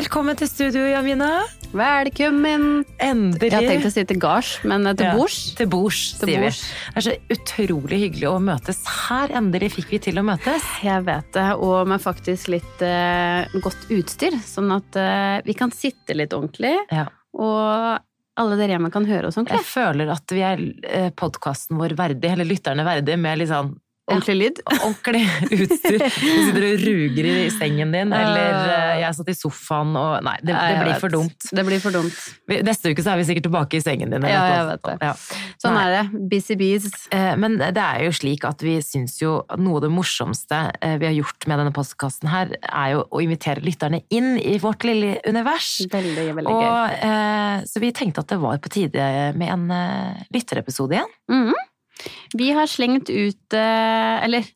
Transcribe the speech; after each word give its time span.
Velkommen 0.00 0.32
til 0.38 0.48
studio, 0.48 0.80
Jamina. 0.88 1.26
Velkommen! 1.76 2.62
Endelig. 3.04 3.50
Jeg 3.50 3.52
har 3.52 3.66
tenkt 3.68 3.84
å 3.84 3.90
si 3.92 4.04
til 4.08 4.16
gards, 4.22 4.52
men 4.64 4.86
til 4.96 5.04
Ja, 5.04 5.10
bords. 5.12 5.34
Til 5.58 5.68
bords, 5.68 5.98
sier 6.16 6.40
bors. 6.40 6.60
vi. 6.64 6.70
Det 6.94 6.96
er 6.96 7.04
så 7.04 7.16
utrolig 7.36 7.98
hyggelig 8.06 8.28
å 8.30 8.38
møtes 8.40 8.78
her. 9.10 9.34
Endelig 9.36 9.68
fikk 9.74 9.92
vi 9.92 10.00
til 10.06 10.22
å 10.22 10.24
møtes. 10.24 10.64
Jeg 10.86 11.04
vet 11.04 11.28
det, 11.36 11.44
og 11.60 11.90
med 11.92 12.00
faktisk 12.00 12.48
litt 12.54 12.80
eh, 12.86 13.52
godt 13.60 13.92
utstyr, 13.92 14.38
sånn 14.40 14.72
at 14.78 14.96
eh, 14.96 15.42
vi 15.44 15.58
kan 15.60 15.74
sitte 15.76 16.16
litt 16.16 16.32
ordentlig, 16.32 16.72
Ja. 16.88 17.04
og 17.36 18.00
alle 18.40 18.56
dere 18.56 18.78
hjemme 18.78 18.88
kan 18.94 19.04
høre 19.04 19.28
oss 19.28 19.36
ordentlig. 19.36 19.60
Jeg 19.60 19.68
føler 19.68 20.14
at 20.16 20.32
vi 20.32 20.40
er 20.48 20.64
eh, 20.88 21.10
podkasten 21.12 21.76
vår 21.76 21.92
verdig, 22.00 22.32
eller 22.32 22.48
lytterne 22.48 22.88
verdig, 22.88 23.20
med 23.20 23.42
litt 23.44 23.52
sånn 23.52 23.76
Ordentlig 24.10 24.36
lyd. 24.40 24.60
ordentlig 24.86 25.22
utstyr. 25.54 25.98
Du 26.02 26.28
sitter 26.46 26.66
og 26.66 26.82
ruger 26.84 27.28
i 27.30 27.34
sengen 27.54 27.92
din, 27.94 28.12
eller 28.16 28.56
eh, 28.74 29.00
jeg 29.04 29.16
satt 29.18 29.30
i 29.32 29.36
sofaen 29.38 29.94
og 29.98 30.16
Nei, 30.26 30.36
det, 30.44 30.54
det 30.54 30.80
blir 30.82 30.98
for 31.00 31.14
dumt. 31.14 31.46
Det 31.56 31.64
blir 31.66 31.80
for 31.82 31.94
dumt. 31.94 32.18
Neste 32.66 32.92
uke 32.92 33.04
så 33.04 33.14
er 33.14 33.20
vi 33.20 33.26
sikkert 33.30 33.46
tilbake 33.48 33.78
i 33.78 33.82
sengen 33.84 34.12
din. 34.12 34.24
eller 34.24 34.34
Ja, 34.34 34.58
jeg 34.58 34.66
vet 34.70 34.84
det. 34.88 34.96
Ja. 35.08 35.54
Sånn 35.62 35.76
Nei. 35.78 35.84
er 35.86 35.94
det. 35.96 36.22
Busy 36.32 36.56
bees. 36.60 36.88
Eh, 37.14 37.32
Men 37.40 37.56
det 37.60 37.70
er 37.84 38.04
jo 38.08 38.12
slik 38.16 38.44
at 38.48 38.62
vi 38.66 38.76
syns 38.84 39.16
jo 39.22 39.38
noe 39.56 39.78
av 39.80 39.86
det 39.86 39.92
morsomste 39.94 40.60
eh, 40.80 40.96
vi 41.00 41.08
har 41.08 41.16
gjort 41.16 41.46
med 41.50 41.62
denne 41.62 41.74
postkassen 41.76 42.30
her, 42.32 42.52
er 42.68 42.94
jo 42.96 43.06
å 43.08 43.22
invitere 43.24 43.62
lytterne 43.64 44.02
inn 44.10 44.34
i 44.40 44.58
vårt 44.62 44.84
lille 44.88 45.16
univers. 45.28 45.72
Veldig, 45.92 46.28
veldig. 46.40 46.50
Og, 46.50 46.62
gøy. 47.00 47.66
så 47.70 47.82
vi 47.82 47.92
tenkte 47.96 48.24
at 48.24 48.30
det 48.34 48.40
var 48.42 48.58
på 48.62 48.72
tide 48.72 49.08
med 49.38 49.48
en 49.54 49.66
lytterepisode 50.34 50.98
igjen. 50.98 51.12
Mhm. 51.30 51.54
Vi 52.38 52.50
har 52.56 52.68
slengt 52.70 53.10
ut 53.10 53.56
eh, 53.56 54.24
Eller, 54.24 54.46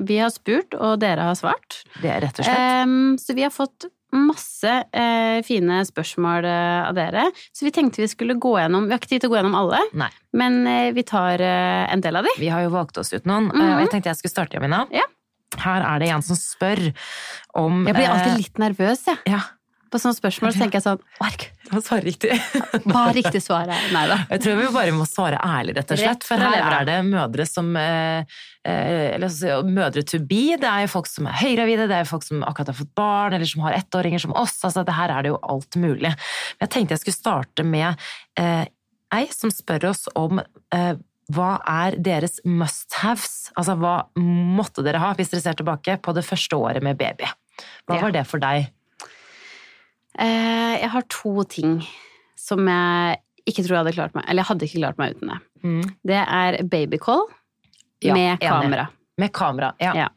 vi 0.00 0.18
har 0.18 0.30
spurt, 0.32 0.74
og 0.74 1.00
dere 1.02 1.28
har 1.30 1.36
svart. 1.38 1.82
Det 2.02 2.10
er 2.10 2.22
rett 2.24 2.38
og 2.40 2.46
slett. 2.46 2.86
Um, 2.86 3.18
så 3.20 3.36
vi 3.36 3.44
har 3.46 3.52
fått 3.54 3.88
masse 4.12 4.72
eh, 4.92 5.40
fine 5.46 5.80
spørsmål 5.88 6.44
eh, 6.44 6.88
av 6.88 6.96
dere. 6.96 7.24
Så 7.52 7.64
vi 7.64 7.72
tenkte 7.74 8.02
vi 8.02 8.10
skulle 8.10 8.36
gå 8.40 8.54
gjennom 8.60 8.86
Vi 8.86 8.94
har 8.94 9.00
ikke 9.00 9.12
tid 9.14 9.24
til 9.24 9.30
å 9.30 9.32
gå 9.32 9.40
gjennom 9.40 9.56
alle, 9.58 9.80
Nei. 9.96 10.10
men 10.36 10.60
eh, 10.68 10.90
vi 10.96 11.04
tar 11.08 11.40
eh, 11.40 11.86
en 11.92 12.04
del 12.04 12.20
av 12.20 12.28
de. 12.28 12.36
Vi 12.40 12.52
har 12.52 12.64
jo 12.66 12.74
valgt 12.74 13.00
oss 13.00 13.12
ut 13.12 13.24
noen, 13.24 13.48
mm 13.48 13.56
-hmm. 13.56 13.74
og 13.74 13.80
jeg 13.80 13.90
tenkte 13.94 14.12
jeg 14.12 14.20
skulle 14.20 14.36
starte, 14.36 14.56
Jamina. 14.56 14.86
Ja. 14.92 15.06
Her 15.58 15.82
er 15.84 15.98
det 16.00 16.08
en 16.08 16.22
som 16.22 16.36
spør 16.36 16.92
om 17.54 17.86
Jeg 17.86 17.94
blir 17.94 18.08
alltid 18.08 18.36
litt 18.36 18.58
nervøs, 18.58 19.06
jeg. 19.06 19.18
Ja, 19.26 19.40
På 19.92 20.00
sånne 20.00 20.16
spørsmål 20.16 20.54
så 20.54 20.62
tenker 20.64 20.80
jeg 20.80 20.86
sånn 20.86 21.02
det 21.72 21.78
var 21.78 21.84
svaret 21.86 22.04
riktig. 22.04 22.36
hva 22.84 23.02
er 23.08 23.14
riktig 23.16 23.40
svar 23.40 23.70
her? 23.70 23.84
Nei 23.94 24.02
da. 24.10 24.18
Jeg 24.28 24.42
tror 24.44 24.58
vi 24.58 24.64
bare 24.74 24.92
må 24.92 25.06
svare 25.08 25.38
ærlig, 25.40 25.72
rett 25.78 25.94
og 25.94 26.00
slett. 26.02 26.26
For 26.28 26.42
her 26.42 26.58
er 26.60 26.88
det 26.88 26.96
mødre 27.06 27.46
som 27.48 27.70
eh, 27.80 28.34
eh, 28.68 29.14
Eller 29.14 29.62
mødre 29.64 30.02
to 30.04 30.20
be. 30.20 30.58
Det 30.60 30.68
er 30.68 30.84
jo 30.84 30.90
folk 30.92 31.08
som 31.08 31.30
er 31.30 31.38
høygravide, 31.40 31.86
det 31.88 31.96
er 31.96 32.04
jo 32.04 32.10
folk 32.10 32.26
som 32.26 32.44
akkurat 32.44 32.74
har 32.74 32.78
fått 32.82 32.92
barn, 32.98 33.38
eller 33.38 33.48
som 33.48 33.64
har 33.64 33.78
ettåringer 33.78 34.20
som 34.20 34.34
oss. 34.36 34.58
Altså, 34.68 34.84
det 34.84 34.98
her 34.98 35.14
er 35.14 35.24
det 35.24 35.32
jo 35.32 35.40
alt 35.54 35.80
mulig. 35.80 36.12
Men 36.12 36.66
jeg 36.66 36.74
tenkte 36.76 36.98
jeg 36.98 37.04
skulle 37.06 37.20
starte 37.20 37.64
med 37.64 38.04
eh, 38.40 38.66
ei 39.16 39.24
som 39.32 39.52
spør 39.54 39.88
oss 39.94 40.04
om 40.18 40.42
eh, 40.42 40.92
hva 41.32 41.54
er 41.68 41.96
deres 41.96 42.40
must-haves? 42.44 43.52
Altså, 43.56 43.78
hva 43.80 43.96
måtte 44.20 44.84
dere 44.84 45.00
ha 45.00 45.14
hvis 45.16 45.32
dere 45.32 45.46
ser 45.46 45.56
tilbake 45.56 45.96
på 46.04 46.12
det 46.16 46.26
første 46.26 46.58
året 46.60 46.84
med 46.84 47.00
baby? 47.00 47.32
Hva 47.88 48.02
var 48.02 48.12
det 48.14 48.26
for 48.28 48.42
deg? 48.42 48.68
Eh, 50.18 50.74
jeg 50.82 50.90
har 50.92 51.04
to 51.08 51.44
ting 51.48 51.78
som 52.36 52.66
jeg 52.68 53.20
ikke 53.48 53.62
tror 53.64 53.74
jeg 53.74 53.80
hadde 53.80 53.94
klart 53.96 54.14
meg 54.14 54.26
Eller 54.28 54.42
jeg 54.42 54.48
hadde 54.50 54.66
ikke 54.68 54.80
klart 54.82 54.98
meg 55.00 55.14
uten 55.16 55.30
det. 55.32 55.38
Det 56.12 56.18
er 56.20 56.58
babycall 56.68 57.22
Ja, 58.02 58.14
med 58.14 58.34
enig. 58.42 58.48
kamera. 58.50 58.88
Med 59.18 59.32
kamera, 59.32 59.72
ja. 59.80 59.94
Ja. 59.96 60.08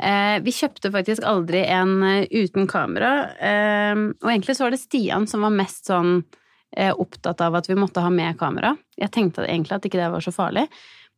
Eh, 0.00 0.38
vi 0.40 0.50
kjøpte 0.54 0.90
faktisk 0.94 1.22
aldri 1.28 1.60
en 1.68 2.02
eh, 2.02 2.26
uten 2.30 2.66
kamera, 2.70 3.10
eh, 3.36 3.94
og 4.22 4.30
egentlig 4.30 4.56
så 4.56 4.64
var 4.64 4.72
det 4.72 4.80
Stian 4.80 5.26
som 5.28 5.44
var 5.44 5.52
mest 5.52 5.90
sånn 5.90 6.22
eh, 6.76 6.92
opptatt 6.94 7.40
av 7.44 7.58
at 7.58 7.68
vi 7.68 7.76
måtte 7.76 8.00
ha 8.00 8.08
med 8.10 8.38
kamera. 8.40 8.74
Jeg 8.96 9.10
tenkte 9.12 9.44
egentlig 9.44 9.76
at 9.76 9.84
ikke 9.84 10.00
det 10.00 10.08
var 10.14 10.24
så 10.24 10.32
farlig, 10.32 10.64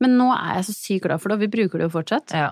men 0.03 0.17
nå 0.19 0.33
er 0.35 0.57
jeg 0.59 0.71
så 0.71 0.75
sykt 0.75 1.05
glad 1.07 1.23
for 1.23 1.31
det, 1.31 1.39
og 1.39 1.45
vi 1.47 1.53
bruker 1.53 1.79
det 1.79 1.87
jo 1.91 1.95
fortsatt. 2.01 2.35
ja. 2.35 2.51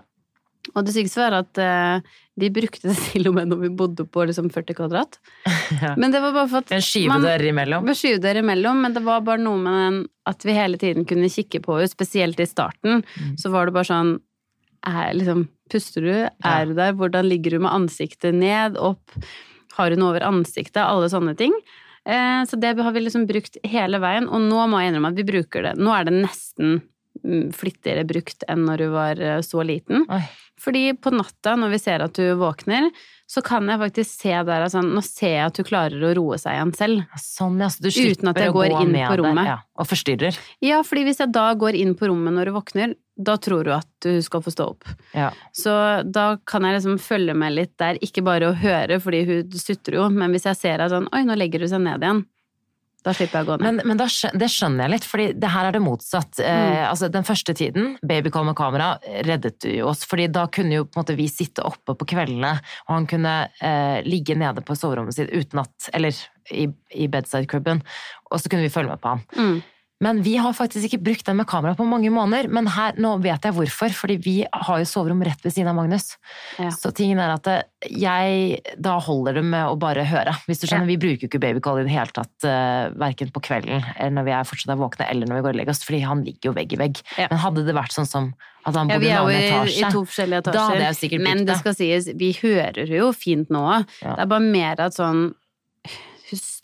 Og 0.74 0.84
det 0.86 0.94
sykeste 0.94 1.22
var 1.22 1.36
at 1.40 1.60
uh, 1.60 2.16
vi 2.38 2.50
brukte 2.54 2.90
det 2.90 2.96
til 3.10 3.30
og 3.30 3.36
med 3.38 3.50
når 3.52 3.62
vi 3.64 3.72
bodde 3.80 4.06
på 4.08 4.26
liksom 4.28 4.50
40 4.54 4.78
kvadrat. 4.78 5.20
Ja. 5.68 5.90
Men 6.00 6.08
det 6.08 6.22
var 6.24 6.32
bare 6.32 6.48
for 6.48 6.64
at 6.64 6.70
En 6.72 6.80
skyvedør 6.80 7.42
imellom. 7.44 7.84
En 7.92 7.96
skyvedør 7.96 8.38
imellom, 8.40 8.78
men 8.80 8.94
det 8.96 9.02
var 9.04 9.20
bare 9.26 9.42
noe 9.42 9.60
med 9.60 9.74
den 9.76 9.98
at 10.30 10.46
vi 10.48 10.54
hele 10.56 10.78
tiden 10.80 11.04
kunne 11.04 11.28
kikke 11.28 11.60
på 11.60 11.76
henne, 11.76 11.90
spesielt 11.92 12.40
i 12.40 12.46
starten. 12.48 13.02
Mm. 13.04 13.34
Så 13.36 13.52
var 13.52 13.68
det 13.68 13.74
bare 13.76 13.88
sånn 13.90 14.14
er, 14.88 15.12
liksom, 15.12 15.44
Puster 15.68 16.06
du? 16.06 16.14
Er 16.24 16.64
du 16.70 16.72
der? 16.78 16.94
Hvordan 16.96 17.28
ligger 17.28 17.52
du 17.52 17.58
med 17.66 17.74
ansiktet 17.74 18.32
ned? 18.34 18.78
Opp? 18.80 19.12
Har 19.76 19.92
hun 19.92 20.06
over 20.08 20.24
ansiktet? 20.24 20.80
Alle 20.80 21.10
sånne 21.12 21.36
ting. 21.36 21.52
Eh, 22.08 22.44
så 22.48 22.56
det 22.56 22.72
har 22.80 22.92
vi 22.92 23.04
liksom 23.04 23.26
brukt 23.28 23.58
hele 23.68 24.00
veien, 24.00 24.28
og 24.32 24.40
nå 24.48 24.64
må 24.70 24.80
jeg 24.80 24.92
innrømme 24.92 25.12
at 25.12 25.18
vi 25.18 25.26
bruker 25.28 25.68
det. 25.68 25.74
Nå 25.76 25.92
er 25.92 26.08
det 26.08 26.14
nesten 26.16 26.78
mm, 27.20 27.50
flittigere 27.56 28.06
brukt 28.08 28.46
enn 28.48 28.64
når 28.64 28.84
du 28.84 28.86
var 28.94 29.20
eh, 29.20 29.40
så 29.44 29.64
liten. 29.66 30.06
Oi. 30.08 30.22
Fordi 30.62 30.92
på 30.98 31.12
natta, 31.14 31.54
når 31.58 31.72
vi 31.74 31.80
ser 31.82 32.04
at 32.04 32.18
du 32.18 32.34
våkner, 32.40 32.90
så 33.28 33.42
kan 33.44 33.68
jeg 33.68 33.80
faktisk 33.82 34.22
se 34.22 34.32
der 34.48 34.64
at 34.64 34.72
sånn, 34.72 34.88
Nå 34.96 35.02
ser 35.04 35.34
jeg 35.34 35.50
at 35.50 35.58
du 35.58 35.66
klarer 35.68 36.04
å 36.08 36.14
roe 36.16 36.38
seg 36.40 36.56
igjen 36.56 36.72
selv. 36.76 37.18
Sånn, 37.20 37.58
ja. 37.60 37.68
Så 37.68 37.84
du 37.84 37.90
Uten 37.90 38.30
at 38.30 38.40
jeg 38.40 38.54
går 38.54 38.72
gå 38.72 38.80
inn 38.82 38.94
på 38.94 39.02
der, 39.02 39.20
rommet. 39.20 39.50
ja, 39.50 39.58
og 39.76 39.90
forstyrrer. 39.90 40.38
Ja, 40.64 40.80
fordi 40.86 41.04
hvis 41.08 41.20
jeg 41.20 41.34
da 41.36 41.50
går 41.60 41.76
inn 41.76 41.92
på 41.98 42.08
rommet 42.08 42.34
når 42.34 42.48
du 42.48 42.56
våkner, 42.56 42.96
da 43.18 43.34
tror 43.42 43.66
du 43.66 43.72
at 43.74 43.88
du 44.04 44.22
skal 44.22 44.42
få 44.44 44.54
stå 44.54 44.70
opp. 44.72 44.88
Ja. 45.12 45.28
Så 45.52 45.74
da 46.06 46.38
kan 46.48 46.64
jeg 46.64 46.78
liksom 46.78 46.98
følge 47.02 47.34
med 47.36 47.56
litt 47.56 47.74
der, 47.82 47.98
ikke 48.04 48.24
bare 48.24 48.52
å 48.52 48.56
høre, 48.56 49.00
fordi 49.02 49.24
hun 49.28 49.58
sutrer 49.58 49.98
jo, 49.98 50.08
men 50.14 50.32
hvis 50.32 50.46
jeg 50.48 50.60
ser 50.60 50.84
at 50.84 50.94
sånn, 50.94 51.10
oi, 51.12 51.24
nå 51.26 51.36
legger 51.36 51.66
hun 51.66 51.72
seg 51.74 51.84
ned 51.84 52.06
igjen, 52.06 52.24
da 53.08 53.14
slipper 53.16 53.40
jeg 53.40 53.46
å 53.46 53.50
gå 53.50 53.56
ned. 53.58 53.66
Men, 53.66 53.80
men 53.88 54.00
da 54.00 54.06
det 54.38 54.50
skjønner 54.52 54.84
jeg 54.86 54.94
litt, 54.94 55.36
det 55.40 55.52
her 55.54 55.68
er 55.70 55.76
det 55.78 55.82
motsatt. 55.84 56.38
Eh, 56.44 56.56
Mm. 56.58 56.76
altså 56.90 57.08
Den 57.12 57.24
første 57.24 57.54
tiden, 57.56 57.94
babycall 58.06 58.44
med 58.44 58.56
kamera, 58.58 58.90
reddet 59.24 59.64
jo 59.64 59.88
oss. 59.88 60.04
fordi 60.08 60.26
da 60.32 60.46
kunne 60.52 60.74
jo 60.80 60.84
på 60.84 60.98
en 60.98 61.02
måte 61.04 61.16
vi 61.16 61.28
sitte 61.32 61.64
oppe 61.64 61.94
på 61.96 62.06
kveldene, 62.12 62.52
og 62.88 62.92
han 62.94 63.06
kunne 63.08 63.34
eh, 63.64 64.02
ligge 64.04 64.36
nede 64.38 64.60
på 64.66 64.76
soverommet 64.76 65.16
sitt 65.16 65.30
uten 65.32 65.62
at 65.64 65.88
Eller 65.96 66.14
i, 66.50 66.68
i 66.96 67.08
bedside-cribben, 67.12 67.82
og 68.30 68.40
så 68.40 68.48
kunne 68.48 68.64
vi 68.64 68.72
følge 68.72 68.88
med 68.92 69.00
på 69.02 69.08
han. 69.16 69.24
Mm. 69.36 69.58
Men 70.04 70.20
vi 70.22 70.36
har 70.38 70.54
faktisk 70.54 70.86
ikke 70.86 71.00
brukt 71.02 71.26
den 71.26 71.40
med 71.40 71.48
kamera 71.50 71.74
på 71.74 71.86
mange 71.88 72.10
måneder. 72.14 72.46
Men 72.54 72.68
her, 72.70 72.94
nå 73.02 73.16
vet 73.22 73.42
jeg 73.48 73.54
hvorfor, 73.56 73.94
fordi 73.98 74.16
vi 74.22 74.34
har 74.46 74.78
jo 74.78 74.86
soverom 74.86 75.24
rett 75.26 75.42
ved 75.42 75.54
siden 75.56 75.72
av 75.72 75.74
Magnus. 75.78 76.12
Ja. 76.60 76.70
Så 76.70 76.92
tingen 76.94 77.18
er 77.18 77.34
at 77.34 77.48
jeg 77.90 78.60
Da 78.78 78.96
holder 79.02 79.38
det 79.38 79.44
med 79.46 79.66
å 79.66 79.74
bare 79.78 80.04
høre. 80.06 80.36
Hvis 80.46 80.62
du 80.62 80.68
skjønner, 80.68 80.86
Vi 80.86 80.98
bruker 81.02 81.26
jo 81.26 81.30
ikke 81.30 81.42
babycall 81.42 81.80
i 81.82 81.86
det 81.88 81.94
hele 81.94 82.14
tatt, 82.14 82.30
uh, 82.46 82.94
verken 82.98 83.32
på 83.34 83.42
kvelden 83.42 83.82
eller 83.98 84.14
når 84.14 84.28
vi 84.28 84.34
er 84.36 84.46
fortsatt 84.46 84.72
er 84.74 84.80
våkne, 84.80 85.08
eller 85.10 85.26
når 85.26 85.38
vi 85.38 85.42
går 85.46 85.54
og 85.54 85.58
legger 85.60 85.74
oss, 85.74 85.82
fordi 85.86 86.00
han 86.06 86.22
ligger 86.26 86.50
jo 86.50 86.54
vegg 86.56 86.72
i 86.74 86.78
vegg. 86.80 87.02
Ja. 87.18 87.26
Men 87.32 87.42
hadde 87.42 87.66
det 87.66 87.74
vært 87.76 87.94
sånn 87.94 88.08
som 88.08 88.30
at 88.66 88.76
han 88.76 88.90
Ja, 88.90 88.98
bodde 88.98 89.08
i 89.08 89.10
en 89.10 89.18
annen 89.24 89.42
etasje, 89.42 89.82
i 89.82 89.92
to 89.92 90.04
forskjellige 90.06 90.42
etasjer. 90.44 90.58
Da 90.58 90.68
hadde 90.70 90.86
jeg 90.86 90.98
sikkert 91.00 91.22
brukt 91.22 91.28
det 91.28 91.34
Men 91.38 91.50
det. 91.50 91.58
skal 91.58 91.76
sies, 91.78 92.08
vi 92.22 92.30
hører 92.38 92.94
jo 92.98 93.12
fint 93.16 93.50
nå 93.54 93.62
òg. 93.66 93.94
Ja. 94.02 94.14
Det 94.14 94.24
er 94.26 94.32
bare 94.34 94.46
mer 94.46 94.86
at 94.88 94.98
sånn 94.98 95.22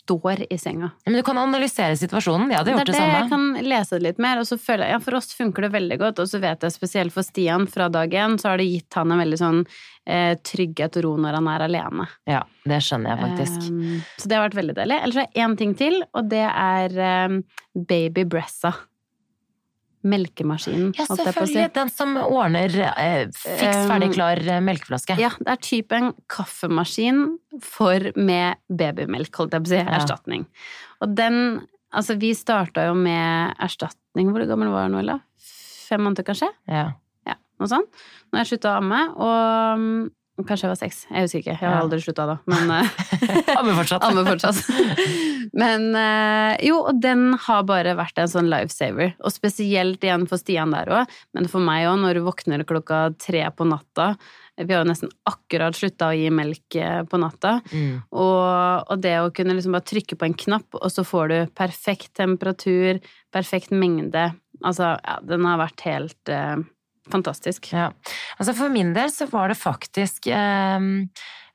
står 0.05 0.45
i 0.53 0.57
senga. 0.61 0.91
Men 1.05 1.17
du 1.17 1.23
kan 1.25 1.37
analysere 1.41 1.95
situasjonen. 1.97 2.51
Jeg 2.53 2.59
hadde 2.61 2.71
Det 2.71 2.75
gjort 2.77 2.89
er 2.89 2.91
det, 2.91 2.99
samme. 2.99 3.17
jeg 3.17 3.29
kan 3.31 3.69
lese 3.69 3.97
det 3.97 4.03
litt 4.05 4.19
mer, 4.21 4.39
og 4.41 4.45
så 4.45 4.57
føler 4.61 4.85
jeg 4.85 4.95
Ja, 4.95 4.99
for 5.01 5.17
oss 5.17 5.33
funker 5.33 5.65
det 5.65 5.71
veldig 5.73 5.97
godt, 5.99 6.19
og 6.21 6.29
så 6.29 6.39
vet 6.43 6.61
jeg 6.61 6.71
spesielt 6.75 7.13
for 7.15 7.25
Stian 7.25 7.65
fra 7.67 7.89
dag 7.89 8.13
én, 8.13 8.37
så 8.39 8.51
har 8.53 8.57
det 8.61 8.69
gitt 8.69 8.93
han 8.99 9.11
en 9.11 9.19
veldig 9.23 9.39
sånn 9.41 9.61
eh, 10.07 10.35
trygghet 10.45 10.97
og 11.01 11.03
ro 11.07 11.13
når 11.17 11.39
han 11.39 11.47
er 11.55 11.65
alene. 11.65 12.07
Ja, 12.29 12.43
det 12.69 12.81
skjønner 12.85 13.15
jeg 13.15 13.23
faktisk. 13.25 13.69
Um, 13.73 14.01
så 14.21 14.29
det 14.29 14.37
har 14.37 14.45
vært 14.49 14.59
veldig 14.61 14.75
deilig. 14.77 14.99
Ellers 15.03 15.15
har 15.23 15.27
jeg 15.33 15.45
én 15.49 15.57
ting 15.57 15.73
til, 15.75 15.97
og 16.13 16.29
det 16.29 16.45
er 16.45 16.99
um, 17.29 17.39
Baby 17.73 18.23
Bressa. 18.29 18.75
Melkemaskinen, 20.05 20.91
Ja, 20.97 21.05
selvfølgelig. 21.09 21.67
Den 21.73 21.89
som 21.89 22.15
ordner 22.21 22.69
eh, 22.93 23.25
fiks 23.33 23.85
ferdig 23.89 24.11
klar 24.13 24.37
eh, 24.43 24.59
melkeflaske. 24.61 25.15
Ja, 25.19 25.31
det 25.39 25.49
er 25.55 25.61
type 25.65 25.97
en 25.97 26.11
kaffemaskin 26.31 27.23
for 27.65 28.11
med 28.15 28.59
babymelk, 28.69 29.31
holdt 29.41 29.55
jeg 29.57 29.65
på 29.65 29.71
å 29.71 29.73
si, 29.73 29.79
Ja. 29.81 29.95
erstatning. 29.97 30.45
Og 31.01 31.15
den, 31.17 31.39
altså 31.93 32.17
vi 32.21 32.33
starta 32.37 32.85
jo 32.89 32.93
med 32.99 33.55
erstatning, 33.65 34.29
hvor 34.31 34.45
gammel 34.47 34.69
var 34.73 34.87
du 34.87 34.93
nå, 34.95 35.01
Ella? 35.01 35.19
Fem 35.89 36.01
måneder 36.05 36.25
kanskje? 36.27 36.51
Ja. 36.69 36.91
Ja, 37.25 37.35
noe 37.59 37.67
sånt. 37.71 37.89
Når 38.31 38.43
jeg 38.43 38.51
slutta 38.53 38.75
å 38.75 38.77
amme, 38.83 39.01
og 39.17 40.11
kanskje 40.43 40.65
jeg 40.65 40.71
var 40.73 40.79
seks, 40.79 40.97
jeg 41.07 41.25
husker 41.25 41.41
ikke, 41.41 41.53
jeg 41.55 41.63
har 41.63 41.77
aldri 41.79 42.01
slutta 42.03 42.25
da, 42.27 42.35
men 42.51 42.71
eh, 42.75 43.51
Ammer 43.55 43.77
fortsatt. 43.77 44.03
Ammer 44.07 44.27
fortsatt. 44.27 44.59
Men 45.55 45.85
eh, 45.95 46.55
jo, 46.67 46.81
og 46.89 46.97
den 46.99 47.29
har 47.45 47.61
bare 47.69 47.93
vært 47.95 48.17
en 48.19 48.27
sånn 48.27 48.49
lifesaver. 48.51 49.13
Og 49.23 49.31
spesielt 49.31 50.03
igjen 50.03 50.25
for 50.27 50.41
Stian 50.41 50.73
der 50.75 50.89
òg, 50.91 51.13
men 51.37 51.47
for 51.51 51.63
meg 51.63 51.85
òg, 51.87 52.01
når 52.01 52.17
du 52.17 52.25
våkner 52.25 52.65
klokka 52.67 53.05
tre 53.21 53.45
på 53.55 53.67
natta. 53.69 54.15
Vi 54.59 54.67
har 54.73 54.83
jo 54.83 54.89
nesten 54.89 55.13
akkurat 55.29 55.77
slutta 55.77 56.09
å 56.11 56.17
gi 56.17 56.27
melk 56.33 56.75
eh, 56.81 57.01
på 57.07 57.19
natta. 57.21 57.59
Mm. 57.71 58.03
Og, 58.11 58.91
og 58.91 59.03
det 59.05 59.15
å 59.21 59.31
kunne 59.35 59.55
liksom 59.55 59.77
bare 59.77 59.87
trykke 59.87 60.19
på 60.19 60.27
en 60.27 60.37
knapp, 60.45 60.67
og 60.81 60.91
så 60.91 61.05
får 61.07 61.31
du 61.31 61.37
perfekt 61.55 62.11
temperatur, 62.19 62.99
perfekt 63.31 63.71
mengde. 63.71 64.33
Altså, 64.63 64.95
ja, 64.99 65.19
den 65.23 65.47
har 65.47 65.61
vært 65.61 65.87
helt 65.87 66.35
fantastisk. 67.11 67.71
Ja. 67.73 67.91
Altså 68.39 68.55
for 68.57 68.69
min 68.73 68.93
del 68.95 69.09
så 69.13 69.27
var 69.31 69.49
det 69.53 69.57
faktisk 69.59 70.27
eh, 70.27 70.79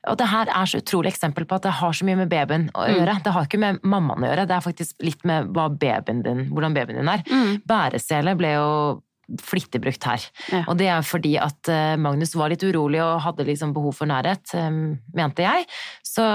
Og 0.09 0.17
det 0.17 0.27
her 0.31 0.49
er 0.49 0.65
så 0.65 0.79
utrolig 0.81 1.11
eksempel 1.13 1.45
på 1.45 1.55
at 1.59 1.67
det 1.67 1.75
har 1.77 1.93
så 1.93 2.05
mye 2.07 2.17
med 2.23 2.29
babyen 2.31 2.69
å 2.73 2.87
Mm. 2.87 2.95
gjøre. 2.97 3.23
Det 3.23 3.33
har 3.35 3.45
ikke 3.45 3.59
med 3.61 3.81
mammaen 3.83 4.23
å 4.23 4.29
gjøre, 4.31 4.47
det 4.49 4.55
er 4.55 4.65
faktisk 4.65 4.95
litt 5.05 5.23
med 5.23 5.51
babyen 5.53 6.23
din, 6.25 6.45
hvordan 6.49 6.73
babyen 6.73 6.97
din 6.97 7.07
er. 7.09 7.21
Mm. 7.29 7.61
Bæresele 7.69 8.33
ble 8.35 8.53
jo 8.55 9.01
flittig 9.39 9.79
brukt 9.79 10.03
her. 10.03 10.19
Ja. 10.51 10.63
Og 10.67 10.75
det 10.77 10.87
er 10.91 11.01
fordi 11.05 11.37
at 11.39 11.69
eh, 11.69 11.95
Magnus 12.01 12.33
var 12.35 12.49
litt 12.49 12.63
urolig 12.65 12.99
og 12.99 13.21
hadde 13.23 13.45
liksom 13.47 13.71
behov 13.77 13.93
for 13.95 14.09
nærhet, 14.09 14.41
eh, 14.57 14.71
mente 15.15 15.45
jeg. 15.45 15.67
Så, 16.03 16.25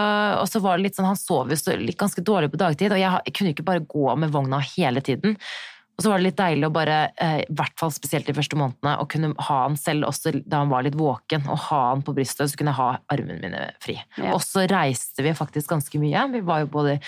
og 0.40 0.46
så 0.48 0.62
var 0.62 0.78
det 0.78 0.86
litt 0.86 0.96
sånn, 0.96 1.04
han 1.10 1.18
sov 1.18 1.50
jo 1.50 1.56
ganske 1.98 2.22
dårlig 2.24 2.52
på 2.54 2.56
dagtid, 2.62 2.92
og 2.94 2.98
jeg 3.02 3.34
kunne 3.36 3.52
ikke 3.52 3.66
bare 3.66 3.80
gå 3.84 4.16
med 4.16 4.30
vogna 4.32 4.62
hele 4.62 5.02
tiden. 5.04 5.36
Og 5.96 6.04
så 6.04 6.10
var 6.12 6.20
det 6.20 6.26
litt 6.26 6.36
deilig 6.38 6.68
å 6.68 6.74
bare, 6.74 6.96
eh, 7.16 7.38
i 7.46 7.54
hvert 7.56 7.78
fall 7.80 7.92
spesielt 7.94 8.28
de 8.28 8.34
første 8.36 8.58
månedene, 8.58 8.98
å 9.00 9.08
kunne 9.08 9.32
ha 9.48 9.62
han 9.62 9.78
selv 9.80 10.10
også 10.10 10.34
da 10.44 10.60
han 10.60 10.72
var 10.72 10.84
litt 10.84 10.98
våken, 10.98 11.48
og 11.48 11.62
ha 11.70 11.80
han 11.88 12.04
på 12.04 12.12
brystet, 12.16 12.52
så 12.52 12.60
kunne 12.60 12.74
jeg 12.74 12.80
ha 12.82 12.90
armene 13.14 13.40
mine 13.40 13.62
fri. 13.80 13.96
Ja. 14.18 14.34
Og 14.34 14.44
så 14.44 14.66
reiste 14.68 15.24
vi 15.24 15.32
faktisk 15.36 15.72
ganske 15.72 16.00
mye. 16.02 16.26
Vi 16.36 16.44
var 16.44 16.64
jo 16.64 16.72
både 16.76 16.98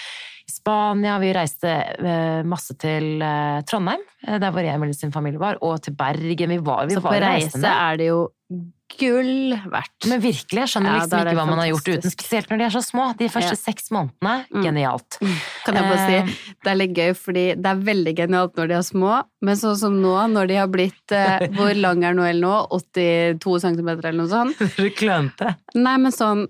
Spania, 0.49 1.19
vi 1.21 1.33
reiste 1.37 1.69
eh, 2.01 2.41
masse 2.49 2.75
til 2.81 3.21
eh, 3.21 3.61
Trondheim, 3.69 4.01
eh, 4.27 4.39
der 4.41 4.51
hvor 4.55 4.65
Emil 4.65 4.95
sin 4.97 5.13
familie 5.13 5.39
var, 5.43 5.61
og 5.63 5.83
til 5.85 5.93
Bergen. 5.99 6.49
Vi 6.57 6.59
var, 6.65 6.87
vi 6.89 6.97
Så 6.97 7.03
var 7.05 7.13
på 7.19 7.23
reise 7.27 7.61
er 7.69 8.01
det 8.01 8.09
jo 8.09 8.23
gull 8.99 9.53
verdt. 9.69 10.07
Men 10.09 10.23
virkelig, 10.25 10.63
jeg 10.63 10.71
skjønner 10.73 10.95
Ja, 10.95 11.01
liksom 11.03 11.21
ikke 11.21 11.35
hva 11.37 11.45
man 11.51 11.61
har 11.61 11.67
gjort 11.69 11.89
uten, 11.93 12.13
spesielt 12.15 12.49
når 12.49 12.59
de 12.63 12.65
er 12.65 12.73
så 12.73 12.81
små. 12.87 13.05
De 13.19 13.29
første 13.29 13.53
Ja. 13.53 13.61
seks 13.61 13.91
månedene, 13.93 14.47
Mm. 14.49 14.63
genialt. 14.65 15.19
Kan 15.67 15.75
jeg 15.77 15.85
bare 15.85 16.07
si, 16.07 16.39
det 16.65 16.71
er 16.73 16.75
litt 16.81 16.95
gøy, 16.97 17.13
fordi 17.15 17.45
det 17.61 17.67
er 17.69 17.83
veldig 17.85 18.15
genialt 18.17 18.57
når 18.57 18.69
de 18.69 18.75
er 18.81 18.87
små, 18.89 19.23
men 19.43 19.55
sånn 19.61 19.77
som 19.77 20.01
nå, 20.01 20.15
når 20.33 20.49
de 20.49 20.55
har 20.57 20.69
blitt 20.73 21.13
eh, 21.13 21.39
Hvor 21.59 21.75
lang 21.77 22.03
er 22.03 22.15
Noel 22.17 22.41
nå? 22.41 22.55
82 22.73 23.61
cm 23.61 23.89
eller 23.89 24.13
noe 24.17 24.29
sånt? 24.33 24.57
Du 24.81 24.89
klønete. 24.97 25.57
Nei, 25.77 25.97
men 25.99 26.11
sånn 26.11 26.49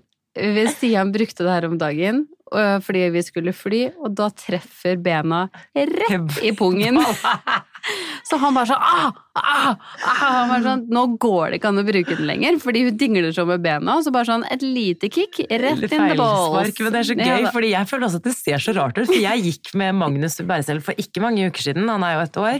Stian 0.75 1.13
brukte 1.13 1.45
det 1.45 1.55
her 1.55 1.69
om 1.69 1.79
dagen 1.81 2.27
fordi 2.49 3.03
vi 3.13 3.21
skulle 3.21 3.53
fly, 3.53 3.83
og 4.01 4.15
da 4.17 4.29
treffer 4.33 4.97
bena 4.97 5.43
rett 5.75 6.39
i 6.41 6.49
pungen. 6.57 6.97
Så 8.27 8.37
han 8.41 8.53
bare 8.53 8.67
sånn 8.69 8.81
ah, 8.83 9.19
ah, 9.39 9.69
ah, 10.03 10.49
sånn, 10.61 10.83
Nå 10.91 11.05
går 11.21 11.53
det 11.53 11.59
ikke 11.59 11.69
an 11.71 11.81
å 11.81 11.85
bruke 11.87 12.17
den 12.19 12.27
lenger, 12.27 12.57
fordi 12.61 12.83
hun 12.85 12.97
dingler 12.99 13.31
så 13.33 13.45
med 13.47 13.63
bena. 13.63 13.95
Og 13.97 14.05
så 14.05 14.13
bare 14.13 14.27
sånn 14.27 14.43
et 14.51 14.65
lite 14.65 15.09
kick 15.13 15.39
rett 15.49 15.85
in 15.87 16.03
the 16.11 16.17
balls. 16.19 16.75
Men 16.81 16.93
det 16.93 17.01
er 17.01 17.07
så 17.07 17.17
gøy, 17.17 17.45
da. 17.47 17.53
fordi 17.55 17.71
jeg 17.71 17.89
føler 17.89 18.09
også 18.09 18.21
at 18.21 18.27
det 18.27 18.35
ser 18.35 18.65
så 18.65 18.75
rart 18.77 18.99
ut. 18.99 19.07
For 19.07 19.17
jeg 19.17 19.45
gikk 19.47 19.73
med 19.79 19.97
Magnus 19.97 20.37
Bæresel 20.43 20.83
for 20.85 20.99
ikke 21.01 21.23
mange 21.23 21.47
uker 21.49 21.69
siden, 21.69 21.89
han 21.89 22.05
er 22.05 22.17
jo 22.17 22.25
et 22.27 22.41
år, 22.43 22.59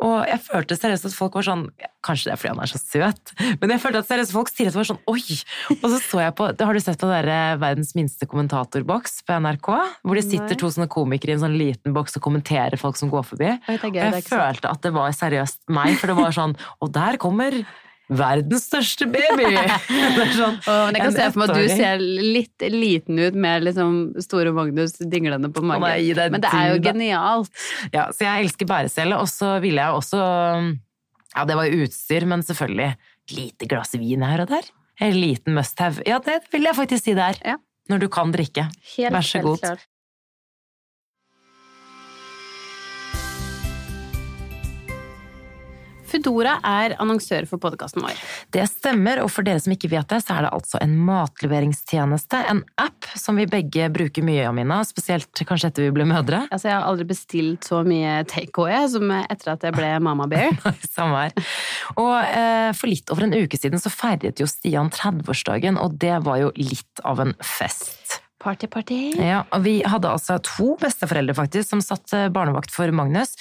og 0.00 0.16
jeg 0.28 0.40
følte 0.46 0.76
seriøst 0.78 1.08
at 1.10 1.16
folk 1.16 1.34
var 1.36 1.46
sånn 1.46 1.66
Kanskje 2.00 2.30
det 2.30 2.32
er 2.32 2.38
fordi 2.40 2.52
han 2.54 2.62
er 2.64 2.70
så 2.70 2.78
søt, 2.80 3.32
men 3.60 3.72
jeg 3.74 3.82
følte 3.82 4.00
at 4.00 4.08
seriøst 4.08 4.32
folk 4.32 4.48
sier 4.48 4.70
at 4.70 4.72
det 4.72 4.80
var 4.80 4.88
sånn 4.88 5.02
oi! 5.12 5.20
Og 5.74 5.84
så 5.84 5.98
så 6.00 6.22
jeg 6.22 6.34
på 6.38 6.46
Har 6.48 6.72
du 6.72 6.80
sett 6.80 6.96
på 7.02 7.10
den 7.10 7.28
der 7.28 7.60
verdens 7.60 7.92
minste 7.98 8.28
kommentatorboks 8.30 9.18
på 9.28 9.36
NRK? 9.44 9.68
Hvor 10.00 10.16
det 10.16 10.24
sitter 10.24 10.56
to 10.56 10.70
sånne 10.72 10.88
komikere 10.92 11.34
i 11.34 11.36
en 11.36 11.44
sånn 11.44 11.58
liten 11.60 11.92
boks 11.96 12.16
og 12.16 12.24
kommenterer 12.24 12.80
folk 12.80 12.96
som 12.96 13.12
går 13.12 13.26
forbi. 13.28 13.52
Oi, 13.52 13.76
gøy, 13.76 14.00
Og 14.00 14.16
jeg 14.16 14.26
følte 14.30 14.72
at 14.72 14.80
det 14.86 14.94
var 14.96 15.12
seriøst 15.18 15.60
meg, 15.76 15.92
for 16.00 16.12
det 16.12 16.16
var 16.22 16.36
sånn 16.40 16.56
Og 16.80 16.92
der 16.96 17.20
kommer 17.20 17.60
verdens 18.10 18.66
største 18.68 19.06
baby! 19.10 19.50
Sånn, 20.38 20.56
oh, 20.66 20.88
men 20.88 20.98
jeg 20.98 21.04
kan 21.04 21.14
se 21.14 21.28
for 21.30 21.42
meg 21.42 21.52
at 21.52 21.60
du 21.60 21.68
ser 21.72 22.02
litt 22.02 22.64
liten 22.74 23.20
ut 23.22 23.38
med 23.38 23.66
liksom 23.68 23.94
store 24.24 24.52
Magnus 24.56 24.96
dinglende 25.00 25.52
på 25.54 25.62
magen. 25.62 25.86
nei, 25.86 26.10
det 26.16 26.26
Men 26.34 26.44
det 26.44 26.50
er 26.56 26.72
jo 26.74 26.82
genialt. 26.84 27.64
Ja, 27.94 28.08
så 28.14 28.26
jeg 28.26 28.48
elsker 28.48 28.68
bærecelle. 28.70 29.20
og 29.20 29.30
så 29.30 29.56
ville 29.62 29.82
jeg 29.84 30.00
også 30.02 30.20
Ja, 31.36 31.44
det 31.46 31.56
var 31.56 31.70
jo 31.70 31.84
utstyr, 31.86 32.26
men 32.26 32.42
selvfølgelig 32.42 32.90
lite 33.30 33.68
glass 33.70 33.94
vin 33.94 34.22
her 34.26 34.42
og 34.42 34.50
der. 34.50 34.66
En 35.00 35.14
liten 35.16 35.54
must 35.54 35.78
have. 35.80 36.02
Ja, 36.06 36.18
det 36.24 36.40
vil 36.52 36.66
jeg 36.66 36.76
faktisk 36.76 37.06
si 37.06 37.14
det 37.16 37.28
er. 37.32 37.38
Ja. 37.54 37.56
Når 37.90 38.02
du 38.04 38.08
kan 38.12 38.32
drikke. 38.34 38.66
Helt, 38.96 39.14
Vær 39.14 39.24
så 39.24 39.38
helt 39.38 39.46
god. 39.46 39.62
klart. 39.62 39.86
Foodora 46.10 46.56
er 46.66 46.96
annonsør 47.00 47.46
for 47.48 47.62
podkasten 47.62 48.02
vår. 48.04 48.18
Det 48.54 48.64
stemmer, 48.70 49.22
og 49.22 49.30
for 49.32 49.46
dere 49.46 49.62
som 49.62 49.74
ikke 49.74 49.90
vet 49.92 50.08
det, 50.10 50.20
så 50.24 50.36
er 50.36 50.46
det 50.46 50.52
altså 50.56 50.80
en 50.82 50.96
matleveringstjeneste, 51.06 52.40
en 52.50 52.62
app 52.82 53.08
som 53.18 53.38
vi 53.38 53.46
begge 53.50 53.86
bruker 53.94 54.26
mye, 54.26 54.48
Amina, 54.48 54.80
spesielt 54.86 55.44
kanskje 55.46 55.70
etter 55.70 55.86
vi 55.86 55.94
ble 55.94 56.08
mødre. 56.10 56.42
Altså, 56.50 56.70
jeg 56.70 56.76
har 56.76 56.88
aldri 56.88 57.06
bestilt 57.12 57.68
så 57.68 57.82
mye 57.86 58.20
takeaway 58.30 58.88
som 58.90 59.14
etter 59.20 59.54
at 59.54 59.68
jeg 59.68 59.76
ble 59.76 59.92
mamma 60.02 60.26
bear. 60.30 60.56
Samme 60.96 61.26
her. 61.26 61.52
Og 61.96 62.16
eh, 62.18 62.70
for 62.76 62.90
litt 62.90 63.14
over 63.14 63.28
en 63.28 63.36
uke 63.36 63.60
siden 63.60 63.82
så 63.82 63.92
feiret 63.92 64.42
jo 64.42 64.48
Stian 64.50 64.90
30-årsdagen, 64.94 65.78
og 65.80 65.98
det 66.02 66.18
var 66.26 66.42
jo 66.42 66.50
litt 66.58 67.04
av 67.06 67.22
en 67.22 67.36
fest. 67.44 68.19
Party, 68.40 68.70
party. 68.72 68.98
Ja, 69.20 69.42
og 69.52 69.66
vi 69.66 69.80
hadde 69.84 70.08
altså 70.08 70.38
to 70.44 70.72
besteforeldre 70.80 71.34
faktisk 71.36 71.74
som 71.74 71.82
satt 71.84 72.14
eh, 72.16 72.30
barnevakt 72.32 72.72
for 72.72 72.88
Magnus. 72.96 73.34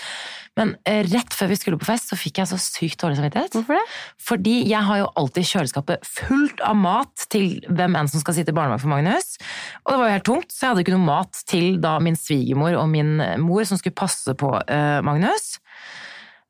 Men 0.59 0.73
eh, 0.89 1.05
rett 1.07 1.35
før 1.35 1.53
vi 1.53 1.57
skulle 1.59 1.79
på 1.79 1.87
fest, 1.87 2.09
så 2.11 2.17
fikk 2.19 2.41
jeg 2.41 2.49
så 2.49 2.59
sykt 2.59 2.99
dårlig 2.99 3.19
samvittighet. 3.19 3.55
Hvorfor 3.55 3.79
det? 3.79 3.85
Fordi 4.27 4.57
jeg 4.67 4.83
har 4.89 4.99
jo 4.99 5.07
alltid 5.21 5.47
kjøleskapet 5.47 6.03
fullt 6.17 6.63
av 6.67 6.75
mat 6.75 7.27
til 7.31 7.61
hvem 7.69 7.95
enn 7.95 8.11
som 8.11 8.23
skal 8.23 8.35
sitte 8.35 8.51
i 8.51 8.57
barnevakt 8.57 8.83
for 8.83 8.91
Magnus. 8.91 9.37
Og 9.85 9.93
det 9.93 10.01
var 10.01 10.11
jo 10.11 10.17
helt 10.17 10.27
tungt, 10.27 10.51
så 10.51 10.65
jeg 10.65 10.73
hadde 10.73 10.85
ikke 10.85 10.97
noe 10.97 11.07
mat 11.07 11.43
til 11.47 11.79
da 11.79 11.95
min 12.03 12.19
svigermor 12.19 12.75
og 12.81 12.91
min 12.91 13.15
mor 13.39 13.63
som 13.69 13.79
skulle 13.79 13.95
passe 14.03 14.35
på 14.35 14.51
eh, 14.67 14.99
Magnus. 15.05 15.55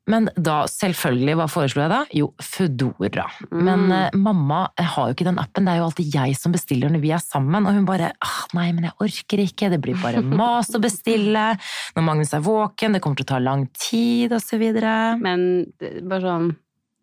Men 0.08 0.30
da, 0.34 0.62
selvfølgelig, 0.66 1.34
hva 1.38 1.46
foreslo 1.50 1.82
jeg 1.84 1.90
da? 1.92 1.98
Jo, 2.16 2.30
Foodora. 2.42 3.26
Men 3.52 3.84
Mm. 3.86 3.92
eh, 3.92 4.16
mamma 4.16 4.60
har 4.76 5.08
jo 5.08 5.14
ikke 5.14 5.26
den 5.28 5.38
appen, 5.38 5.64
det 5.64 5.74
er 5.74 5.78
jo 5.78 5.84
alltid 5.90 6.14
jeg 6.14 6.36
som 6.36 6.52
bestiller 6.52 6.90
når 6.90 7.00
vi 7.00 7.12
er 7.12 7.18
sammen. 7.22 7.66
Og 7.66 7.74
hun 7.74 7.84
bare 7.86 8.12
ah, 8.20 8.46
nei, 8.54 8.72
men 8.72 8.84
jeg 8.88 8.96
orker 8.98 9.38
ikke, 9.44 9.70
det 9.70 9.80
blir 9.80 10.00
bare 10.00 10.22
mas 10.40 10.72
å 10.74 10.80
bestille. 10.80 11.58
Når 11.94 12.02
Magnus 12.02 12.32
er 12.34 12.40
våken, 12.40 12.92
det 12.96 13.02
kommer 13.02 13.16
til 13.16 13.28
å 13.28 13.32
ta 13.34 13.38
lang 13.38 13.68
tid, 13.76 14.32
videre. 14.58 15.18
Men 15.20 15.66
bare 15.78 16.20
sånn 16.20 16.56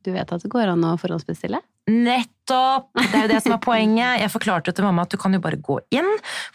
Du 0.04 0.12
vet 0.14 0.32
at 0.32 0.42
det 0.42 0.50
går 0.50 0.70
an 0.72 0.86
å 0.88 0.98
forhåndsbestille? 1.00 1.60
Nettopp! 1.88 2.90
Det 2.98 3.16
er 3.16 3.22
jo 3.26 3.30
det 3.32 3.40
som 3.46 3.54
er 3.56 3.62
poenget. 3.64 4.20
Jeg 4.20 4.32
forklarte 4.34 4.74
til 4.76 4.84
mamma 4.84 5.06
at 5.08 5.14
du 5.14 5.16
kan 5.20 5.32
jo 5.32 5.40
bare 5.44 5.60
gå 5.64 5.78
inn, 5.96 6.10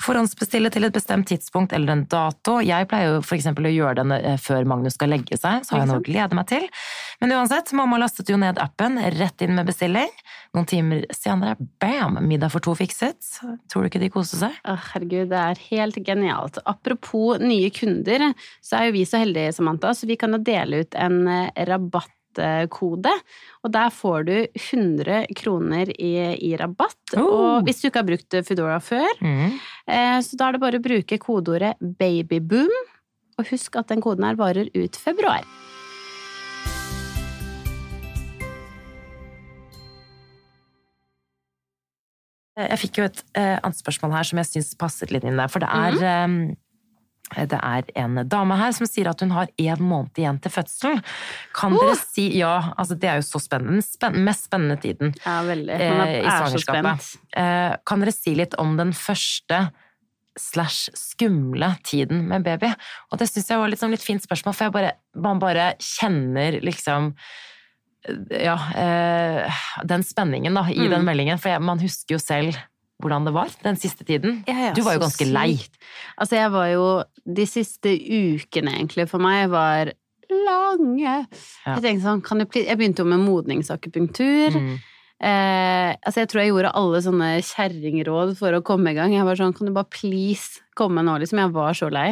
forhåndsbestille 0.05 0.69
til 0.73 0.84
et 0.84 0.93
bestemt 0.93 1.31
tidspunkt 1.31 1.73
eller 1.73 1.94
en 1.94 2.05
dato. 2.12 2.58
Jeg 2.61 2.88
pleier 2.90 3.14
jo 3.14 3.23
for 3.25 3.38
eksempel 3.38 3.70
å 3.70 3.73
gjøre 3.73 4.02
den 4.02 4.12
eh, 4.19 4.37
før 4.40 4.69
Magnus 4.69 4.99
skal 4.99 5.12
legge 5.14 5.38
seg, 5.40 5.64
så 5.64 5.75
har 5.75 5.82
jeg 5.82 5.90
noe 5.93 6.02
å 6.02 6.05
glede 6.05 6.37
meg 6.37 6.50
til. 6.52 6.69
Men 7.25 7.32
uansett, 7.38 7.73
mamma 7.76 8.00
lastet 8.02 8.29
jo 8.29 8.37
ned 8.40 8.61
appen, 8.61 9.00
rett 9.17 9.44
inn 9.46 9.56
med 9.56 9.73
bestilling. 9.73 10.12
Noen 10.52 10.69
timer 10.69 11.06
senere, 11.17 11.56
bam, 11.81 12.20
middag 12.28 12.52
for 12.52 12.64
to 12.64 12.76
fikset. 12.76 13.20
Tror 13.73 13.87
du 13.87 13.88
ikke 13.88 14.04
de 14.04 14.12
koste 14.12 14.37
seg? 14.42 14.56
Oh, 14.68 14.80
herregud, 14.92 15.33
det 15.33 15.40
er 15.40 15.66
helt 15.71 16.00
genialt. 16.04 16.61
Apropos 16.68 17.40
nye 17.40 17.73
kunder, 17.73 18.30
så 18.61 18.83
er 18.83 18.90
jo 18.90 18.99
vi 19.00 19.09
så 19.09 19.25
heldige, 19.25 19.56
Samantha, 19.56 19.97
så 19.97 20.09
vi 20.11 20.21
kan 20.21 20.37
jo 20.37 20.45
dele 20.45 20.85
ut 20.85 20.99
en 21.00 21.23
eh, 21.25 21.52
rabattkode. 22.38 23.12
Og 23.64 23.72
der 23.72 23.90
får 23.90 24.24
du 24.26 24.46
100 24.58 25.26
kroner 25.36 25.90
i, 25.98 26.12
i 26.50 26.56
rabatt. 26.56 26.96
Oh. 27.16 27.58
Og 27.58 27.64
hvis 27.64 27.80
du 27.82 27.88
ikke 27.88 28.00
har 28.02 28.08
brukt 28.08 28.38
Foodora 28.48 28.80
før, 28.80 29.08
Mm. 29.22 29.58
eh, 29.86 30.18
så 30.20 30.36
da 30.36 30.48
er 30.48 30.52
det 30.52 30.60
bare 30.60 30.78
å 30.78 30.82
bruke 30.82 31.18
kodeordet 31.18 31.76
babyboom. 31.80 32.70
Og 33.38 33.46
husk 33.48 33.76
at 33.76 33.88
den 33.88 34.00
koden 34.00 34.24
her 34.24 34.34
varer 34.36 34.68
ut 34.74 34.96
februar. 34.96 35.42
Jeg 42.52 42.78
fikk 42.82 42.98
jo 43.00 43.04
et 43.08 43.20
eh, 43.38 43.54
annet 43.64 43.78
spørsmål 43.80 44.12
her 44.12 44.28
som 44.28 44.38
jeg 44.42 44.50
syns 44.50 44.74
passet 44.76 45.12
litt 45.14 45.24
inn 45.24 45.38
der. 45.40 45.48
For 45.48 45.62
det 45.64 45.70
er, 45.72 45.96
eh, 46.04 46.34
det 47.36 47.58
er 47.62 47.82
en 47.96 48.22
dame 48.28 48.56
her 48.60 48.72
som 48.76 48.86
sier 48.86 49.08
at 49.10 49.20
hun 49.24 49.30
har 49.34 49.46
én 49.58 49.80
måned 49.80 50.18
igjen 50.20 50.40
til 50.44 50.50
fødselen. 50.52 51.02
Kan 51.56 51.76
dere 51.80 51.94
si 51.96 52.28
Ja, 52.38 52.72
altså 52.78 52.94
det 52.98 53.08
er 53.08 53.20
jo 53.20 53.26
så 53.26 53.40
spennende. 53.42 53.78
Den 53.80 53.82
spenn 53.86 54.18
mest 54.24 54.44
spennende 54.50 54.76
tiden 54.82 55.14
Ja, 55.24 55.38
veldig. 55.46 55.70
eh, 55.80 55.90
Man 55.92 56.06
er, 56.06 56.14
er 56.14 56.26
i 56.26 56.34
svangerskapet. 56.38 57.16
Eh, 57.36 57.76
kan 57.86 58.00
dere 58.04 58.12
si 58.12 58.34
litt 58.34 58.54
om 58.58 58.76
den 58.76 58.92
første 58.92 59.70
slash 60.38 60.88
skumle 60.96 61.74
tiden 61.84 62.26
med 62.28 62.44
baby? 62.44 62.70
Og 63.12 63.18
det 63.20 63.28
syns 63.28 63.48
jeg 63.50 63.58
var 63.60 63.68
sånn 63.76 63.90
litt 63.92 64.04
fint 64.04 64.22
spørsmål, 64.24 64.54
for 64.56 64.64
jeg 64.64 64.72
bare, 64.72 64.92
man 65.14 65.38
bare 65.42 65.74
kjenner 65.80 66.60
liksom 66.64 67.14
ja, 68.32 68.56
eh, 68.74 69.60
den 69.86 70.02
spenningen 70.02 70.54
da, 70.54 70.64
i 70.72 70.74
Mm. 70.88 70.90
den 70.90 71.04
meldingen. 71.04 71.38
For 71.38 71.50
jeg, 71.50 71.60
man 71.62 71.78
husker 71.78 72.16
jo 72.16 72.18
selv 72.18 72.56
hvordan 73.02 73.26
det 73.26 73.35
var 73.35 73.50
den 73.64 73.78
siste 73.80 74.06
tiden. 74.09 74.40
Ja, 74.49 74.68
ja, 74.68 74.71
Du 74.76 74.82
var 74.87 74.97
jo 74.97 75.04
ganske 75.04 75.26
lei. 75.28 75.56
Altså, 76.16 76.38
jeg 76.38 76.52
var 76.54 76.68
jo 76.73 76.87
De 77.23 77.44
siste 77.47 77.92
ukene, 77.92 78.76
egentlig, 78.78 79.09
for 79.11 79.23
meg 79.23 79.50
var 79.52 79.92
lange. 80.32 81.02
Ja. 81.04 81.76
Jeg 81.76 81.85
tenkte 81.85 82.06
sånn, 82.06 82.25
kan 82.25 82.40
du 82.40 82.47
Jeg 82.56 82.78
begynte 82.78 83.04
jo 83.04 83.11
med 83.11 83.23
modningsakupunktur. 83.26 84.56
Mm. 84.56 84.75
Eh, 85.23 85.92
altså, 86.02 86.23
jeg 86.23 86.30
tror 86.32 86.42
jeg 86.42 86.50
gjorde 86.50 86.75
alle 86.80 87.00
sånne 87.04 87.30
kjerringråd 87.47 88.35
for 88.40 88.56
å 88.56 88.64
komme 88.66 88.90
i 88.90 88.99
gang. 88.99 89.14
Jeg 89.14 89.26
var 89.28 89.38
sånn, 89.38 89.54
kan 89.54 89.68
du 89.68 89.75
bare 89.75 89.90
please 89.92 90.62
komme 90.78 91.04
nå, 91.04 91.18
liksom? 91.23 91.42
Jeg 91.44 91.54
var 91.54 91.78
så 91.78 91.90
lei. 91.92 92.11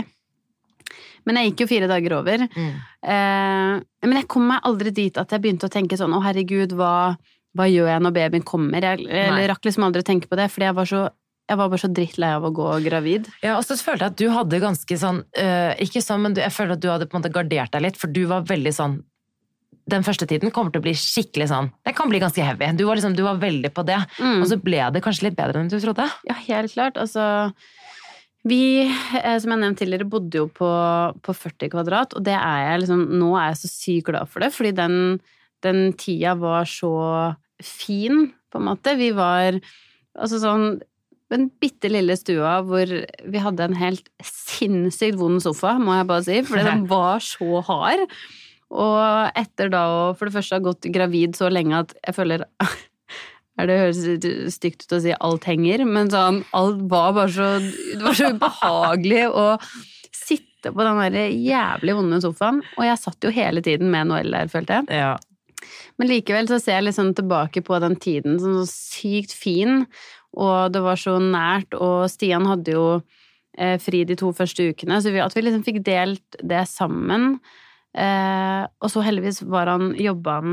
Men 1.27 1.37
jeg 1.37 1.51
gikk 1.51 1.65
jo 1.65 1.71
fire 1.73 1.89
dager 1.91 2.15
over. 2.21 2.47
Mm. 2.55 2.71
Eh, 3.03 3.75
men 4.07 4.17
jeg 4.21 4.31
kom 4.31 4.47
meg 4.51 4.65
aldri 4.69 4.95
dit 4.95 5.19
at 5.21 5.35
jeg 5.35 5.43
begynte 5.43 5.69
å 5.69 5.73
tenke 5.73 5.99
sånn, 5.99 6.15
å 6.17 6.23
herregud, 6.25 6.77
hva, 6.79 7.17
hva 7.57 7.67
gjør 7.67 7.89
jeg 7.91 8.05
når 8.05 8.15
babyen 8.15 8.47
kommer? 8.47 8.85
Jeg, 8.85 9.09
jeg 9.11 9.49
rakk 9.51 9.67
liksom 9.67 9.87
aldri 9.87 10.05
å 10.05 10.07
tenke 10.07 10.31
på 10.31 10.39
det, 10.39 10.51
fordi 10.53 10.69
jeg 10.69 10.79
var 10.79 10.91
så 10.91 11.09
jeg 11.51 11.59
var 11.59 11.71
bare 11.73 11.83
så 11.83 11.89
drittlei 11.91 12.29
av 12.37 12.45
å 12.47 12.53
gå 12.55 12.67
gravid. 12.85 13.25
Ja, 13.43 13.57
og 13.57 13.65
så 13.67 13.75
følte 13.75 14.07
jeg 14.07 14.13
at 14.13 14.19
du 14.21 14.29
hadde 14.31 14.61
ganske 14.63 14.99
sånn 15.01 15.17
øh, 15.27 15.73
Ikke 15.83 15.99
sånn, 16.05 16.23
men 16.23 16.37
du, 16.37 16.39
jeg 16.45 16.55
følte 16.55 16.77
at 16.77 16.83
du 16.85 16.87
hadde 16.93 17.09
på 17.11 17.17
en 17.17 17.25
måte 17.25 17.33
gardert 17.35 17.73
deg 17.75 17.83
litt, 17.89 17.99
for 17.99 18.13
du 18.15 18.23
var 18.31 18.47
veldig 18.47 18.73
sånn 18.77 19.01
den 19.91 20.05
første 20.07 20.29
tiden 20.31 20.53
kommer 20.55 20.71
til 20.71 20.83
å 20.83 20.85
bli 20.85 20.95
skikkelig 20.95 21.49
sånn 21.51 21.71
Det 21.87 21.95
kan 21.99 22.11
bli 22.11 22.21
ganske 22.23 22.45
heavy. 22.45 22.69
Du 22.79 22.85
var, 22.87 22.99
liksom, 22.99 23.17
du 23.19 23.25
var 23.27 23.41
veldig 23.43 23.73
på 23.75 23.83
det. 23.89 23.99
Mm. 24.21 24.39
Og 24.39 24.47
så 24.51 24.59
ble 24.63 24.85
det 24.95 25.03
kanskje 25.03 25.27
litt 25.27 25.39
bedre 25.39 25.63
enn 25.63 25.71
du 25.73 25.79
trodde. 25.83 26.07
Ja, 26.29 26.37
helt 26.47 26.75
klart. 26.77 27.01
Altså 27.01 27.25
Vi, 28.47 28.87
eh, 28.87 29.37
som 29.43 29.51
jeg 29.51 29.63
nevnte 29.65 29.83
tidligere, 29.83 30.09
bodde 30.09 30.45
jo 30.45 30.47
på, 30.55 30.71
på 31.25 31.35
40 31.35 31.73
kvadrat, 31.75 32.15
og 32.15 32.25
det 32.25 32.37
er 32.37 32.63
jeg 32.69 32.85
liksom 32.85 33.03
Nå 33.21 33.35
er 33.35 33.51
jeg 33.51 33.61
så 33.65 33.73
sykt 33.73 34.09
glad 34.13 34.31
for 34.31 34.45
det, 34.45 34.53
fordi 34.55 34.73
den, 34.79 34.95
den 35.67 35.93
tida 36.01 36.37
var 36.39 36.69
så 36.69 36.95
fin, 37.63 38.31
på 38.51 38.61
en 38.61 38.69
måte. 38.71 38.97
Vi 38.99 39.11
var 39.17 39.61
altså 40.19 40.41
sånn 40.43 40.81
den 41.31 41.47
bitte 41.63 41.91
lille 41.91 42.17
stua 42.19 42.57
hvor 42.67 42.91
vi 42.91 43.43
hadde 43.43 43.69
en 43.69 43.79
helt 43.79 44.09
sinnssykt 44.25 45.19
vond 45.21 45.43
sofa, 45.43 45.77
må 45.79 45.95
jeg 46.01 46.09
bare 46.11 46.27
si, 46.27 46.39
fordi 46.47 46.67
den 46.67 46.87
var 46.95 47.23
så 47.25 47.63
hard. 47.67 48.07
Og 48.71 49.39
etter 49.39 49.71
da 49.73 49.85
å 49.91 50.03
for 50.19 50.29
det 50.29 50.37
første 50.37 50.59
ha 50.59 50.65
gått 50.65 50.91
gravid 50.95 51.39
så 51.39 51.51
lenge 51.51 51.85
at 51.85 51.95
jeg 51.99 52.17
føler 52.19 52.47
er 53.61 53.71
det 53.71 53.79
høres 53.81 54.55
stygt 54.55 54.87
ut 54.87 54.99
å 54.99 55.03
si 55.05 55.15
alt 55.15 55.47
henger, 55.51 55.85
men 55.87 56.11
sånn, 56.13 56.43
alt 56.57 56.85
var 56.91 57.17
bare 57.19 57.33
så 57.35 57.49
Det 57.61 58.03
var 58.03 58.19
så 58.19 58.31
ubehagelig 58.35 59.25
å 59.31 59.47
sitte 60.15 60.73
på 60.75 60.87
den 60.87 61.01
der 61.17 61.35
jævlig 61.35 61.97
vonde 61.97 62.21
sofaen. 62.23 62.61
Og 62.77 62.87
jeg 62.87 63.01
satt 63.01 63.27
jo 63.27 63.35
hele 63.35 63.63
tiden 63.65 63.91
med 63.93 64.11
Noelle 64.11 64.45
der, 64.45 64.53
følte 64.53 64.81
jeg. 64.81 65.03
Ja. 65.03 65.15
Men 65.99 66.09
likevel 66.09 66.49
så 66.51 66.59
ser 66.61 66.79
jeg 66.79 66.89
liksom 66.89 67.15
tilbake 67.19 67.63
på 67.67 67.79
den 67.83 67.97
tiden 68.01 68.39
som 68.43 68.55
så 68.61 68.67
sykt 68.71 69.33
fin, 69.37 69.87
og 70.37 70.73
det 70.73 70.83
var 70.85 70.97
så 71.01 71.17
nært, 71.23 71.75
og 71.75 72.09
Stian 72.13 72.47
hadde 72.47 72.75
jo 72.77 72.85
eh, 73.59 73.77
fri 73.83 74.05
de 74.07 74.15
to 74.17 74.31
første 74.37 74.69
ukene, 74.71 75.01
så 75.03 75.11
vi, 75.13 75.19
at 75.21 75.35
vi 75.35 75.43
liksom 75.43 75.65
fikk 75.67 75.81
delt 75.87 76.39
det 76.43 76.63
sammen. 76.71 77.41
Eh, 77.95 78.63
og 78.81 78.93
så 78.93 79.03
heldigvis 79.03 79.43
var 79.51 79.67
han, 79.73 79.91
jobba 79.99 80.37
han 80.41 80.53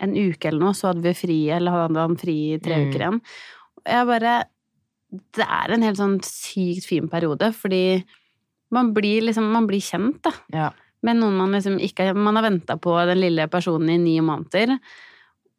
en 0.00 0.14
uke 0.16 0.48
eller 0.48 0.62
noe, 0.64 0.72
så 0.76 0.88
hadde 0.94 1.04
vi 1.04 1.12
fri, 1.12 1.38
eller 1.52 1.74
hadde 1.84 2.00
han 2.00 2.16
fri 2.16 2.38
i 2.54 2.60
tre 2.64 2.78
Mm. 2.78 2.86
uker 2.88 3.00
igjen. 3.04 3.20
Og 3.80 3.92
jeg 3.92 4.06
bare 4.14 4.38
Det 5.34 5.42
er 5.44 5.72
en 5.74 5.82
helt 5.82 5.98
sånn 5.98 6.20
sykt 6.22 6.84
fin 6.86 7.08
periode, 7.10 7.48
fordi 7.52 8.04
man 8.70 8.92
blir 8.94 9.22
liksom 9.26 9.50
Man 9.52 9.66
blir 9.66 9.80
kjent, 9.82 10.22
da. 10.22 10.30
Ja. 10.54 10.70
Med 11.02 11.16
noen 11.16 11.36
man 11.38 11.52
liksom 11.56 11.78
ikke 11.80 12.10
Man 12.14 12.36
har 12.36 12.44
venta 12.44 12.76
på 12.76 12.92
den 13.08 13.20
lille 13.22 13.46
personen 13.48 13.88
i 13.94 13.98
ni 13.98 14.16
måneder, 14.20 14.74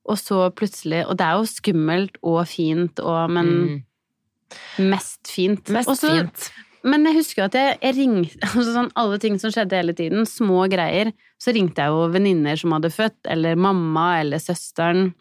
og 0.06 0.18
så 0.18 0.50
plutselig 0.54 1.04
Og 1.08 1.18
det 1.18 1.26
er 1.26 1.38
jo 1.40 1.48
skummelt 1.50 2.18
og 2.22 2.44
fint 2.50 3.00
og 3.00 3.30
Men 3.32 3.48
Mm. 3.52 4.90
mest 4.92 5.28
fint. 5.32 5.70
Mest 5.72 5.90
Også, 5.90 6.10
fint. 6.12 6.52
Men 6.84 7.06
jeg 7.06 7.16
husker 7.16 7.46
at 7.46 7.54
jeg, 7.56 7.78
jeg 7.82 7.96
ringte 7.96 8.40
altså 8.58 8.74
sånn 8.76 8.92
Alle 9.00 9.20
ting 9.22 9.38
som 9.40 9.52
skjedde 9.54 9.78
hele 9.78 9.94
tiden, 9.94 10.26
små 10.26 10.66
greier, 10.72 11.12
så 11.40 11.54
ringte 11.56 11.82
jeg 11.86 11.94
jo 11.94 12.08
venninner 12.12 12.58
som 12.60 12.74
hadde 12.76 12.90
født, 12.92 13.20
eller 13.30 13.56
mamma 13.56 14.20
eller 14.20 14.42
søsteren. 14.42 15.14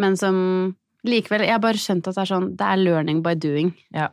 Men 0.00 0.16
som 0.16 0.76
likevel 1.06 1.44
Jeg 1.46 1.52
har 1.56 1.62
bare 1.62 1.80
skjønt 1.80 2.08
at 2.08 2.16
det 2.16 2.22
er 2.24 2.28
sånn 2.34 2.48
Det 2.56 2.66
er 2.66 2.80
learning 2.80 3.22
by 3.24 3.34
doing. 3.36 3.70
Ja. 3.94 4.08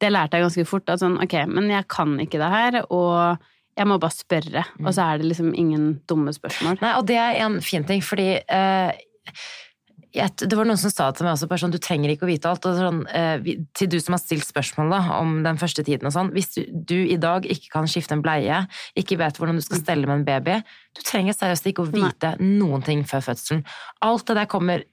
Det 0.00 0.10
lærte 0.12 0.38
jeg 0.38 0.46
ganske 0.46 0.66
fort. 0.66 0.88
At 0.90 1.00
sånn, 1.02 1.18
ok, 1.22 1.34
men 1.50 1.70
jeg 1.70 1.86
kan 1.88 2.14
ikke 2.22 2.38
det 2.40 2.50
her, 2.52 2.78
og 2.90 3.38
jeg 3.80 3.88
må 3.88 3.96
bare 4.00 4.16
spørre. 4.16 4.66
Og 4.84 4.92
så 4.92 5.08
er 5.08 5.20
det 5.20 5.30
liksom 5.30 5.54
ingen 5.56 5.90
dumme 6.10 6.34
spørsmål. 6.36 6.78
Nei, 6.82 6.92
og 6.98 7.08
det 7.08 7.16
er 7.20 7.40
en 7.46 7.58
fin 7.64 7.86
ting, 7.88 8.02
fordi 8.04 8.28
uh, 8.44 8.92
jeg, 10.10 10.34
det 10.42 10.56
var 10.58 10.66
noen 10.66 10.80
som 10.80 10.92
sa 10.92 11.06
til 11.14 11.26
meg 11.26 11.36
også 11.36 11.48
bare 11.50 11.62
sånn, 11.62 11.72
du 11.72 11.78
trenger 11.82 12.12
ikke 12.12 12.26
å 12.26 12.30
vite 12.30 12.50
alt. 12.50 12.66
Og 12.68 12.76
sånn, 12.76 13.00
uh, 13.08 13.50
til 13.78 13.90
du 13.92 13.98
som 14.02 14.16
har 14.16 14.22
stilt 14.22 14.48
spørsmål 14.48 14.92
da, 14.92 15.00
om 15.20 15.40
den 15.46 15.60
første 15.60 15.84
tiden 15.86 16.10
og 16.10 16.14
sånn. 16.16 16.32
Hvis 16.36 16.52
du, 16.56 16.62
du 16.68 16.96
i 17.00 17.18
dag 17.20 17.48
ikke 17.48 17.72
kan 17.78 17.88
skifte 17.90 18.18
en 18.18 18.24
bleie, 18.24 18.62
ikke 19.00 19.20
vet 19.22 19.40
hvordan 19.40 19.60
du 19.60 19.64
skal 19.64 19.82
stelle 19.82 20.10
med 20.10 20.20
en 20.20 20.28
baby, 20.28 20.60
du 20.98 21.04
trenger 21.06 21.36
seriøst 21.38 21.70
ikke 21.72 21.86
å 21.86 21.92
vite 21.92 22.36
noen 22.42 22.84
ting 22.86 23.06
før 23.08 23.30
fødselen. 23.30 23.64
Alt 24.04 24.28
det 24.28 24.42
der 24.42 24.50
kommer 24.50 24.84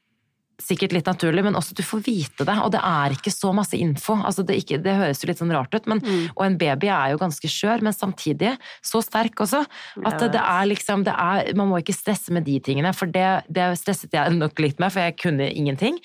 sikkert 0.61 0.93
litt 0.95 1.05
naturlig, 1.09 1.43
men 1.45 1.55
også 1.55 1.75
du 1.77 1.83
får 1.85 2.01
vite 2.05 2.45
det. 2.47 2.55
Og 2.65 2.71
det 2.73 2.81
er 2.83 3.13
ikke 3.13 3.33
så 3.33 3.51
masse 3.55 3.77
info. 3.77 4.15
Altså 4.25 4.45
det, 4.47 4.57
ikke, 4.63 4.79
det 4.83 4.95
høres 4.97 5.21
jo 5.21 5.29
litt 5.29 5.41
sånn 5.41 5.53
rart 5.53 5.73
ut, 5.77 5.85
men, 5.87 6.01
Mm. 6.01 6.29
og 6.35 6.45
en 6.45 6.57
baby 6.57 6.87
er 6.87 7.11
jo 7.13 7.17
ganske 7.21 7.47
skjør, 7.51 7.81
men 7.85 7.93
samtidig 7.93 8.57
så 8.81 9.01
sterk 9.03 9.35
også. 9.43 9.65
At 10.05 10.19
det, 10.19 10.31
det 10.33 10.41
er 10.41 10.65
liksom 10.65 11.03
det 11.05 11.13
er, 11.13 11.53
Man 11.55 11.69
må 11.69 11.77
ikke 11.81 11.93
stresse 11.95 12.31
med 12.33 12.45
de 12.45 12.59
tingene, 12.59 12.93
for 12.93 13.05
det, 13.05 13.43
det 13.49 13.77
stresset 13.77 14.13
jeg 14.13 14.33
nok 14.37 14.57
litt 14.59 14.79
med, 14.79 14.91
for 14.91 15.01
jeg 15.01 15.17
kunne 15.17 15.51
ingenting. 15.53 15.99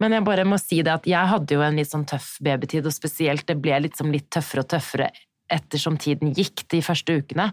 Men 0.00 0.12
jeg 0.12 0.24
bare 0.24 0.44
må 0.48 0.56
si 0.58 0.80
det 0.82 0.92
at 0.92 1.06
jeg 1.06 1.28
hadde 1.28 1.52
jo 1.54 1.60
en 1.60 1.76
litt 1.76 1.90
sånn 1.90 2.06
tøff 2.08 2.38
babytid, 2.40 2.86
og 2.86 2.92
spesielt 2.92 3.44
det 3.46 3.58
ble 3.60 3.82
liksom 3.84 4.10
litt 4.10 4.30
tøffere 4.32 4.64
og 4.64 4.68
tøffere 4.72 5.10
ettersom 5.50 5.96
tiden 6.00 6.32
gikk 6.36 6.62
de 6.70 6.80
første 6.80 7.16
ukene. 7.20 7.48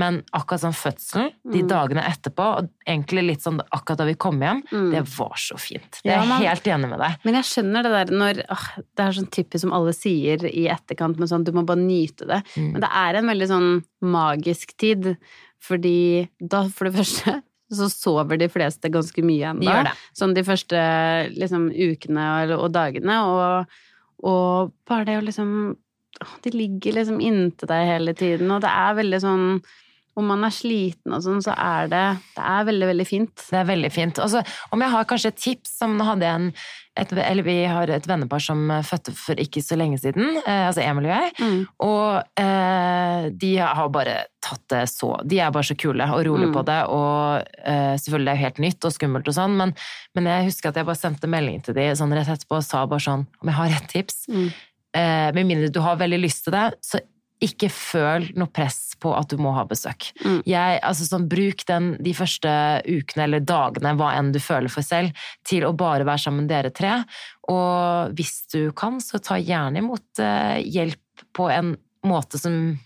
Men 0.00 0.22
akkurat 0.32 0.62
sånn 0.64 0.74
fødselen, 0.76 1.32
de 1.52 1.62
Mm. 1.62 1.68
dagene 1.68 2.02
etterpå, 2.08 2.46
og 2.58 2.68
egentlig 2.88 3.24
litt 3.26 3.40
sånn 3.44 3.60
akkurat 3.72 3.98
da 3.98 4.04
vi 4.08 4.14
kom 4.14 4.40
hjem, 4.40 4.62
Mm. 4.72 4.90
det 4.92 5.02
var 5.18 5.36
så 5.36 5.58
fint. 5.60 6.00
Det 6.02 6.10
er 6.12 6.20
jeg 6.22 6.28
ja, 6.28 6.38
helt 6.50 6.64
enig 6.64 6.88
med 6.90 6.98
deg. 6.98 7.16
Men 7.24 7.34
jeg 7.34 7.44
skjønner 7.44 7.82
det 7.82 7.92
der 7.92 8.16
når 8.16 8.42
åh, 8.50 8.66
Det 8.96 9.04
er 9.06 9.12
sånn 9.12 9.30
typisk 9.30 9.60
som 9.60 9.72
alle 9.72 9.92
sier 9.92 10.44
i 10.48 10.66
etterkant, 10.68 11.18
men 11.18 11.28
sånn 11.28 11.44
du 11.44 11.52
må 11.52 11.64
bare 11.66 11.78
nyte 11.78 12.26
det. 12.26 12.42
Mm. 12.56 12.72
Men 12.72 12.80
det 12.80 12.90
er 12.92 13.14
en 13.16 13.26
veldig 13.26 13.48
sånn 13.48 13.84
magisk 14.02 14.76
tid, 14.76 15.16
fordi 15.60 16.28
da, 16.40 16.64
for 16.68 16.88
det 16.90 16.94
første 16.98 17.42
så 17.72 17.86
sover 17.88 18.36
de 18.38 18.48
fleste 18.52 18.90
ganske 18.92 19.22
mye 19.24 19.48
ennå. 19.54 19.84
De. 19.84 19.90
Sånn 20.18 20.34
de 20.34 20.42
første 20.42 20.76
liksom, 21.38 21.70
ukene 21.72 22.50
og, 22.50 22.58
og 22.66 22.72
dagene. 22.74 23.14
Og, 23.24 23.66
og 24.22 24.72
bare 24.86 25.06
det 25.08 25.16
å 25.20 25.24
liksom 25.24 25.54
De 26.44 26.50
ligger 26.54 26.92
liksom 26.98 27.20
inntil 27.24 27.68
deg 27.70 27.86
hele 27.88 28.12
tiden, 28.14 28.50
og 28.54 28.60
det 28.62 28.70
er 28.70 28.94
veldig 29.00 29.20
sånn 29.24 29.46
Om 30.14 30.26
man 30.28 30.44
er 30.44 30.52
sliten 30.52 31.14
og 31.16 31.22
sånn, 31.24 31.40
så 31.42 31.54
er 31.56 31.86
det 31.88 32.02
Det 32.36 32.42
er 32.44 32.64
veldig, 32.68 32.86
veldig 32.90 33.06
fint. 33.08 33.34
Det 33.48 33.58
er 33.62 33.64
veldig 33.64 33.90
fint. 33.94 34.18
Altså, 34.20 34.42
om 34.70 34.80
jeg 34.84 34.90
har 34.92 35.04
kanskje 35.08 35.28
et 35.32 35.40
tips 35.40 35.78
som 35.78 35.98
hadde 36.04 36.28
en 36.28 36.52
et, 36.94 37.08
Eller 37.16 37.42
vi 37.42 37.54
har 37.64 37.88
et 37.88 38.04
vennepar 38.06 38.38
som 38.44 38.66
fødte 38.84 39.14
for 39.16 39.34
ikke 39.40 39.62
så 39.64 39.78
lenge 39.80 39.96
siden, 39.96 40.26
eh, 40.44 40.66
altså 40.68 40.82
Emil 40.84 41.06
og 41.08 41.14
jeg. 41.14 41.30
Mm. 41.40 41.62
Og 41.80 42.42
eh, 42.42 43.30
de 43.32 43.52
har 43.56 43.88
bare 43.88 44.16
tatt 44.44 44.60
det 44.68 44.82
så 44.92 45.14
De 45.24 45.38
er 45.40 45.50
bare 45.54 45.64
så 45.64 45.76
kule 45.80 46.04
og 46.04 46.20
rolig 46.28 46.50
Mm. 46.50 46.52
på 46.52 46.64
det. 46.68 46.80
Og 46.92 47.48
eh, 47.64 47.94
selvfølgelig 47.96 48.26
det 48.28 48.34
er 48.34 48.36
jo 48.36 48.44
helt 48.44 48.60
nytt 48.66 48.84
og 48.84 48.92
skummelt 48.92 49.28
og 49.32 49.34
sånn, 49.38 49.56
men, 49.56 49.72
men 50.14 50.28
jeg 50.28 50.50
husker 50.50 50.68
at 50.68 50.76
jeg 50.82 50.84
bare 50.90 51.00
sendte 51.00 51.26
melding 51.32 51.64
til 51.64 51.74
de 51.80 51.88
sånn 51.96 52.12
rett 52.12 52.28
etterpå 52.28 52.60
og 52.60 52.66
sa 52.68 52.84
bare 52.84 53.00
sånn 53.00 53.24
Om 53.40 53.48
jeg 53.48 53.56
har 53.62 53.78
et 53.80 53.88
tips, 53.88 54.26
Mm. 54.28 54.50
Eh, 54.96 55.30
med 55.34 55.48
mindre 55.48 55.72
du 55.72 55.80
har 55.84 56.00
veldig 56.00 56.20
lyst 56.22 56.46
til 56.46 56.56
det, 56.56 56.68
så 56.84 57.00
ikke 57.42 57.68
føl 57.74 58.28
noe 58.38 58.50
press 58.54 58.92
på 59.02 59.10
at 59.18 59.32
du 59.32 59.40
må 59.42 59.50
ha 59.56 59.64
besøk. 59.66 60.12
Mm. 60.22 60.38
Jeg, 60.46 60.78
altså 60.86 61.08
sånn, 61.08 61.26
bruk 61.30 61.64
den 61.66 61.88
de 62.02 62.14
første 62.14 62.52
ukene 62.86 63.26
eller 63.26 63.42
dagene, 63.46 63.96
hva 63.98 64.12
enn 64.18 64.30
du 64.34 64.38
føler 64.42 64.70
for 64.72 64.86
selv, 64.86 65.16
til 65.48 65.66
å 65.66 65.74
bare 65.74 66.06
være 66.06 66.22
sammen 66.22 66.46
dere 66.50 66.70
tre. 66.74 67.00
Og 67.50 68.14
hvis 68.18 68.44
du 68.54 68.70
kan, 68.78 69.00
så 69.02 69.18
ta 69.22 69.40
gjerne 69.42 69.82
imot 69.82 70.22
eh, 70.22 70.62
hjelp 70.62 71.26
på 71.34 71.50
en 71.50 71.74
måte 72.06 72.38
som 72.40 72.76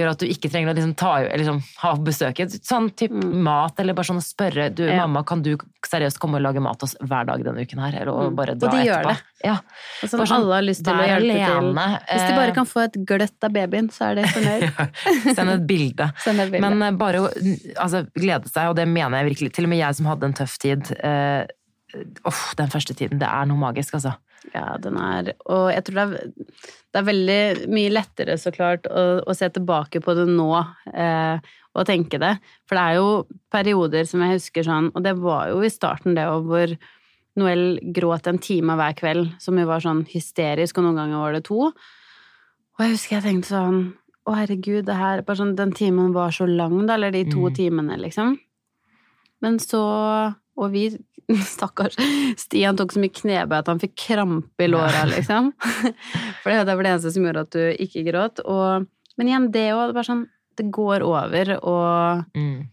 gjør 0.00 0.10
at 0.14 0.22
du 0.22 0.26
ikke 0.26 0.50
trenger 0.50 0.72
å 0.72 0.74
liksom 0.76 0.94
ta, 0.98 1.12
eller 1.20 1.38
liksom, 1.42 1.60
ha 1.82 1.92
besøk. 2.06 2.40
Sånn 2.66 2.88
type 2.96 3.12
Mm. 3.14 3.42
mat, 3.46 3.78
eller 3.80 3.94
bare 3.94 4.08
sånn 4.08 4.18
å 4.20 4.24
spørre 4.24 4.68
du, 4.74 4.84
Ja. 4.86 5.06
mamma, 5.06 5.22
kan 5.24 5.42
du 5.42 5.56
seriøst 5.86 6.18
komme 6.18 6.36
og 6.40 6.42
lage 6.42 6.60
mat 6.62 6.78
til 6.80 6.86
oss 6.88 6.96
hver 7.02 7.26
dag 7.26 7.44
denne 7.44 7.62
uken 7.66 7.78
her? 7.78 8.00
Eller 8.00 8.10
og 8.12 8.34
bare 8.36 8.54
dra 8.58 8.68
Og 8.68 8.74
de 8.74 8.84
gjør 8.86 9.00
etterpå. 9.04 9.14
det. 9.14 9.44
Ja, 9.44 9.54
Og 10.02 10.08
sånn, 10.10 10.26
sånn, 10.26 10.36
alle 10.36 10.54
har 10.54 10.62
lyst 10.62 10.84
til 10.84 10.92
å 10.92 10.96
hjelpe 11.06 11.30
hjelpe 11.30 11.46
til. 11.46 11.74
Hvis 11.74 12.26
de 12.26 12.32
eh, 12.32 12.36
bare 12.36 12.54
kan 12.54 12.66
få 12.66 12.84
et 12.84 12.98
gløtt 13.06 13.44
av 13.48 13.52
babyen, 13.52 13.88
så 13.90 14.10
er 14.10 14.14
det 14.16 14.24
fornøyd. 14.36 15.34
Send 15.36 15.50
et 15.50 15.66
bilde. 15.66 16.12
Send 16.24 16.40
et 16.40 16.50
bilde. 16.52 16.60
Men 16.70 16.82
uh, 16.82 16.90
bare 16.98 17.22
å 17.24 17.30
altså, 17.76 18.04
glede 18.14 18.48
seg, 18.50 18.68
og 18.68 18.76
det 18.76 18.86
mener 18.88 19.22
jeg 19.22 19.30
virkelig. 19.34 19.52
Til 19.54 19.64
og 19.64 19.70
med 19.70 19.78
jeg 19.80 19.94
som 19.94 20.06
hadde 20.06 20.24
en 20.24 20.34
tøff 20.34 20.58
tid. 20.58 20.92
Uh, 21.04 21.44
Uff, 22.24 22.54
den 22.54 22.68
første 22.70 22.94
tiden. 22.94 23.18
Det 23.18 23.26
er 23.26 23.46
noe 23.50 23.58
magisk, 23.58 23.94
altså. 23.98 24.12
Ja, 24.54 24.76
den 24.80 24.96
er 24.96 25.34
Og 25.52 25.66
jeg 25.70 25.84
tror 25.84 25.98
det 25.98 26.04
er, 26.04 26.30
det 26.90 27.00
er 27.00 27.06
veldig 27.06 27.40
mye 27.70 27.90
lettere, 27.92 28.38
så 28.40 28.50
klart, 28.54 28.86
å, 28.88 29.20
å 29.28 29.34
se 29.36 29.48
tilbake 29.52 30.00
på 30.02 30.14
det 30.16 30.24
nå 30.30 30.48
eh, 30.94 31.38
og 31.76 31.86
tenke 31.86 32.18
det. 32.18 32.32
For 32.66 32.74
det 32.74 32.82
er 32.86 32.96
jo 32.98 33.10
perioder 33.52 34.08
som 34.08 34.24
jeg 34.24 34.38
husker 34.40 34.66
sånn, 34.66 34.88
og 34.94 35.04
det 35.04 35.12
var 35.20 35.52
jo 35.52 35.60
i 35.62 35.70
starten 35.70 36.16
det 36.16 36.24
òg, 36.26 36.48
hvor 36.48 36.74
Noel 37.38 37.78
gråt 37.94 38.26
en 38.26 38.40
time 38.42 38.74
hver 38.74 38.96
kveld, 38.98 39.28
som 39.38 39.56
jo 39.60 39.68
var 39.68 39.84
sånn 39.84 40.00
hysterisk, 40.10 40.80
og 40.80 40.88
noen 40.88 40.98
ganger 40.98 41.20
var 41.22 41.36
det 41.36 41.44
to. 41.46 41.68
Og 41.70 42.82
jeg 42.82 42.96
husker 42.96 43.16
jeg 43.20 43.26
tenkte 43.28 43.52
sånn 43.54 43.80
Å, 44.28 44.34
herregud, 44.36 44.84
det 44.88 44.96
her 44.98 45.22
bare 45.24 45.38
sånn, 45.38 45.54
Den 45.56 45.70
timen 45.72 46.10
var 46.12 46.34
så 46.34 46.44
lang, 46.46 46.74
da, 46.86 46.94
eller 46.98 47.10
de 47.14 47.22
to 47.30 47.46
Mm. 47.48 47.54
timene, 47.56 47.96
liksom. 48.02 48.34
Men 49.40 49.56
så 49.58 49.80
Og 50.60 50.72
vi, 50.74 50.84
stakkars 51.54 51.96
Stian 52.40 52.76
tok 52.78 52.92
så 52.94 53.00
mye 53.02 53.14
knebøy 53.14 53.58
at 53.62 53.70
han 53.70 53.80
fikk 53.82 53.94
krampe 54.08 54.66
i 54.66 54.70
låra, 54.70 55.04
liksom. 55.08 55.52
For 56.42 56.50
det 56.52 56.66
var 56.74 56.84
det 56.84 56.92
eneste 56.96 57.14
som 57.14 57.24
gjorde 57.28 57.46
at 57.46 57.54
du 57.56 57.62
ikke 57.86 58.04
gråt. 58.10 58.42
Og, 58.44 58.86
men 59.20 59.30
igjen, 59.32 59.48
det 59.54 59.68
òg. 59.76 59.94
Det, 59.96 60.04
sånn, 60.08 60.26
det 60.60 60.68
går 60.74 61.06
over, 61.06 61.54
og 61.62 62.36
Mm. 62.36 62.68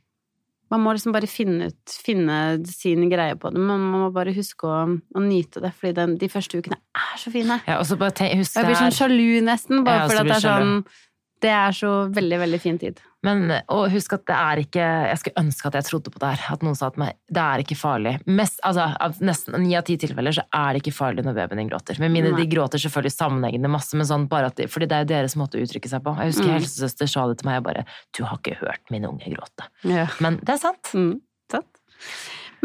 man 0.74 0.82
må 0.84 0.92
liksom 0.98 1.14
bare 1.16 1.28
finne 1.32 1.70
ut 1.70 1.94
Finne 2.04 2.38
sin 2.68 3.06
greie 3.12 3.38
på 3.40 3.48
det. 3.54 3.60
Men 3.62 3.80
man 3.80 4.02
må 4.02 4.10
bare 4.16 4.34
huske 4.36 4.68
å, 4.68 4.82
å 5.16 5.22
nyte 5.24 5.62
det, 5.64 5.72
fordi 5.78 5.94
den, 5.96 6.18
de 6.20 6.28
første 6.32 6.60
ukene 6.60 6.76
er 6.98 7.22
så 7.22 7.32
fine. 7.32 7.62
Ja, 7.68 7.78
og 7.80 7.86
så 7.88 7.96
bare 8.00 8.12
tenk, 8.18 8.36
husk 8.42 8.58
Jeg 8.60 8.68
blir 8.68 8.80
sånn 8.82 8.96
sjalu 8.96 9.40
nesten, 9.48 9.86
bare 9.88 10.10
fordi 10.10 10.28
det 10.28 10.36
er 10.42 10.44
sånn 10.50 10.74
Det 11.44 11.52
er 11.54 11.76
så 11.76 11.90
veldig, 12.10 12.38
veldig 12.42 12.60
fin 12.64 12.78
tid. 12.82 13.00
Men 13.26 13.50
og 13.74 13.88
husk 13.92 14.14
at 14.14 14.24
det 14.30 14.36
er 14.38 14.60
ikke 14.62 14.84
Jeg 15.10 15.18
skulle 15.20 15.42
ønske 15.42 15.68
at 15.68 15.76
jeg 15.80 15.86
trodde 15.88 16.12
på 16.14 16.20
det 16.22 16.30
her. 16.32 16.44
At 16.54 16.64
noen 16.66 16.78
sa 16.78 16.90
til 16.94 17.02
meg 17.02 17.18
det 17.34 17.42
er 17.44 17.64
ikke 17.64 17.78
farlig. 17.78 18.14
Mest, 18.30 18.62
altså, 18.66 18.86
av 19.04 19.18
nesten 19.26 19.58
ni 19.66 19.76
av 19.78 19.84
ti 19.88 19.98
tilfeller 20.02 20.36
så 20.38 20.46
er 20.54 20.74
det 20.78 20.84
ikke 20.84 20.96
farlig 20.96 21.26
når 21.26 21.36
babyen 21.38 21.62
din 21.64 21.72
gråter. 21.72 22.00
Med 22.02 22.14
mindre 22.14 22.38
de 22.38 22.46
gråter 22.50 22.82
selvfølgelig 22.82 23.14
sammenhengende 23.18 23.72
masse, 23.74 23.98
men 23.98 24.08
sånn 24.10 24.28
bare 24.32 24.52
at 24.54 24.58
de, 24.62 24.70
fordi 24.72 24.88
det 24.90 24.98
er 25.00 25.06
jo 25.06 25.12
deres 25.14 25.38
måte 25.40 25.58
å 25.60 25.66
uttrykke 25.66 25.92
seg 25.92 26.06
på. 26.06 26.16
Jeg 26.22 26.34
husker 26.34 26.48
Mm. 26.48 26.56
helsesøster 26.60 27.10
sa 27.10 27.28
det 27.28 27.40
til 27.42 27.50
meg, 27.50 27.58
jeg 27.60 27.68
bare 27.70 27.86
Du 28.18 28.24
har 28.24 28.38
ikke 28.38 28.58
hørt 28.62 28.94
min 28.94 29.06
unge 29.06 29.34
gråte. 29.34 29.70
Ja. 29.84 30.08
Men 30.24 30.38
det 30.42 30.50
er 30.56 30.62
sant. 30.62 30.94
Mm, 30.94 31.20
sant. 31.52 31.68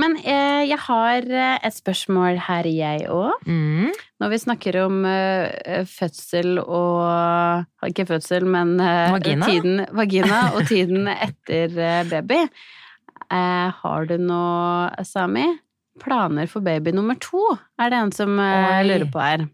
Men 0.01 0.17
eh, 0.19 0.63
jeg 0.71 0.79
har 0.87 1.27
eh, 1.29 1.57
et 1.67 1.75
spørsmål 1.77 2.39
her, 2.47 2.69
jeg 2.71 3.07
òg. 3.13 3.45
Mm. 3.47 3.91
Når 4.23 4.33
vi 4.33 4.39
snakker 4.45 4.79
om 4.85 5.03
eh, 5.09 5.83
fødsel 5.89 6.61
og 6.63 7.89
Ikke 7.89 8.07
fødsel, 8.09 8.47
men 8.49 8.79
eh, 8.81 9.13
Vagina? 9.13 9.49
Tiden, 9.51 9.83
vagina 9.93 10.45
og 10.57 10.69
tiden 10.71 11.11
etter 11.13 11.77
eh, 11.77 12.05
baby. 12.09 12.41
Eh, 13.33 13.69
har 13.83 14.09
du 14.09 14.17
noe, 14.21 15.05
Sami, 15.09 15.47
planer 16.03 16.49
for 16.49 16.65
baby 16.65 16.95
nummer 16.97 17.19
to? 17.21 17.43
Er 17.81 17.93
det 17.93 18.01
en 18.01 18.15
som 18.17 18.39
eh, 18.41 18.81
lurer 18.89 19.09
på 19.13 19.23
her. 19.23 19.47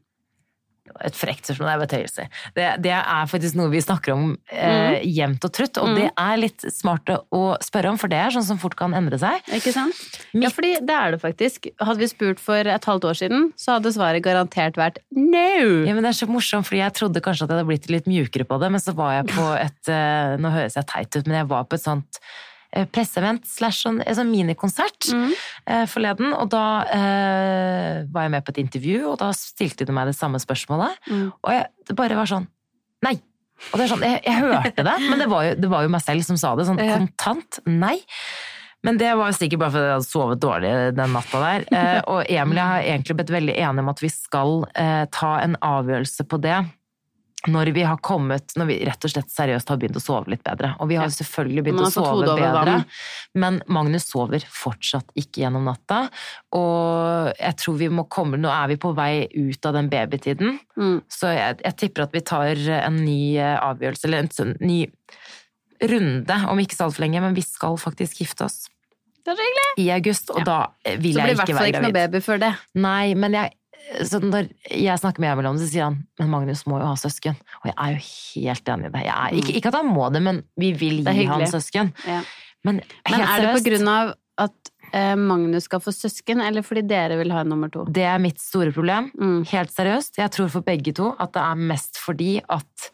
Et 1.04 1.14
frekt 1.16 1.46
spørsmål, 1.48 1.84
det 1.88 1.98
er. 1.98 2.28
Det, 2.56 2.66
det 2.84 2.92
er 2.96 3.28
faktisk 3.30 3.58
noe 3.58 3.70
vi 3.72 3.80
snakker 3.84 4.14
om 4.14 4.30
eh, 4.52 4.98
jevnt 5.04 5.44
og 5.44 5.52
trutt, 5.54 5.78
og 5.82 5.88
Mm. 5.88 5.94
det 5.96 6.08
er 6.20 6.36
litt 6.40 6.64
smart 6.72 7.08
å 7.32 7.42
spørre 7.64 7.90
om, 7.92 7.98
for 8.00 8.08
det 8.12 8.18
er 8.20 8.34
sånn 8.34 8.44
som 8.44 8.58
fort 8.60 8.76
kan 8.76 8.94
endre 8.94 9.18
seg. 9.20 9.40
Ikke 9.54 9.72
sant? 9.72 9.96
Ja, 10.36 10.50
fordi 10.52 10.74
det 10.84 10.94
er 10.94 11.14
det 11.14 11.20
faktisk. 11.22 11.70
Hadde 11.80 12.02
vi 12.02 12.08
spurt 12.10 12.40
for 12.42 12.68
et 12.68 12.84
halvt 12.90 13.04
år 13.08 13.16
siden, 13.22 13.48
så 13.56 13.76
hadde 13.78 13.92
svaret 13.94 14.22
garantert 14.26 14.76
vært 14.80 14.98
no! 15.16 15.84
Ja, 15.86 15.94
men 15.94 16.02
Det 16.04 16.10
er 16.12 16.18
så 16.20 16.28
morsomt, 16.30 16.66
fordi 16.68 16.82
jeg 16.82 16.96
trodde 16.98 17.22
kanskje 17.24 17.44
at 17.46 17.50
jeg 17.52 17.58
hadde 17.58 17.68
blitt 17.70 17.88
litt 17.92 18.06
mjukere 18.10 18.44
på 18.48 18.58
det, 18.60 18.70
men 18.74 18.80
så 18.84 18.94
var 18.98 19.18
jeg 19.20 19.30
på 19.32 19.46
et 19.56 19.88
eh, 19.94 20.36
Nå 20.38 20.50
høres 20.54 20.76
jeg 20.78 20.86
teit 20.90 21.16
ut, 21.16 21.26
men 21.26 21.40
jeg 21.42 21.48
var 21.50 21.64
på 21.68 21.78
et 21.78 21.84
sånt 21.84 22.20
presseevent 22.92 23.46
slash 23.48 23.80
sånn, 23.86 24.02
sånn 24.04 24.28
minikonsert 24.30 25.08
Mm. 25.14 25.30
eh, 25.66 25.84
forleden, 25.86 26.32
og 26.36 26.50
da 26.52 26.82
eh, 26.92 28.04
var 28.12 28.26
jeg 28.26 28.30
med 28.34 28.44
på 28.44 28.52
et 28.54 28.60
intervju, 28.64 28.98
og 29.12 29.18
da 29.22 29.30
stilte 29.36 29.86
de 29.88 29.92
meg 29.96 30.06
det 30.10 30.16
samme 30.18 30.40
spørsmålet, 30.42 30.98
Mm. 31.10 31.32
og 31.42 31.50
jeg, 31.52 31.66
det 31.88 31.96
bare 31.96 32.16
var 32.18 32.26
sånn 32.26 32.46
Nei! 33.02 33.14
Og 33.72 33.78
det 33.78 33.84
er 33.84 33.90
sånn, 33.90 34.02
jeg, 34.02 34.22
jeg 34.24 34.40
hørte 34.42 34.84
det, 34.86 34.94
men 35.10 35.18
det 35.18 35.28
var, 35.30 35.42
jo, 35.48 35.54
det 35.54 35.68
var 35.70 35.82
jo 35.82 35.88
meg 35.90 36.02
selv 36.02 36.22
som 36.26 36.36
sa 36.38 36.54
det, 36.58 36.66
sånn 36.66 36.78
Ja. 36.84 36.96
kontant 36.98 37.58
nei. 37.66 37.98
Men 38.86 38.96
det 38.98 39.10
var 39.18 39.32
sikkert 39.34 39.58
bare 39.58 39.70
fordi 39.74 39.86
jeg 39.88 39.94
hadde 39.96 40.06
sovet 40.06 40.38
dårlig 40.42 40.72
den 40.94 41.12
natta 41.12 41.40
der. 41.42 41.64
Eh, 41.74 42.00
og 42.06 42.24
Emilie 42.30 42.62
har 42.62 42.82
egentlig 42.86 43.16
blitt 43.18 43.32
veldig 43.34 43.56
enig 43.58 43.82
om 43.82 43.88
at 43.90 44.02
vi 44.02 44.08
skal 44.14 44.52
eh, 44.78 45.04
ta 45.10 45.38
en 45.42 45.56
avgjørelse 45.62 46.26
på 46.30 46.38
det 46.40 46.60
når 47.46 47.70
vi 47.76 47.84
har 47.86 48.00
kommet, 48.02 48.50
når 48.58 48.66
vi 48.66 48.76
rett 48.88 49.04
og 49.06 49.12
slett 49.12 49.30
seriøst 49.30 49.68
har 49.70 49.78
begynt 49.78 49.98
å 50.00 50.02
sove 50.02 50.32
litt 50.32 50.42
bedre. 50.42 50.72
Og 50.82 50.88
vi 50.90 50.96
har 50.98 51.10
selvfølgelig 51.14 51.62
begynt 51.68 51.84
å 51.86 51.90
sove 51.94 52.34
bedre. 52.34 52.80
Men 53.38 53.60
Magnus 53.70 54.08
sover 54.10 54.42
fortsatt 54.42 55.12
ikke 55.14 55.44
gjennom 55.44 55.68
natta. 55.68 56.00
Og 56.58 57.30
jeg 57.38 57.58
tror 57.62 57.76
vi 57.78 57.90
må 57.94 58.08
komme 58.10 58.40
Nå 58.40 58.50
er 58.50 58.72
vi 58.72 58.78
på 58.80 58.90
vei 58.96 59.28
ut 59.34 59.68
av 59.70 59.76
den 59.78 59.90
babytiden. 59.92 60.58
Mm. 60.78 60.98
Så 61.10 61.30
jeg, 61.36 61.60
jeg 61.62 61.78
tipper 61.78 62.08
at 62.08 62.16
vi 62.16 62.24
tar 62.26 62.64
en 62.80 62.98
ny 63.04 63.20
eh, 63.38 63.54
avgjørelse, 63.62 64.08
eller 64.08 64.26
en 64.26 64.56
ny 64.58 64.80
runde 65.88 66.40
om 66.50 66.58
ikke 66.58 66.74
så 66.74 66.88
altfor 66.88 67.06
lenge, 67.06 67.22
men 67.22 67.38
vi 67.38 67.46
skal 67.46 67.78
faktisk 67.78 68.24
gifte 68.24 68.48
oss 68.48 68.64
i 69.78 69.90
august, 69.92 70.30
og 70.30 70.38
Ja. 70.40 70.44
da 70.44 70.58
eh, 70.84 70.96
vil 70.96 71.12
Så 71.14 71.20
blir 71.20 71.22
det 71.22 71.28
i 71.28 71.28
jeg 71.28 71.36
hvert 71.36 71.48
ikke 71.48 71.58
fall 71.58 71.68
ikke 71.68 71.82
noe 71.82 71.92
baby 71.92 72.20
før 72.24 72.38
det. 72.40 72.52
Nei, 72.74 73.14
men 73.14 73.32
jeg 73.36 73.52
så 74.04 74.20
når 74.20 74.48
jeg 74.70 75.00
snakker 75.00 75.22
med 75.24 75.32
Emil 75.32 75.46
om 75.50 75.56
det, 75.58 75.64
så 75.66 75.72
sier 75.72 75.86
han 75.88 75.98
men 76.20 76.30
Magnus 76.32 76.64
må 76.68 76.80
jo 76.80 76.88
ha 76.90 76.96
søsken. 76.98 77.36
Og 77.62 77.68
jeg 77.70 77.76
er 77.76 77.94
jo 77.94 78.00
helt 78.06 78.72
enig 78.74 78.88
i 78.90 78.94
det. 78.94 79.04
Jeg 79.06 79.14
er, 79.16 79.36
ikke, 79.40 79.54
ikke 79.60 79.72
at 79.72 79.78
han 79.80 79.92
må 79.94 80.08
det, 80.14 80.22
men 80.24 80.42
vi 80.60 80.72
vil 80.76 80.98
Mm. 81.08 81.14
Gi 81.16 81.28
han 81.30 81.46
søsken. 81.48 81.92
Ja. 82.06 82.22
Men, 82.66 82.82
Men 83.08 83.20
er 83.22 83.44
det 83.44 83.52
på 83.56 83.62
grunn 83.70 83.88
av 83.88 84.12
at 84.38 84.70
eh, 84.92 85.14
Magnus 85.16 85.64
skal 85.68 85.80
få 85.80 85.92
søsken, 85.94 86.40
eller 86.44 86.62
fordi 86.66 86.82
dere 86.90 87.16
vil 87.20 87.32
ha 87.32 87.40
en 87.44 87.48
nummer 87.52 87.70
to? 87.72 87.84
Det 87.88 88.04
er 88.04 88.18
mitt 88.22 88.40
store 88.42 88.72
problem. 88.74 89.10
Mm. 89.18 89.44
Helt 89.50 89.72
seriøst. 89.72 90.18
Jeg 90.20 90.30
tror 90.34 90.50
for 90.52 90.66
begge 90.66 90.92
to 90.96 91.12
at 91.18 91.32
det 91.36 91.44
er 91.44 91.62
mest 91.72 92.00
fordi 92.02 92.38
at 92.44 92.90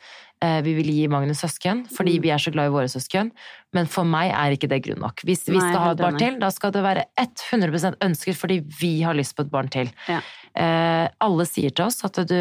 vi 0.65 0.73
vil 0.79 0.89
gi 0.93 1.09
Magnus 1.11 1.41
søsken, 1.45 1.85
fordi 1.91 2.17
Mm. 2.19 2.23
vi 2.25 2.31
er 2.35 2.41
så 2.43 2.53
glad 2.55 2.71
i 2.71 2.75
våre 2.75 2.89
søsken. 2.91 3.31
Men 3.75 3.87
for 3.91 4.05
meg 4.07 4.31
er 4.31 4.55
ikke 4.55 4.69
det 4.71 4.83
grunn 4.85 5.01
nok. 5.03 5.23
Hvis 5.27 5.47
vi 5.51 5.59
skal 5.59 5.81
ha 5.83 5.91
et 5.93 5.99
barn 5.99 6.19
til, 6.21 6.37
da 6.39 6.51
skal 6.55 6.71
det 6.75 6.83
være 6.85 7.05
100% 7.19 7.97
ønsket 8.07 8.37
fordi 8.39 8.61
vi 8.81 8.91
har 9.03 9.15
lyst 9.19 9.35
på 9.35 9.43
et 9.43 9.51
barn 9.51 9.69
til. 9.73 9.91
Ja. 10.09 10.21
Eh, 10.55 11.09
alle 11.27 11.47
sier 11.51 11.75
til 11.75 11.87
oss 11.89 12.05
at 12.07 12.21
du, 12.31 12.37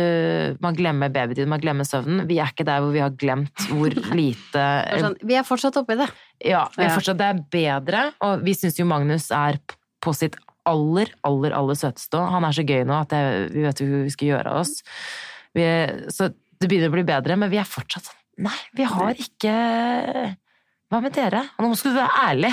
man 0.62 0.76
glemmer 0.78 1.10
babytiden, 1.10 1.50
man 1.50 1.60
glemmer 1.64 1.88
søvnen. 1.90 2.28
Vi 2.30 2.38
er 2.38 2.52
ikke 2.54 2.68
der 2.68 2.84
hvor 2.84 2.94
vi 2.94 3.02
har 3.02 3.10
glemt 3.18 3.66
hvor 3.72 3.90
lite 4.20 4.66
sånn, 5.02 5.18
vi 5.26 5.34
er 5.40 5.48
fortsatt 5.48 5.80
oppi 5.82 5.98
det. 5.98 6.10
Ja, 6.46 6.68
vi 6.78 6.86
er 6.86 6.94
fortsatt, 6.94 7.18
det 7.18 7.32
er 7.32 7.42
bedre, 7.50 8.04
og 8.22 8.44
vi 8.46 8.54
syns 8.54 8.78
jo 8.78 8.86
Magnus 8.86 9.32
er 9.34 9.58
på 10.04 10.14
sitt 10.14 10.38
aller, 10.70 11.10
aller, 11.26 11.52
aller 11.58 11.76
søteste. 11.76 12.22
Han 12.30 12.46
er 12.46 12.54
så 12.56 12.64
gøy 12.64 12.86
nå 12.86 13.02
at 13.02 13.12
jeg, 13.18 13.50
vi 13.52 13.66
vet 13.66 13.82
jo 13.82 13.88
hva 13.90 14.04
vi 14.06 14.14
skal 14.14 14.28
gjøre 14.30 14.54
av 14.54 14.62
oss. 14.62 14.78
Vi, 15.58 15.66
så 16.14 16.30
det 16.64 16.72
begynner 16.72 16.92
å 16.92 16.96
bli 16.96 17.06
bedre, 17.08 17.38
men 17.40 17.52
vi 17.52 17.60
er 17.62 17.70
fortsatt 17.70 18.10
sånn 18.10 18.20
Nei, 18.44 18.58
vi 18.74 18.86
har 18.90 19.20
ikke 19.22 19.52
Hva 20.90 21.02
med 21.04 21.14
dere? 21.14 21.44
Nå 21.62 21.76
skal 21.78 21.94
du 21.94 22.00
være 22.00 22.24
ærlig. 22.24 22.50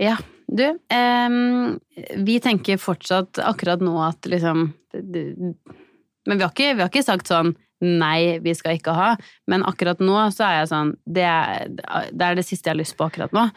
Ja, 0.00 0.18
du, 0.52 0.64
ehm, 0.92 1.78
vi 2.24 2.38
tenker 2.44 2.80
fortsatt 2.80 3.40
akkurat 3.40 3.80
nå 3.84 3.94
at 4.04 4.28
liksom 4.28 4.72
Men 4.92 6.38
vi 6.38 6.42
har, 6.42 6.50
ikke, 6.52 6.74
vi 6.76 6.82
har 6.82 6.90
ikke 6.90 7.04
sagt 7.06 7.30
sånn 7.32 7.54
nei, 7.82 8.38
vi 8.38 8.52
skal 8.54 8.76
ikke 8.78 8.92
ha. 8.94 9.08
Men 9.50 9.64
akkurat 9.66 9.98
nå 10.04 10.14
så 10.30 10.44
er 10.46 10.58
jeg 10.60 10.68
sånn 10.70 10.92
Det 11.02 11.24
er 11.26 11.72
det, 11.72 12.26
er 12.28 12.36
det 12.38 12.46
siste 12.46 12.68
jeg 12.68 12.76
har 12.76 12.82
lyst 12.82 12.96
på 12.98 13.08
akkurat 13.08 13.34
nå. 13.34 13.48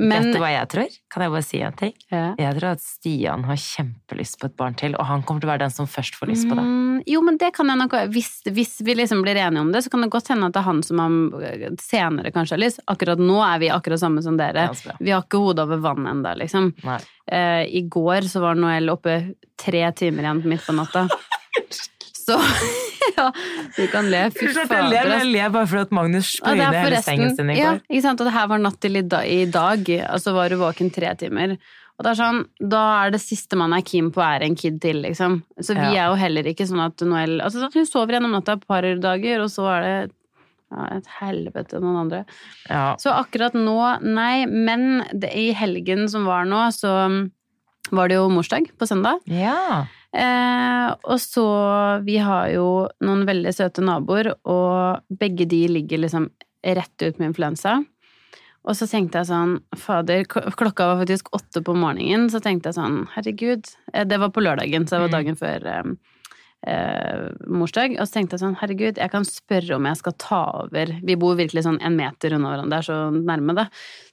Men 0.00 0.24
vet 0.24 0.36
du 0.36 0.40
hva 0.40 0.48
jeg 0.54 0.68
tror? 0.72 0.94
Kan 1.12 1.22
jeg 1.24 1.32
bare 1.34 1.44
si 1.44 1.58
en 1.60 1.74
ting? 1.76 1.92
Ja. 2.08 2.22
Jeg 2.40 2.56
tror 2.56 2.68
at 2.70 2.80
Stian 2.80 3.42
har 3.44 3.58
kjempelyst 3.60 4.38
på 4.40 4.48
et 4.48 4.54
barn 4.56 4.76
til, 4.78 4.94
og 4.96 5.04
han 5.04 5.24
kommer 5.26 5.42
til 5.42 5.50
å 5.50 5.52
være 5.52 5.64
den 5.66 5.74
som 5.74 5.88
først 5.90 6.16
får 6.16 6.30
lyst 6.30 6.48
på 6.48 6.56
det. 6.56 6.64
Mm, 6.64 7.02
jo, 7.12 7.20
men 7.26 7.36
det 7.42 7.50
kan 7.56 7.68
jeg 7.68 7.80
nok 7.82 7.96
hvis, 8.14 8.30
hvis 8.56 8.72
vi 8.86 8.96
liksom 8.96 9.20
blir 9.24 9.36
enige 9.36 9.60
om 9.66 9.72
det, 9.74 9.84
så 9.84 9.92
kan 9.92 10.06
det 10.06 10.10
godt 10.14 10.32
hende 10.32 10.48
at 10.48 10.56
det 10.56 10.62
er 10.62 10.68
han 10.70 10.80
som 10.86 11.02
han 11.02 11.18
senere 11.82 12.32
kanskje 12.32 12.56
har 12.56 12.64
lyst. 12.64 12.80
Akkurat 12.92 13.20
nå 13.20 13.36
er 13.44 13.60
vi 13.60 13.72
akkurat 13.74 14.00
samme 14.00 14.24
som 14.24 14.40
dere. 14.40 14.70
Ja. 14.72 14.96
Vi 14.98 15.12
har 15.12 15.26
ikke 15.26 15.42
hodet 15.44 15.66
over 15.68 15.84
vann 15.84 16.08
ennå, 16.08 16.34
liksom. 16.40 16.72
Eh, 17.28 17.62
I 17.68 17.84
går 17.92 18.30
så 18.32 18.40
var 18.42 18.56
Noel 18.56 18.88
oppe 18.94 19.18
tre 19.60 19.84
timer 19.98 20.24
igjen 20.24 20.42
midt 20.48 20.64
på 20.66 20.76
natta. 20.76 21.06
Så 22.22 22.38
ja, 23.18 23.26
du 23.76 23.86
kan 23.92 24.08
le. 24.12 24.22
Fy 24.34 24.46
Jeg 24.48 24.66
fader. 24.68 24.88
ler, 24.90 25.12
jeg 25.18 25.28
ler 25.32 25.52
bare 25.54 25.66
fordi 25.70 25.94
Magnus 25.98 26.32
er 26.44 26.62
hele 26.72 27.02
sengen 27.04 27.36
sin 27.36 27.50
i 27.50 27.56
går. 27.58 27.62
ja, 27.62 27.72
ikke 27.90 28.02
sant? 28.06 28.20
Og 28.20 28.28
det 28.30 28.34
her 28.36 28.48
var 28.52 28.58
natt 28.62 28.80
til 28.82 28.96
i 29.00 29.02
dag, 29.06 29.26
i 29.28 29.44
dag 29.50 29.88
og 30.12 30.18
så 30.24 30.34
var 30.36 30.48
du 30.52 30.56
våken 30.62 30.90
tre 30.94 31.14
timer. 31.20 31.56
Og 31.98 32.06
det 32.06 32.12
er 32.14 32.18
sånn, 32.22 32.38
Da 32.72 32.80
er 33.04 33.10
det 33.14 33.20
siste 33.20 33.54
man 33.60 33.72
er 33.76 33.82
keen 33.86 34.08
på, 34.10 34.22
er 34.24 34.42
en 34.46 34.54
kid 34.58 34.80
til, 34.80 35.02
liksom. 35.04 35.42
Så 35.60 35.74
vi 35.76 35.92
Ja. 35.94 36.06
er 36.06 36.10
jo 36.10 36.16
heller 36.18 36.42
ikke 36.50 36.66
sånn 36.66 36.80
at 36.84 36.98
Noel 37.06 37.40
altså, 37.44 37.68
Hun 37.72 37.84
sover 37.86 38.16
gjennom 38.16 38.32
natta 38.32 38.52
et 38.56 38.66
par 38.66 38.82
dager, 38.82 39.40
og 39.44 39.50
så 39.52 39.68
er 39.76 39.80
det 39.86 40.12
ja, 40.72 40.86
et 40.96 41.06
helvete 41.20 41.80
noen 41.82 41.98
andre. 42.06 42.24
Ja. 42.70 42.96
Så 42.96 43.12
akkurat 43.12 43.52
nå, 43.52 43.76
nei. 44.02 44.46
Men 44.46 45.04
det, 45.12 45.28
i 45.36 45.52
helgen 45.52 46.08
som 46.08 46.24
var 46.24 46.46
nå, 46.48 46.62
så 46.72 47.28
var 47.92 48.08
det 48.08 48.16
jo 48.16 48.28
morsdag 48.32 48.70
på 48.80 48.88
søndag. 48.88 49.20
ja. 49.28 49.84
Eh, 50.12 50.88
og 51.08 51.18
så 51.20 51.46
Vi 52.04 52.18
har 52.20 52.50
jo 52.52 52.88
noen 53.00 53.24
veldig 53.26 53.52
søte 53.56 53.80
naboer, 53.84 54.34
og 54.44 55.00
begge 55.18 55.46
de 55.48 55.66
ligger 55.68 55.98
liksom 56.04 56.30
rett 56.62 57.02
ut 57.02 57.18
med 57.18 57.32
influensa. 57.32 57.78
Og 58.62 58.76
så 58.78 58.86
tenkte 58.86 59.18
jeg 59.18 59.26
sånn 59.26 59.56
Fader, 59.74 60.22
klokka 60.24 60.84
var 60.92 61.00
faktisk 61.00 61.32
åtte 61.34 61.64
på 61.66 61.74
morgenen, 61.74 62.28
så 62.30 62.38
tenkte 62.44 62.70
jeg 62.70 62.76
sånn 62.78 63.08
Herregud. 63.16 63.66
Eh, 63.92 64.04
Det 64.04 64.18
var 64.20 64.30
på 64.30 64.42
lørdagen, 64.44 64.86
så 64.86 64.98
det 64.98 65.00
var 65.00 65.08
Mm. 65.08 65.16
dagen 65.18 65.36
før 65.36 65.66
eh, 65.66 65.82
eh, 66.70 67.28
morsdag. 67.48 67.96
Og 67.98 68.06
så 68.06 68.12
tenkte 68.20 68.36
jeg 68.38 68.44
sånn 68.44 68.56
Herregud, 68.60 68.96
jeg 68.98 69.10
kan 69.10 69.24
spørre 69.24 69.74
om 69.76 69.84
jeg 69.86 69.96
skal 69.96 70.12
ta 70.12 70.42
over. 70.62 70.86
Vi 71.02 71.16
bor 71.16 71.34
virkelig 71.34 71.64
sånn 71.64 71.80
en 71.82 71.96
meter 71.96 72.34
unna 72.36 72.52
hverandre, 72.52 72.70
det 72.70 72.78
er 72.78 72.92
så 72.92 73.10
nærme, 73.10 73.54
da. 73.56 73.66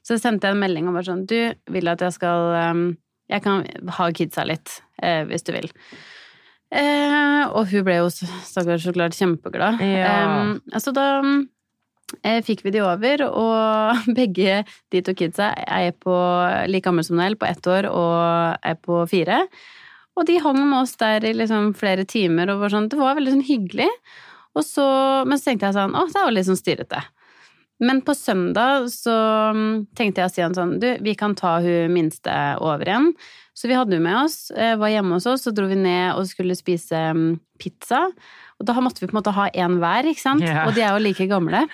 Så 0.03 0.17
sendte 0.19 0.47
jeg 0.47 0.55
en 0.55 0.63
melding 0.63 0.87
og 0.87 0.93
var 0.95 1.03
sånn 1.03 1.27
Du, 1.27 1.53
vil 1.69 1.87
at 1.87 1.99
jeg 1.99 2.13
skal 2.13 2.55
eh, 2.55 2.95
Jeg 3.29 3.45
kan 3.45 3.65
ha 3.97 4.09
kidsa 4.15 4.45
litt, 4.47 4.79
eh, 5.01 5.21
hvis 5.29 5.45
du 5.45 5.53
vil. 5.53 5.69
Eh, 6.69 7.43
og 7.49 7.69
hun 7.71 7.85
ble 7.85 7.97
jo 7.97 8.09
stakkars 8.13 8.85
så 8.85 8.93
klart 8.93 9.17
kjempeglad. 9.17 9.81
Ja. 9.81 10.11
Eh, 10.13 10.51
altså 10.73 10.93
da 10.93 11.07
eh, 12.21 12.39
fikk 12.45 12.63
vi 12.65 12.73
de 12.75 12.83
over, 12.85 13.25
og 13.29 14.09
begge 14.19 14.63
de 14.93 15.03
to 15.05 15.15
kidsa 15.17 15.51
er 15.65 15.91
på 15.97 16.15
like 16.69 16.85
gammel 16.85 17.05
som 17.05 17.19
Nell, 17.19 17.37
på 17.39 17.49
ett 17.49 17.69
år, 17.69 17.89
og 17.89 18.65
er 18.65 18.79
på 18.81 19.03
fire. 19.09 19.43
Og 20.17 20.25
de 20.27 20.39
hang 20.43 20.57
med 20.65 20.81
oss 20.81 20.97
der 20.99 21.23
i 21.25 21.35
liksom 21.37 21.71
flere 21.79 22.05
timer, 22.09 22.51
og 22.51 22.65
var 22.65 22.73
sånn, 22.73 22.89
det 22.91 22.99
var 22.99 23.17
veldig 23.17 23.37
sånn 23.37 23.47
hyggelig. 23.47 23.89
Og 24.57 24.65
så, 24.65 24.85
men 25.29 25.39
så 25.39 25.51
tenkte 25.51 25.69
jeg 25.69 25.77
sånn, 25.77 25.95
å, 25.95 26.05
det 26.09 26.25
var 26.25 26.35
litt 26.35 26.49
sånn 26.49 26.59
styrete. 26.59 27.01
Men 27.79 28.01
på 28.03 28.15
søndag 28.15 28.89
så 28.91 29.15
mm, 29.55 29.75
tenkte 29.95 30.21
jeg 30.21 30.29
å 30.29 30.33
si 30.33 30.43
han 30.43 30.55
sånn 30.57 30.73
Du, 30.81 30.89
vi 31.03 31.13
kan 31.15 31.35
ta 31.39 31.57
hun 31.63 31.93
minste 31.95 32.33
over 32.59 32.83
igjen. 32.87 33.13
Så 33.55 33.67
vi 33.71 33.75
hadde 33.75 33.97
hun 33.99 34.05
med 34.05 34.17
oss, 34.21 34.51
eh, 34.51 34.75
var 34.79 34.91
hjemme 34.91 35.17
hos 35.17 35.27
oss, 35.27 35.45
så 35.47 35.53
dro 35.55 35.67
vi 35.67 35.79
ned 35.79 36.13
og 36.15 36.27
skulle 36.29 36.55
spise 36.59 36.99
mm, 37.15 37.33
pizza. 37.59 38.05
Og 38.59 38.67
da 38.67 38.75
måtte 38.83 39.03
vi 39.03 39.09
på 39.09 39.15
en 39.15 39.19
måte 39.21 39.35
ha 39.35 39.47
én 39.51 39.79
hver, 39.79 40.07
ikke 40.11 40.23
sant? 40.23 40.43
Yeah. 40.43 40.67
Og 40.67 40.75
de 40.75 40.83
er 40.83 40.95
jo 40.95 41.03
like 41.03 41.27
gamle. 41.31 41.65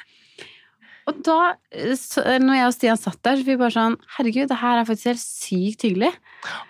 Og 1.06 1.22
da, 1.26 1.56
eh, 1.70 1.94
så, 2.00 2.24
når 2.42 2.58
jeg 2.58 2.68
og 2.68 2.74
Stian 2.76 3.00
satt 3.00 3.20
der, 3.26 3.38
så 3.38 3.46
fikk 3.46 3.60
vi 3.60 3.62
bare 3.62 3.76
sånn 3.76 3.98
Herregud, 4.18 4.48
det 4.50 4.58
her 4.58 4.80
er 4.80 4.88
faktisk 4.88 5.12
helt 5.12 5.22
sykt 5.22 5.86
hyggelig. 5.86 6.12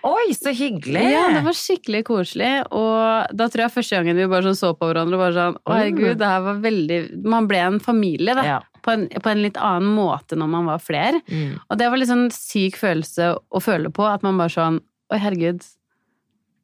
Oi, 0.08 0.26
så 0.36 0.52
hyggelig! 0.56 1.04
Ja, 1.12 1.24
det 1.32 1.42
var 1.46 1.56
skikkelig 1.56 2.02
koselig. 2.08 2.50
Og 2.76 3.36
da 3.36 3.48
tror 3.52 3.66
jeg 3.66 3.74
første 3.78 4.00
gangen 4.00 4.18
vi 4.20 4.28
bare 4.30 4.48
sånn 4.48 4.58
så 4.58 4.72
på 4.76 4.90
hverandre 4.90 5.18
og 5.18 5.24
bare 5.24 5.36
sånn 5.36 5.58
Å, 5.62 5.76
herregud, 5.78 6.18
det 6.20 6.32
her 6.32 6.44
var 6.44 6.60
veldig 6.64 7.00
Man 7.24 7.48
ble 7.50 7.62
en 7.64 7.80
familie, 7.82 8.36
da. 8.36 8.46
Ja. 8.46 8.58
På, 8.84 8.94
en, 8.94 9.08
på 9.08 9.32
en 9.32 9.42
litt 9.42 9.56
annen 9.58 9.96
måte 9.96 10.38
når 10.38 10.52
man 10.52 10.68
var 10.68 10.84
flere. 10.84 11.22
Mm. 11.26 11.56
Og 11.66 11.80
det 11.80 11.88
var 11.90 11.98
litt 11.98 12.12
sånn 12.12 12.28
syk 12.34 12.76
følelse 12.78 13.32
å 13.34 13.62
føle 13.64 13.90
på, 13.90 14.04
at 14.06 14.26
man 14.26 14.38
bare 14.40 14.52
sånn 14.52 14.82
Oi, 15.14 15.20
herregud. 15.22 15.62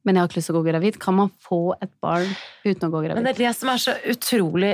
Men 0.04 0.16
jeg 0.16 0.22
har 0.24 0.28
ikke 0.28 0.38
lyst 0.40 0.48
til 0.50 0.56
å 0.56 0.62
gå 0.62 0.70
gravid. 0.72 0.96
Kan 0.98 1.14
man 1.14 1.28
få 1.38 1.74
et 1.80 1.90
barn 2.02 2.26
uten 2.66 2.88
å 2.88 2.90
gå 2.90 3.02
Men 3.02 3.10
gravid? 3.12 3.24
det 3.24 3.32
er 3.36 3.38
det 3.46 3.52
som 3.54 3.68
er 3.70 3.76
så 3.78 3.92
utrolig 4.10 4.72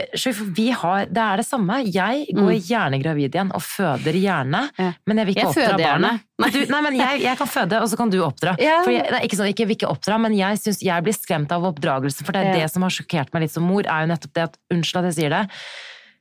vi 0.56 0.70
har, 0.70 1.04
Det 1.04 1.18
er 1.20 1.36
det 1.36 1.44
samme. 1.46 1.84
Jeg 1.84 2.26
går 2.32 2.48
Mm. 2.54 2.62
gjerne 2.64 3.02
gravid 3.02 3.34
igjen 3.34 3.50
og 3.54 3.60
føder 3.60 4.16
gjerne, 4.16 4.70
Ja. 4.78 4.92
men 5.06 5.16
jeg 5.18 5.26
vil 5.26 5.34
ikke 5.34 5.52
Jeg 5.54 5.68
oppdra 5.68 5.78
barnet. 5.84 6.20
Nei, 6.38 6.50
du, 6.50 6.58
nei 6.72 6.80
men 6.80 6.94
jeg, 6.96 7.20
jeg 7.22 7.36
kan 7.36 7.46
føde, 7.46 7.82
og 7.82 7.88
så 7.88 7.96
kan 7.96 8.08
du 8.10 8.18
oppdra. 8.22 8.56
Ja. 8.58 8.82
For 8.84 8.90
jeg, 8.90 9.04
det 9.04 9.12
er 9.20 9.26
ikke 9.28 9.36
sånn, 9.36 9.52
ikke 9.52 9.66
vil 9.66 9.76
ikke 9.76 9.90
oppdra, 9.92 10.18
men 10.20 10.32
jeg, 10.34 10.56
synes, 10.64 10.80
jeg 10.82 11.02
blir 11.04 11.12
skremt 11.12 11.52
av 11.52 11.62
oppdragelsen, 11.62 12.24
for 12.24 12.32
det 12.32 12.40
er 12.46 12.54
Ja. 12.54 12.62
det 12.64 12.70
som 12.72 12.82
har 12.82 12.90
sjokkert 12.90 13.32
meg 13.34 13.42
litt 13.42 13.50
som 13.52 13.64
mor, 13.64 13.82
er 13.84 14.06
jo 14.06 14.14
nettopp 14.14 14.32
det 14.32 14.42
at 14.48 14.56
Unnskyld 14.72 15.04
at 15.04 15.14
jeg 15.14 15.14
sier 15.24 15.30
det, 15.30 15.50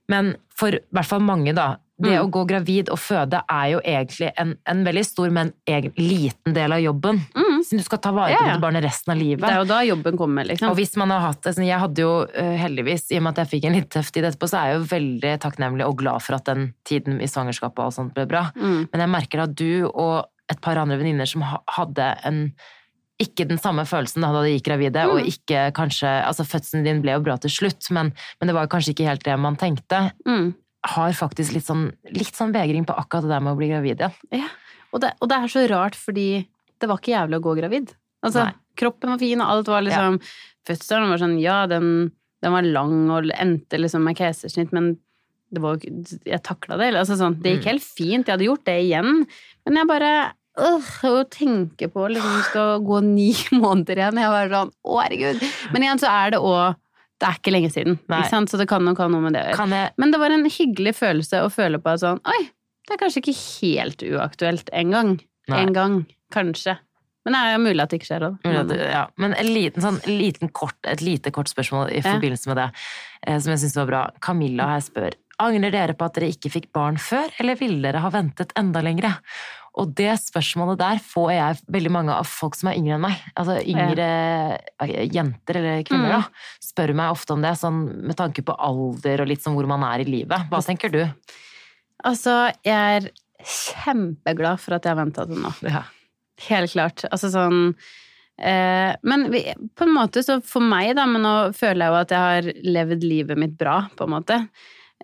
men 0.09 0.35
for 0.53 0.67
i 0.69 0.79
hvert 0.93 1.05
fall 1.05 1.19
mange, 1.21 1.53
da. 1.55 1.77
Det 1.99 2.11
Mm. 2.13 2.25
å 2.27 2.29
gå 2.29 2.41
gravid 2.47 2.89
og 2.93 2.99
føde 2.99 3.39
er 3.49 3.69
jo 3.71 3.79
egentlig 3.81 4.31
en, 4.37 4.51
en 4.67 4.83
veldig 4.85 5.03
stor, 5.05 5.31
men 5.33 5.51
egen, 5.65 5.91
liten 5.97 6.53
del 6.53 6.71
av 6.71 6.79
jobben. 6.79 7.21
Mm. 7.33 7.63
Siden 7.65 7.79
du 7.81 7.83
skal 7.83 7.97
ta 7.97 8.11
vare 8.11 8.29
Ja, 8.29 8.37
på 8.37 8.45
ja. 8.45 8.53
det 8.53 8.61
barnet 8.61 8.83
resten 8.85 9.11
av 9.11 9.17
livet. 9.17 9.41
Det 9.41 9.49
er 9.49 9.57
jo 9.57 9.65
da 9.65 9.79
jobben 9.81 10.17
kommer, 10.17 10.45
liksom. 10.45 10.69
Og 10.69 10.75
hvis 10.77 10.95
man 10.95 11.09
har 11.09 11.21
hatt 11.21 11.41
det, 11.41 11.55
sånn, 11.55 11.65
Jeg 11.65 11.79
hadde 11.79 11.97
jo 12.05 12.11
eh, 12.35 12.55
heldigvis, 12.61 13.07
i 13.11 13.17
og 13.17 13.23
med 13.23 13.33
at 13.33 13.41
jeg 13.47 13.51
fikk 13.61 13.65
en 13.65 13.73
litt 13.79 13.89
tøff 13.89 14.11
tid 14.11 14.23
etterpå, 14.29 14.47
så 14.47 14.59
er 14.61 14.69
jeg 14.69 14.77
jo 14.77 14.85
veldig 14.93 15.33
takknemlig 15.41 15.87
og 15.87 15.97
glad 15.97 16.21
for 16.21 16.35
at 16.35 16.45
den 16.45 16.73
tiden 16.85 17.17
i 17.19 17.25
svangerskapet 17.25 17.79
og 17.79 17.85
alt 17.89 17.93
sånt 17.97 18.13
ble 18.13 18.27
bra. 18.29 18.51
Mm. 18.55 18.89
Men 18.93 19.01
jeg 19.01 19.09
merker 19.09 19.39
at 19.47 19.55
du 19.55 19.87
og 19.89 20.25
et 20.49 20.61
par 20.61 20.77
andre 20.77 20.97
venninner 21.01 21.25
som 21.27 21.41
ha- 21.41 21.63
hadde 21.67 22.17
en 22.23 22.51
ikke 23.19 23.47
den 23.49 23.57
samme 23.57 23.81
følelsen 23.89 24.21
da 24.21 24.29
de 24.43 24.53
gikk 24.53 24.67
gravide, 24.69 25.01
Mm. 25.01 25.09
og 25.09 25.25
ikke 25.25 25.73
kanskje 25.73 26.05
Altså, 26.23 26.45
fødselen 26.45 26.83
din 26.85 27.01
ble 27.01 27.13
jo 27.17 27.21
bra 27.25 27.35
til 27.37 27.49
slutt, 27.49 27.89
men, 27.89 28.13
men 28.39 28.47
det 28.47 28.53
var 28.53 28.67
kanskje 28.67 28.93
ikke 28.93 29.07
helt 29.09 29.23
det 29.25 29.39
man 29.39 29.55
tenkte. 29.57 30.11
Mm. 30.27 30.53
Har 30.93 31.15
faktisk 31.17 31.53
litt 31.55 31.65
sånn, 31.67 31.87
litt 32.15 32.35
sånn 32.37 32.53
vegring 32.55 32.85
på 32.87 32.95
akkurat 32.97 33.25
det 33.27 33.33
der 33.33 33.43
med 33.43 33.55
å 33.55 33.59
bli 33.59 33.67
gravid 33.71 33.99
igjen. 34.03 34.13
Ja. 34.43 34.47
Og, 34.93 35.01
det, 35.03 35.13
og 35.21 35.29
det 35.31 35.37
er 35.43 35.51
så 35.51 35.65
rart, 35.71 35.97
fordi 35.99 36.27
det 36.79 36.87
var 36.89 37.01
ikke 37.01 37.11
jævlig 37.15 37.39
å 37.41 37.43
gå 37.47 37.55
gravid. 37.57 37.91
Altså, 38.25 38.45
Nei. 38.47 38.53
kroppen 38.79 39.11
var 39.13 39.19
fin, 39.21 39.41
og 39.43 39.49
alt 39.55 39.67
var 39.73 39.83
liksom 39.85 40.19
Fødselen 40.67 41.07
var 41.11 41.19
sånn, 41.21 41.37
ja, 41.39 41.61
den, 41.71 42.09
den 42.43 42.51
var 42.51 42.65
lang 42.65 42.95
og 43.13 43.29
endte 43.39 43.77
liksom 43.79 44.03
med 44.03 44.17
keisersnitt, 44.19 44.73
men 44.75 44.97
det 45.55 45.61
var, 45.63 45.77
jeg 45.79 46.41
takla 46.43 46.75
det. 46.81 46.89
Altså, 46.99 47.15
sånn, 47.19 47.37
det 47.43 47.53
gikk 47.55 47.63
Mm. 47.63 47.69
helt 47.71 47.85
fint, 47.87 48.27
jeg 48.27 48.33
hadde 48.35 48.47
gjort 48.49 48.65
det 48.67 48.75
igjen. 48.83 49.21
Men 49.65 49.79
jeg 49.79 49.87
bare 49.87 50.09
øh, 50.59 50.89
Å 51.07 51.21
tenke 51.31 51.87
på 51.93 52.07
liksom 52.11 52.41
skal 52.49 52.81
gå 52.83 52.99
ni 53.05 53.29
måneder 53.63 54.01
igjen. 54.01 54.19
Jeg 54.19 54.33
var 54.33 54.51
sånn 54.51 54.73
Å, 54.83 54.97
herregud. 55.05 55.45
Men 55.71 55.85
igjen 55.87 56.01
så 56.03 56.11
er 56.11 56.35
det 56.35 56.41
òg 56.43 56.75
Det 57.17 57.25
er 57.25 57.39
ikke 57.39 57.53
lenge 57.53 57.71
siden, 57.73 57.95
ikke 58.05 58.43
så 58.51 58.59
det 58.61 58.67
kan 58.69 58.83
nok 58.85 58.99
ha 59.01 59.07
noe 59.09 59.23
med 59.23 59.33
det 59.33 59.41
å 59.41 59.47
gjøre. 59.49 59.69
Jeg 59.73 59.93
Men 59.97 60.11
det 60.13 60.19
var 60.21 60.33
en 60.35 60.45
hyggelig 60.45 60.93
følelse 60.99 61.41
å 61.41 61.49
føle 61.49 61.79
på 61.81 61.93
at 61.95 62.03
sånn 62.03 62.21
Oi, 62.29 62.41
det 62.85 62.93
er 62.93 63.01
kanskje 63.01 63.23
ikke 63.23 63.37
helt 63.37 64.03
uaktuelt 64.05 64.69
en 64.71 64.93
gang. 64.93 65.15
En 65.47 65.73
gang, 65.73 65.97
kanskje. 66.35 66.77
Men 67.27 67.35
det 67.35 67.39
er 67.43 67.53
jo 67.55 67.63
mulig 67.65 67.83
at 67.83 67.91
det 67.91 67.97
ikke 67.99 68.07
skjer 68.07 68.23
òg. 68.29 68.35
Ja, 68.87 69.01
men 69.19 69.33
en 69.35 69.49
liten, 69.51 69.83
sånn, 69.83 69.97
liten 70.07 70.51
kort, 70.55 70.77
et 70.87 71.01
lite 71.03 71.33
kort 71.35 71.51
spørsmål 71.51 71.89
i 71.91 72.03
forbindelse 72.05 72.47
med 72.47 72.61
det, 72.61 72.67
eh, 73.25 73.39
som 73.43 73.51
jeg 73.51 73.65
syns 73.65 73.75
var 73.81 73.89
bra. 73.89 74.03
Camilla 74.23 74.69
her 74.75 74.85
spør 74.85 75.17
Angrer 75.37 75.69
dere 75.69 75.93
på 75.93 76.05
at 76.07 76.15
dere 76.17 76.31
ikke 76.33 76.49
fikk 76.49 76.71
barn 76.73 76.95
før, 76.97 77.27
eller 77.37 77.59
ville 77.59 77.83
dere 77.83 77.99
ha 78.01 78.09
ventet 78.09 78.55
enda 78.57 78.81
lengre? 78.81 79.11
Og 79.77 79.91
det 79.97 80.15
spørsmålet 80.21 80.79
der 80.81 81.01
får 81.05 81.27
jeg 81.35 81.59
veldig 81.75 81.91
mange 81.93 82.13
av 82.15 82.25
folk 82.25 82.55
som 82.57 82.71
er 82.71 82.79
yngre 82.79 82.95
enn 82.97 83.03
meg. 83.03 83.19
Altså 83.37 83.59
yngre 83.61 84.07
ja. 84.57 85.03
jenter 85.13 85.59
eller 85.61 85.83
kvinner, 85.85 86.09
Mm. 86.09 86.15
da. 86.17 86.47
Spør 86.65 86.93
meg 86.97 87.11
ofte 87.13 87.33
om 87.35 87.43
det, 87.45 87.51
sånn 87.61 87.83
med 88.09 88.17
tanke 88.17 88.41
på 88.45 88.55
alder 88.57 89.21
og 89.21 89.29
litt 89.29 89.43
sånn 89.45 89.53
hvor 89.57 89.69
man 89.69 89.85
er 89.85 90.01
i 90.01 90.09
livet. 90.09 90.49
Hva 90.49 90.63
tenker 90.65 90.89
du? 90.93 91.03
Altså, 92.05 92.51
jeg 92.65 93.03
er 93.03 93.09
kjempeglad 93.45 94.59
for 94.61 94.77
at 94.77 94.85
jeg 94.85 94.93
har 94.95 94.99
venta 95.03 95.25
til 95.29 95.39
nå. 95.43 95.53
Ja. 95.69 95.83
Helt 96.47 96.71
klart. 96.73 97.05
Altså 97.11 97.29
sånn 97.33 97.75
eh, 98.37 98.93
Men 99.01 99.27
vi, 99.33 99.43
på 99.77 99.85
en 99.87 99.93
måte, 99.95 100.21
så 100.25 100.39
for 100.45 100.61
meg, 100.65 100.95
da, 100.97 101.05
men 101.09 101.23
nå 101.25 101.35
føler 101.57 101.85
jeg 101.85 101.93
jo 101.93 101.99
at 102.01 102.13
jeg 102.13 102.25
har 102.27 102.49
levd 102.77 103.05
livet 103.05 103.37
mitt 103.41 103.55
bra, 103.57 103.79
på 103.97 104.05
en 104.05 104.13
måte. 104.13 104.39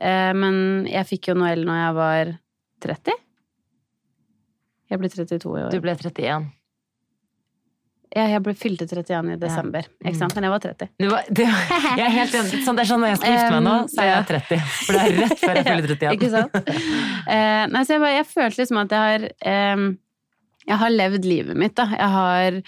Eh, 0.02 0.32
men 0.38 0.86
jeg 0.90 1.10
fikk 1.10 1.32
jo 1.32 1.38
Noel 1.40 1.66
når 1.66 1.80
jeg 1.82 1.98
var 2.00 2.34
30. 2.86 3.20
Jeg 4.94 5.02
ble 5.02 5.10
32 5.10 5.40
i 5.58 5.64
år. 5.64 5.72
Du 5.74 5.82
ble 5.82 5.96
31. 5.98 6.52
Ja, 8.14 8.28
jeg 8.30 8.44
ble 8.46 8.54
fylte 8.54 8.86
31 8.86 9.32
i 9.34 9.36
desember, 9.42 9.88
Ja. 9.90 10.10
ikke 10.12 10.20
sant? 10.20 10.36
Men 10.38 10.46
jeg 10.46 10.54
var 10.54 10.62
30. 10.62 10.90
Du 11.02 11.08
var, 11.10 11.26
du, 11.34 11.42
jeg 11.42 12.04
er 12.06 12.14
helt 12.14 12.36
enig. 12.38 12.60
Sånn, 12.62 12.78
det 12.78 12.84
er 12.84 12.90
sånn 12.92 13.02
når 13.02 13.10
jeg 13.16 13.22
skal 13.24 13.34
gifte 13.34 13.56
meg 13.56 13.64
nå, 13.66 13.74
så 13.90 14.04
er 14.04 14.10
jeg 14.12 14.28
30. 14.30 14.60
For 14.84 14.94
det 14.94 15.02
er 15.02 15.18
rett 15.24 15.42
før 15.42 15.58
jeg 15.58 15.66
fyller 15.66 15.88
31. 15.90 16.14
Ikke 16.20 16.30
sant? 16.36 16.58
Uh, 17.26 17.64
nei, 17.74 17.82
så 17.82 17.96
jeg, 17.96 18.04
bare, 18.04 18.16
jeg 18.20 18.28
følte 18.30 18.62
liksom 18.62 18.82
at 18.84 18.94
jeg 18.94 19.08
har 19.10 19.74
um, 19.74 19.88
Jeg 20.70 20.80
har 20.84 20.94
levd 20.94 21.26
livet 21.32 21.60
mitt, 21.66 21.76
da. 21.80 21.88
Jeg 21.98 22.12
har 22.20 22.62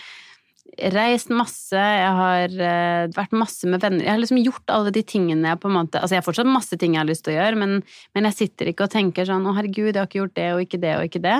reist 0.97 1.29
masse, 1.31 1.77
jeg 1.77 2.11
har 2.17 2.57
uh, 2.57 3.05
vært 3.15 3.37
masse 3.37 3.69
med 3.69 3.85
venner. 3.85 4.01
Jeg 4.01 4.15
har 4.15 4.25
liksom 4.25 4.41
gjort 4.41 4.73
alle 4.73 4.91
de 4.97 5.05
tingene 5.07 5.53
jeg 5.53 5.61
på 5.61 5.69
en 5.69 5.77
måte 5.77 6.01
Altså, 6.01 6.17
jeg 6.17 6.23
har 6.23 6.25
fortsatt 6.25 6.49
masse 6.49 6.81
ting 6.81 6.97
jeg 6.97 7.03
har 7.05 7.07
lyst 7.07 7.23
til 7.27 7.35
å 7.35 7.37
gjøre, 7.37 7.61
men, 7.61 7.77
men 8.17 8.27
jeg 8.31 8.39
sitter 8.41 8.73
ikke 8.73 8.89
og 8.89 8.97
tenker 8.97 9.29
sånn 9.29 9.45
Å, 9.45 9.53
herregud, 9.61 9.93
jeg 9.93 10.01
har 10.01 10.09
ikke 10.09 10.23
gjort 10.23 10.37
det 10.41 10.49
og 10.57 10.65
ikke 10.65 10.81
det 10.81 10.97
og 10.97 11.05
ikke 11.05 11.23
det. 11.29 11.39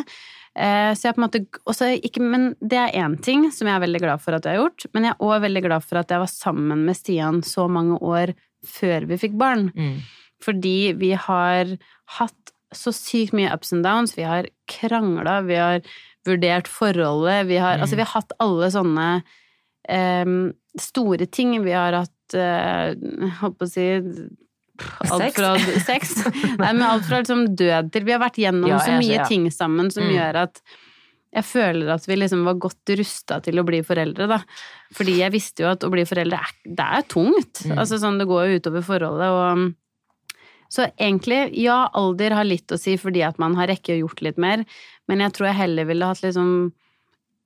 Eh, 0.56 0.92
så 0.96 1.10
jeg 1.10 1.16
på 1.16 1.20
en 1.22 1.26
måte 1.28 1.42
også 1.68 1.90
ikke, 2.00 2.22
Men 2.24 2.56
det 2.64 2.78
er 2.80 2.94
én 3.04 3.18
ting 3.22 3.50
som 3.52 3.68
jeg 3.68 3.76
er 3.76 3.84
veldig 3.84 4.00
glad 4.02 4.22
for 4.24 4.34
at 4.38 4.44
jeg 4.48 4.56
har 4.56 4.64
gjort, 4.64 4.86
men 4.94 5.04
jeg 5.04 5.12
er 5.16 5.26
òg 5.28 5.42
veldig 5.44 5.64
glad 5.68 5.84
for 5.84 6.00
at 6.00 6.10
jeg 6.14 6.20
var 6.24 6.32
sammen 6.32 6.86
med 6.86 6.96
Stian 6.96 7.42
så 7.44 7.68
mange 7.70 8.00
år 8.00 8.34
før 8.66 9.06
vi 9.10 9.18
fikk 9.18 9.36
barn. 9.38 9.68
Mm. 9.76 9.98
Fordi 10.42 10.94
vi 10.98 11.12
har 11.14 11.76
hatt 12.20 12.54
så 12.74 12.92
sykt 12.96 13.34
mye 13.34 13.52
ups 13.54 13.72
and 13.74 13.84
downs. 13.84 14.16
Vi 14.18 14.24
har 14.24 14.48
krangla, 14.68 15.42
vi 15.46 15.56
har 15.60 15.82
vurdert 16.26 16.68
forholdet, 16.68 17.46
vi 17.48 17.58
har, 17.62 17.78
Mm. 17.78 17.82
altså, 17.84 17.96
vi 17.96 18.02
har 18.04 18.14
hatt 18.22 18.32
alle 18.40 18.72
sånne 18.72 19.24
em, 19.88 20.54
store 20.80 21.26
ting. 21.28 21.64
Vi 21.64 21.72
har 21.72 21.94
hatt 21.94 22.12
jeg 22.34 22.98
holdt 23.40 23.58
på 23.60 23.68
å 23.68 23.70
si 23.70 24.02
Alt 25.10 25.36
fra 25.38 25.54
sex. 25.86 26.16
Nei, 26.60 26.72
men 26.74 26.82
alt 26.84 27.06
fra 27.08 27.22
liksom 27.22 27.46
død 27.56 27.92
til 27.96 28.04
Vi 28.08 28.12
har 28.16 28.20
vært 28.24 28.40
gjennom 28.42 28.68
Ja, 28.70 28.80
så 28.84 28.96
mye 28.98 29.04
mye 29.06 29.20
ja. 29.22 29.28
ting 29.30 29.46
sammen 29.54 29.92
som 29.94 30.04
Mm. 30.04 30.16
gjør 30.18 30.42
at 30.48 30.62
jeg 31.36 31.44
føler 31.44 31.90
at 31.92 32.06
vi 32.08 32.16
liksom 32.16 32.46
var 32.48 32.56
godt 32.64 32.92
rusta 32.96 33.42
til 33.44 33.60
å 33.60 33.66
bli 33.68 33.82
foreldre, 33.84 34.28
da. 34.32 34.38
Fordi 34.96 35.18
jeg 35.20 35.34
visste 35.34 35.66
jo 35.66 35.72
at 35.74 35.84
å 35.84 35.90
bli 35.92 36.06
foreldre 36.08 36.38
er, 36.40 36.54
det 36.64 36.86
er 37.00 37.02
tungt. 37.12 37.66
Mm. 37.68 37.74
Altså 37.78 38.00
sånn, 38.00 38.20
det 38.22 38.28
går 38.30 38.46
jo 38.48 38.60
utover 38.62 38.86
forholdet, 38.88 39.32
og 39.36 39.74
Så 40.72 40.88
egentlig, 40.98 41.54
ja, 41.62 41.90
alder 41.94 42.34
har 42.34 42.44
litt 42.48 42.72
å 42.74 42.78
si 42.80 42.96
fordi 42.98 43.22
at 43.24 43.38
man 43.40 43.54
har 43.56 43.68
rekke 43.70 43.94
og 43.96 44.00
gjort 44.10 44.22
litt 44.26 44.38
mer, 44.42 44.64
men 45.08 45.20
jeg 45.22 45.32
tror 45.36 45.48
jeg 45.52 45.56
heller 45.60 45.86
ville 45.86 46.08
hatt 46.10 46.24
liksom 46.26 46.74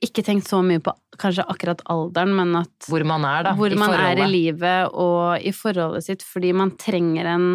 Ikke 0.06 0.24
tenkt 0.24 0.48
så 0.48 0.62
mye 0.64 0.80
på 0.84 0.94
kanskje 1.20 1.44
akkurat 1.52 1.82
alderen, 1.92 2.32
men 2.38 2.54
at 2.62 2.88
Hvor 2.88 3.04
man 3.08 3.26
er, 3.28 3.50
da. 3.50 3.56
hvor 3.58 3.74
i 3.74 3.80
man 3.80 3.96
er 3.98 4.22
i 4.24 4.28
livet 4.32 4.94
og 4.96 5.44
i 5.44 5.52
forholdet 5.56 6.06
sitt, 6.06 6.24
fordi 6.24 6.54
man 6.56 6.72
trenger 6.80 7.28
en, 7.28 7.50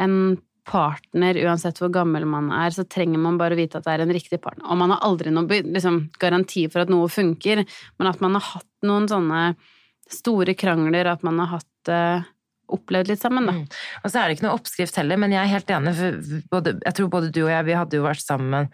en 0.00 0.16
partner, 0.70 1.36
uansett 1.44 1.80
hvor 1.82 1.90
gammel 1.92 2.24
man 2.28 2.50
er, 2.54 2.72
så 2.74 2.86
trenger 2.88 3.20
man 3.20 3.38
bare 3.40 3.56
å 3.56 3.60
vite 3.60 3.80
at 3.80 3.86
det 3.86 3.94
er 3.94 4.04
en 4.04 4.14
riktig 4.14 4.40
partner. 4.42 4.66
Og 4.70 4.78
man 4.80 4.94
har 4.94 5.04
aldri 5.06 5.32
noen 5.34 5.48
liksom, 5.50 6.02
garanti 6.20 6.66
for 6.70 6.84
at 6.84 6.92
noe 6.92 7.10
funker, 7.12 7.64
men 7.98 8.10
at 8.10 8.24
man 8.24 8.36
har 8.38 8.46
hatt 8.54 8.86
noen 8.86 9.08
sånne 9.10 9.44
store 10.10 10.56
krangler, 10.58 11.10
at 11.10 11.24
man 11.26 11.38
har 11.42 11.58
hatt 11.58 11.92
uh, 11.92 12.30
opplevd 12.70 13.12
litt 13.12 13.22
sammen, 13.22 13.46
da. 13.48 13.56
Mm. 13.58 13.68
Og 14.02 14.10
så 14.10 14.20
er 14.20 14.28
det 14.28 14.38
ikke 14.38 14.46
noe 14.48 14.56
oppskrift 14.58 14.98
heller, 15.00 15.20
men 15.20 15.34
jeg 15.34 15.42
er 15.42 15.54
helt 15.54 15.76
enig. 15.76 15.94
Både, 16.50 16.76
jeg 16.86 16.98
tror 16.98 17.12
både 17.12 17.32
du 17.34 17.44
og 17.44 17.52
jeg 17.52 17.68
vi 17.68 17.78
hadde 17.78 18.00
jo 18.00 18.06
vært 18.06 18.24
sammen 18.24 18.70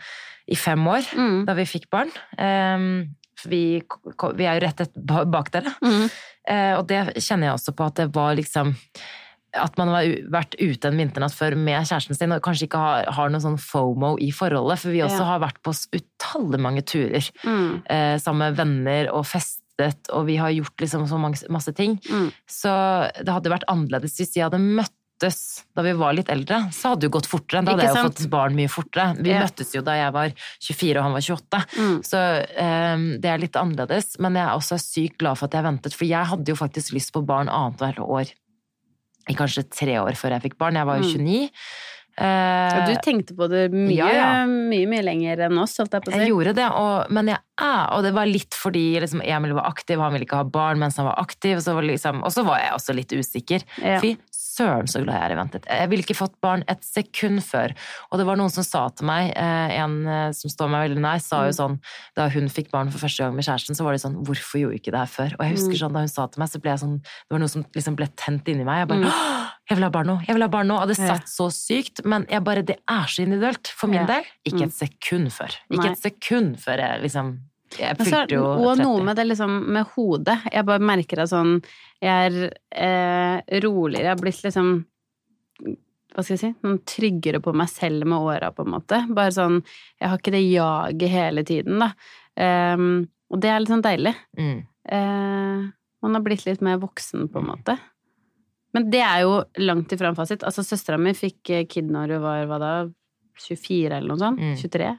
i 0.49 0.57
fem 0.57 0.87
år 0.87 1.03
Mm. 1.17 1.45
da 1.47 1.55
vi 1.59 1.65
fikk 1.67 1.89
barn. 1.91 2.11
Um, 2.39 3.15
vi, 3.47 3.83
vi 3.83 4.45
er 4.49 4.61
jo 4.61 4.67
rett 4.67 4.97
bak 5.31 5.51
dere. 5.53 5.75
Mm. 5.83 6.09
Uh, 6.49 6.75
og 6.79 6.87
det 6.89 7.01
kjenner 7.21 7.49
jeg 7.51 7.55
også 7.59 7.75
på 7.77 7.87
at 7.87 7.95
det 7.97 8.11
var 8.15 8.35
liksom 8.39 8.75
at 9.57 9.79
man 9.79 9.89
har 9.89 10.05
vært 10.29 10.53
ute 10.61 10.85
en 10.91 10.99
vinternatt 11.01 11.33
før 11.33 11.55
med 11.57 11.87
kjæresten 11.89 12.17
sin 12.19 12.33
og 12.35 12.43
kanskje 12.45 12.67
ikke 12.67 12.77
har, 12.81 13.07
har 13.17 13.31
noe 13.33 13.41
sånn 13.41 13.57
fomo 13.57 14.11
i 14.21 14.29
forholdet, 14.31 14.79
for 14.83 14.93
vi 14.93 15.01
også 15.01 15.23
Ja. 15.23 15.29
har 15.31 15.41
vært 15.41 15.63
på 15.65 15.73
utallige 15.97 16.61
mange 16.61 16.83
turer 16.85 17.25
Mm. 17.45 17.83
eh, 17.89 18.19
sammen 18.19 18.39
med 18.53 18.57
venner 18.59 19.09
og 19.15 19.25
festet, 19.25 20.11
og 20.13 20.27
vi 20.27 20.37
har 20.37 20.51
gjort 20.53 20.77
liksom 20.79 21.07
så 21.09 21.19
mange, 21.19 21.41
masse 21.49 21.73
ting. 21.75 21.97
Mm. 22.11 22.33
Så 22.47 22.69
det 23.25 23.33
hadde 23.33 23.49
vært 23.51 23.65
annerledes 23.69 24.19
hvis 24.21 24.35
vi 24.37 24.43
hadde 24.45 24.61
møttes 24.61 24.93
møttes 25.17 25.65
da 25.75 25.83
vi 25.83 25.93
var 25.97 26.13
litt 26.15 26.29
eldre, 26.29 26.71
så 26.73 26.91
hadde 26.93 27.01
det 27.07 27.11
gått 27.13 27.27
fortere. 27.27 27.65
Da 27.65 27.73
hadde 27.73 27.85
jeg 27.87 27.95
jo 27.97 28.09
fått 28.09 28.31
barn 28.31 28.55
mye 28.57 28.69
fortere. 28.69 29.17
Vi 29.23 29.31
Ja. 29.31 29.41
møttes 29.43 29.73
jo 29.75 29.81
da 29.83 29.93
jeg 29.97 30.13
var 30.13 30.33
24 30.61 30.97
og 30.99 31.03
han 31.05 31.13
var 31.13 31.21
28, 31.21 31.67
Mm. 31.77 32.01
så 32.05 32.47
um, 32.61 33.21
det 33.21 33.25
er 33.25 33.39
litt 33.39 33.53
annerledes. 33.57 34.19
Men 34.21 34.35
jeg 34.35 34.45
er 34.45 34.57
også 34.57 34.77
sykt 34.79 35.19
glad 35.19 35.39
for 35.39 35.47
at 35.47 35.53
jeg 35.53 35.65
ventet, 35.65 35.95
for 35.95 36.05
jeg 36.05 36.25
hadde 36.27 36.45
jo 36.47 36.55
faktisk 36.55 36.93
lyst 36.93 37.13
på 37.13 37.25
barn 37.25 37.49
annethvert 37.49 37.99
år. 37.99 38.31
I 39.29 39.35
kanskje 39.35 39.69
tre 39.71 39.97
år 39.99 40.13
før 40.15 40.31
jeg 40.37 40.43
fikk 40.43 40.59
barn. 40.59 40.75
Jeg 40.75 40.87
var 40.87 40.99
jo 41.01 41.03
Mm. 41.03 41.25
29. 41.25 41.51
Og 41.51 41.96
Eh, 42.17 42.87
du 42.89 42.95
tenkte 43.05 43.35
på 43.37 43.49
det 43.53 43.67
mye, 43.75 43.97
ja, 43.99 44.09
ja. 44.13 44.29
mye, 44.49 44.87
mye 44.89 45.03
lenger 45.05 45.43
enn 45.49 45.59
oss, 45.61 45.77
holdt 45.83 45.93
jeg 45.93 46.07
på 46.07 46.13
å 46.15 46.17
Jeg 46.17 46.31
gjorde 46.33 46.55
det, 46.57 46.69
og, 46.73 47.11
men 47.13 47.29
jeg 47.35 47.39
er, 47.61 47.83
og 47.93 48.03
det 48.07 48.15
var 48.17 48.27
litt 48.31 48.55
fordi 48.57 48.87
liksom, 49.05 49.21
Emil 49.25 49.53
var 49.59 49.69
aktiv, 49.69 50.01
han 50.01 50.13
ville 50.17 50.25
ikke 50.25 50.41
ha 50.41 50.45
barn 50.49 50.79
mens 50.81 50.97
han 50.97 51.07
var 51.11 51.21
aktiv, 51.21 51.61
så 51.61 51.75
var 51.77 51.83
liksom, 51.85 52.23
og 52.25 52.33
så 52.33 52.45
var 52.47 52.63
jeg 52.63 52.73
også 52.79 52.97
litt 52.97 53.13
usikker. 53.13 53.67
Ja. 53.85 54.01
Fy 54.01 54.17
søren 54.57 54.89
så 54.89 55.03
glad 55.05 55.19
jeg 55.19 55.25
er 55.27 55.33
i 55.35 55.37
ventet. 55.37 55.67
Jeg 55.69 55.89
ville 55.93 56.01
ikke 56.07 56.17
fått 56.17 56.39
barn 56.41 56.63
et 56.73 56.81
sekund 56.81 57.43
før. 57.45 57.75
Og 58.09 58.17
det 58.17 58.25
var 58.25 58.39
noen 58.41 58.49
som 58.55 58.65
sa 58.65 58.87
til 58.97 59.05
meg, 59.05 59.35
eh, 59.37 59.75
en 59.83 59.99
eh, 60.09 60.31
som 60.33 60.49
står 60.49 60.71
meg 60.73 60.87
veldig 60.87 61.03
nær, 61.05 61.21
sa 61.21 61.43
jo 61.45 61.53
Mm. 61.53 61.59
sånn, 61.59 61.75
da 62.17 62.29
hun 62.33 62.49
fikk 62.49 62.71
barn 62.73 62.89
for 62.91 62.99
første 63.05 63.21
gang 63.27 63.37
med 63.37 63.45
kjæresten, 63.45 63.77
så 63.77 63.85
var 63.85 63.93
det 63.93 64.01
sånn, 64.01 64.17
hvorfor 64.25 64.63
gjorde 64.63 64.81
ikke 64.81 64.93
det 64.97 65.03
her 65.05 65.13
før? 65.13 65.37
Og 65.37 65.45
jeg 65.45 65.53
husker 65.59 65.77
Mm. 65.77 65.81
sånn, 65.85 65.93
da 65.93 65.99
hun 66.07 66.09
sa 66.09 66.27
til 66.27 66.41
meg, 66.41 66.49
så 66.49 66.61
ble 66.63 66.71
jeg 66.73 66.81
sånn, 66.81 66.97
det 67.03 67.31
var 67.37 67.39
noe 67.45 67.49
som 67.53 67.65
liksom 67.77 67.97
ble 68.01 68.09
tent 68.17 68.45
inni 68.49 68.65
meg. 68.65 68.81
Jeg 68.81 68.89
bare, 68.89 69.05
Mm. 69.05 69.51
«Åh, 69.67 69.71
jeg 69.71 69.77
vil 69.81 69.85
ha 69.85 69.91
barn 69.91 70.07
nå, 70.07 70.15
jeg 70.27 70.35
vil 70.37 70.43
ha 70.43 70.49
barn 70.49 70.69
nå. 70.69 70.77
Og 70.81 70.89
det 70.89 70.97
satt 70.97 71.27
så 71.27 71.49
sykt, 71.51 72.05
men 72.05 72.25
jeg 72.31 72.43
bare, 72.45 72.63
det 72.63 72.77
er 72.89 73.07
så 73.11 73.23
individuelt 73.25 73.67
for 73.67 73.89
min 73.91 74.07
del. 74.07 74.23
Ikke 74.47 74.63
Mm. 74.63 74.69
et 74.69 74.73
sekund 74.73 75.33
før. 75.33 75.57
Ikke 75.71 75.91
et 75.91 75.99
sekund 75.99 76.57
før 76.63 76.79
jeg 76.79 77.03
liksom, 77.03 77.33
jeg 77.79 77.97
fylte 77.99 78.31
jo 78.31 78.45
og 78.47 78.79
noe 78.79 79.03
med 79.03 79.17
det 79.17 79.27
liksom 79.27 79.67
med 79.75 79.87
hodet. 79.97 80.39
Jeg 80.53 80.65
bare 80.65 80.79
merker 80.79 81.19
at 81.23 81.31
sånn 81.31 81.65
Jeg 82.01 82.33
er 82.33 82.53
eh, 82.71 83.61
roligere. 83.61 84.03
Jeg 84.05 84.15
har 84.15 84.17
blitt 84.23 84.43
liksom 84.45 84.85
Hva 86.15 86.23
skal 86.25 86.37
jeg 86.37 86.41
si? 86.41 86.55
Noen 86.65 86.79
tryggere 86.87 87.41
på 87.45 87.53
meg 87.55 87.69
selv 87.69 88.07
med 88.07 88.19
åra, 88.19 88.51
på 88.55 88.65
en 88.65 88.71
måte. 88.73 89.03
Bare 89.13 89.33
sånn 89.35 89.63
Jeg 90.01 90.09
har 90.09 90.19
ikke 90.19 90.33
det 90.33 90.45
jaget 90.53 91.11
hele 91.11 91.43
tiden, 91.45 91.79
da. 91.83 91.91
Ehm, 92.39 93.09
og 93.31 93.41
det 93.41 93.51
er 93.51 93.61
litt 93.61 93.69
sånn 93.69 93.83
deilig. 93.85 94.15
Mm. 94.39 94.67
Eh, 94.89 95.67
man 96.03 96.15
har 96.15 96.23
blitt 96.23 96.47
litt 96.47 96.63
mer 96.63 96.79
voksen, 96.79 97.29
på 97.29 97.41
en 97.43 97.47
måte. 97.51 97.79
Men 98.77 98.87
det 98.93 99.01
er 99.03 99.25
jo 99.25 99.39
langt 99.65 99.93
ifra 99.97 100.11
en 100.13 100.19
fasit. 100.19 100.45
Altså, 100.45 100.63
søstera 100.67 100.99
mi 101.01 101.15
fikk 101.17 101.51
eh, 101.57 101.65
kid 101.71 101.89
når 101.93 102.13
hun 102.19 102.23
var 102.27 102.47
hva 102.51 102.59
da, 102.61 102.71
24 103.41 103.91
eller 103.99 104.09
noe 104.13 104.21
sånt? 104.21 104.41
Mm. 104.41 104.55
23? 104.61 104.91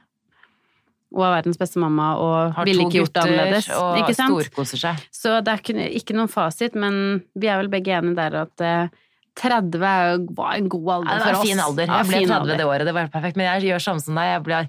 Og 1.16 1.22
er 1.24 1.30
verdens 1.38 1.56
beste 1.56 1.80
mamma 1.80 2.10
og 2.20 2.52
Har 2.58 2.66
ville 2.68 2.84
ikke 2.84 2.98
gjort 3.00 3.14
det 3.16 3.22
annerledes. 3.24 3.68
Har 3.72 3.78
og 3.80 4.00
gutter 4.02 4.24
og 4.34 4.42
storkoser 4.42 4.80
seg. 4.82 5.04
Så 5.14 5.38
det 5.46 5.54
er 5.54 5.62
ikke, 5.62 5.86
ikke 6.02 6.16
noen 6.18 6.28
fasit, 6.32 6.74
men 6.76 6.98
vi 7.38 7.48
er 7.48 7.62
vel 7.62 7.70
begge 7.72 7.94
enige 7.96 8.18
der 8.18 8.36
at 8.42 8.64
eh, 8.66 8.90
30 9.38 9.78
er 9.88 10.12
jo- 10.18 10.34
var 10.36 10.58
en 10.58 10.68
god 10.68 10.88
alder 10.98 11.12
Ja, 11.14 11.18
det 11.18 11.24
for 11.30 11.38
oss. 11.40 11.48
fin 11.48 11.60
alder. 11.64 11.86
Jeg 11.94 12.08
ble 12.10 12.20
30 12.26 12.34
alder. 12.40 12.56
det 12.58 12.66
året, 12.66 12.84
det 12.90 12.94
var 12.98 13.06
helt 13.06 13.14
perfekt. 13.14 13.36
Men 13.40 13.46
jeg 13.54 13.70
gjør 13.70 13.84
samme 13.86 14.02
som 14.04 14.18
deg. 14.18 14.32
Jeg 14.34 14.42
ble, 14.50 14.60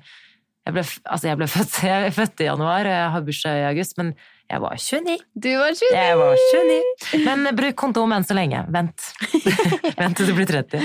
jeg 0.69 0.74
ble, 0.78 0.84
altså 1.10 1.28
jeg 1.32 1.38
ble 1.41 1.48
født, 1.58 1.78
jeg 1.91 2.13
født 2.13 2.43
i 2.45 2.50
januar, 2.52 2.86
og 2.86 2.93
jeg 2.95 3.12
har 3.17 3.22
bursdag 3.28 3.60
i 3.60 3.67
august, 3.74 3.98
men 3.98 4.13
jeg 4.49 4.62
var 4.63 4.75
29. 4.81 5.17
Du 5.45 5.49
var 5.59 5.73
29! 5.77 5.89
Jeg 5.93 6.17
var 6.17 6.35
29. 6.53 7.23
Men 7.25 7.55
bruk 7.55 7.75
kondom 7.77 8.13
enn 8.15 8.25
så 8.25 8.33
lenge. 8.38 8.63
Vent. 8.73 9.09
Vent 9.99 10.17
til 10.17 10.29
du 10.31 10.33
blir 10.38 10.49
30. 10.49 10.81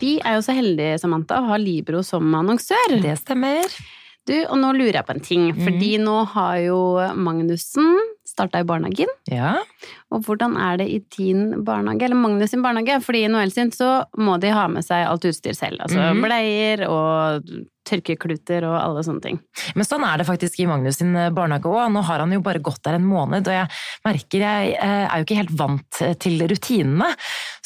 Vi 0.00 0.16
er 0.26 0.36
jo 0.36 0.42
så 0.44 0.54
heldige, 0.56 0.98
Samantha, 1.00 1.38
å 1.40 1.52
ha 1.52 1.58
Libro 1.60 2.02
som 2.04 2.26
annonsør. 2.34 2.96
Det 3.02 3.14
stemmer. 3.20 3.68
Du, 4.26 4.34
og 4.50 4.56
nå 4.58 4.72
lurer 4.74 4.98
jeg 4.98 5.06
på 5.06 5.14
en 5.14 5.20
ting, 5.22 5.44
Mhm. 5.54 5.62
fordi 5.64 5.90
nå 6.02 6.16
har 6.32 6.56
jo 6.58 6.78
Magnussen 7.14 7.96
starta 8.26 8.58
i 8.58 8.64
barnehagen. 8.64 9.06
Ja. 9.30 9.62
Og 10.14 10.22
hvordan 10.22 10.54
er 10.56 10.76
det 10.78 10.88
i 10.92 11.00
din 11.16 11.64
barnehage, 11.66 12.04
eller 12.06 12.16
Magnus 12.20 12.50
sin 12.54 12.62
barnehage? 12.62 13.00
Fordi 13.02 13.24
i 13.26 13.30
Noel 13.32 13.50
sin 13.50 13.72
så 13.74 14.04
må 14.18 14.36
de 14.40 14.52
ha 14.54 14.66
med 14.70 14.84
seg 14.86 15.06
alt 15.06 15.26
utstyr 15.26 15.56
selv. 15.58 15.80
Altså 15.82 15.98
Mhm. 15.98 16.22
bleier 16.22 16.86
og 16.88 17.48
tørkekluter 17.86 18.64
og 18.66 18.74
alle 18.80 19.02
sånne 19.06 19.22
ting. 19.22 19.36
Men 19.78 19.86
sånn 19.86 20.02
er 20.02 20.18
det 20.18 20.26
faktisk 20.26 20.58
i 20.58 20.66
Magnus 20.66 20.96
sin 20.98 21.14
eh, 21.14 21.30
barnehage 21.30 21.70
òg. 21.70 21.92
Nå 21.94 22.02
har 22.02 22.18
han 22.18 22.32
jo 22.34 22.40
bare 22.42 22.58
gått 22.58 22.82
der 22.82 22.96
en 22.98 23.06
måned, 23.06 23.46
og 23.46 23.54
jeg 23.54 23.68
merker 24.04 24.42
jeg 24.42 24.72
eh, 24.74 25.04
er 25.06 25.20
jo 25.22 25.26
ikke 25.28 25.38
helt 25.38 25.54
vant 25.58 26.00
til 26.18 26.42
rutinene. 26.50 27.12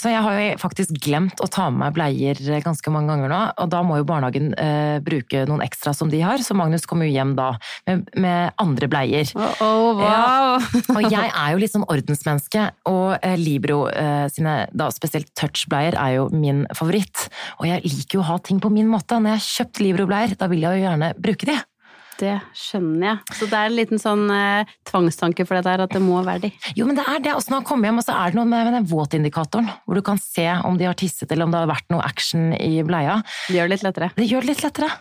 Så 0.01 0.13
jeg 0.13 0.21
har 0.25 0.37
jo 0.37 0.59
faktisk 0.61 0.93
glemt 1.01 1.41
å 1.41 1.49
ta 1.49 1.71
med 1.71 1.81
meg 1.81 1.95
bleier 1.97 2.37
ganske 2.65 2.93
mange 2.93 3.09
ganger 3.15 3.33
nå, 3.33 3.41
og 3.65 3.71
da 3.73 3.81
må 3.85 3.97
jo 4.01 4.05
barnehagen 4.09 4.53
eh, 4.61 4.99
bruke 5.05 5.47
noen 5.49 5.65
ekstra 5.65 5.95
som 5.97 6.09
de 6.13 6.21
har, 6.21 6.37
så 6.45 6.53
Magnus 6.57 6.85
kommer 6.89 7.09
jo 7.09 7.13
hjem 7.17 7.35
da 7.37 7.55
med, 7.89 8.05
med 8.21 8.53
andre 8.61 8.89
bleier. 8.93 9.33
Oh, 9.37 9.65
oh, 9.65 10.01
wow! 10.01 10.61
Og 10.97 11.03
jeg 11.09 11.33
er 11.33 11.53
jo 11.55 11.61
litt 11.65 11.73
sånn 11.73 11.85
ordensmenneske, 11.89 12.29
og 12.91 13.17
eh, 13.21 13.37
Libro 13.41 13.83
eh, 13.89 14.27
sine, 14.33 14.67
da 14.73 14.91
spesielt 14.95 15.33
touchbleier, 15.39 15.97
er 15.99 16.19
jo 16.19 16.29
min 16.35 16.67
favoritt. 16.77 17.29
Og 17.59 17.69
jeg 17.69 17.85
liker 17.87 18.19
jo 18.19 18.25
å 18.25 18.31
ha 18.33 18.39
ting 18.39 18.61
på 18.63 18.71
min 18.73 18.89
måte. 18.91 19.19
Når 19.19 19.35
jeg 19.35 19.41
har 19.41 19.49
kjøpt 19.49 19.83
Libro-bleier, 19.85 20.37
da 20.39 20.49
vil 20.51 20.65
jeg 20.67 20.81
jo 20.81 20.89
gjerne 20.89 21.13
bruke 21.19 21.51
de. 21.51 21.59
Det 22.21 22.37
skjønner 22.57 23.07
jeg. 23.07 23.37
Så 23.39 23.49
det 23.49 23.57
er 23.57 23.71
en 23.71 23.77
liten 23.79 24.01
sånn 24.01 24.25
eh, 24.35 24.73
tvangstanke 24.89 25.47
for 25.49 25.57
dette 25.57 25.73
her, 25.73 25.85
at 25.87 25.95
det 25.97 26.03
må 26.05 26.21
være 26.27 26.45
de. 26.47 26.53
Jo, 26.77 26.87
men 26.89 26.99
det 26.99 27.07
er 27.09 27.23
det. 27.25 27.35
Også 27.37 27.53
når 27.53 27.63
han 27.63 27.69
kommer 27.71 27.89
hjem, 27.89 28.01
og 28.03 28.07
så 28.07 28.17
er 28.17 28.33
det 28.33 28.41
noe 28.41 28.49
med 28.51 28.73
den 28.77 28.89
våtindikatoren, 28.91 29.71
hvor 29.87 29.97
du 29.97 30.05
kan 30.07 30.21
se 30.21 30.47
om 30.69 30.77
de 30.81 30.89
har 30.91 30.99
tisset, 31.01 31.31
eller 31.31 31.49
om 31.49 31.55
det 31.55 31.63
har 31.63 31.71
vært 31.73 31.89
noe 31.95 32.05
action 32.05 32.51
i 32.59 32.81
bleia. 32.87 33.21
Det 33.49 33.57
gjør 33.57 33.71
det 33.71 33.79
litt 33.79 33.87
lettere. 33.89 34.13
Det 34.19 34.29
gjør 34.29 34.45
det 34.45 34.53
litt 34.53 34.67
lettere. 34.69 34.93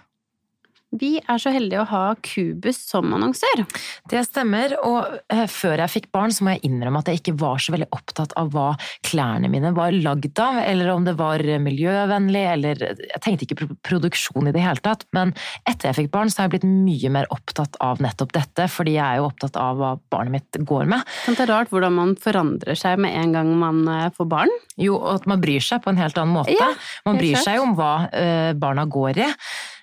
Vi 0.97 1.19
er 1.21 1.38
så 1.38 1.52
heldige 1.54 1.84
å 1.84 1.89
ha 1.91 2.04
Cubus 2.25 2.80
som 2.89 3.12
annonsør. 3.13 3.62
Det 4.10 4.23
stemmer, 4.25 4.73
og 4.82 5.19
eh, 5.30 5.45
før 5.49 5.84
jeg 5.84 5.93
fikk 5.93 6.08
barn 6.15 6.34
så 6.34 6.45
må 6.45 6.56
jeg 6.56 6.63
innrømme 6.65 7.04
at 7.04 7.12
jeg 7.12 7.21
ikke 7.21 7.36
var 7.38 7.62
så 7.62 7.75
veldig 7.75 7.89
opptatt 7.93 8.34
av 8.39 8.49
hva 8.56 8.71
klærne 9.06 9.52
mine 9.54 9.69
var 9.78 9.93
lagd 9.93 10.41
av, 10.41 10.58
eller 10.63 10.89
om 10.93 11.06
det 11.06 11.13
var 11.19 11.43
miljøvennlig, 11.62 12.45
eller 12.56 12.82
Jeg 12.89 13.21
tenkte 13.21 13.45
ikke 13.45 13.60
på 13.62 13.67
produksjon 13.86 14.49
i 14.49 14.54
det 14.56 14.63
hele 14.63 14.82
tatt, 14.86 15.06
men 15.13 15.36
etter 15.69 15.91
jeg 15.91 15.99
fikk 15.99 16.12
barn 16.15 16.34
så 16.34 16.41
har 16.41 16.49
jeg 16.49 16.58
blitt 16.58 16.67
mye 16.69 17.13
mer 17.13 17.30
opptatt 17.34 17.78
av 17.86 18.02
nettopp 18.02 18.34
dette, 18.39 18.65
fordi 18.71 18.97
jeg 18.97 19.06
er 19.06 19.21
jo 19.21 19.30
opptatt 19.30 19.60
av 19.62 19.78
hva 19.78 19.93
barnet 20.10 20.39
mitt 20.39 20.62
går 20.65 20.89
med. 20.89 21.06
Kan 21.28 21.38
det 21.38 21.45
er 21.45 21.54
rart 21.54 21.73
hvordan 21.73 21.95
man 21.99 22.15
forandrer 22.19 22.78
seg 22.80 22.97
med 23.02 23.13
en 23.13 23.38
gang 23.38 23.54
man 23.62 23.86
eh, 23.93 24.10
får 24.17 24.30
barn. 24.32 24.58
Jo, 24.80 24.97
og 24.97 25.19
at 25.19 25.30
man 25.30 25.41
bryr 25.43 25.62
seg 25.63 25.84
på 25.86 25.93
en 25.93 26.02
helt 26.02 26.17
annen 26.17 26.34
måte. 26.39 26.58
Ja, 26.58 26.73
man 27.06 27.21
bryr 27.21 27.38
seg 27.38 27.60
jo 27.60 27.69
om 27.69 27.78
hva 27.78 27.93
eh, 28.10 28.52
barna 28.58 28.89
går 28.89 29.21
i. 29.21 29.30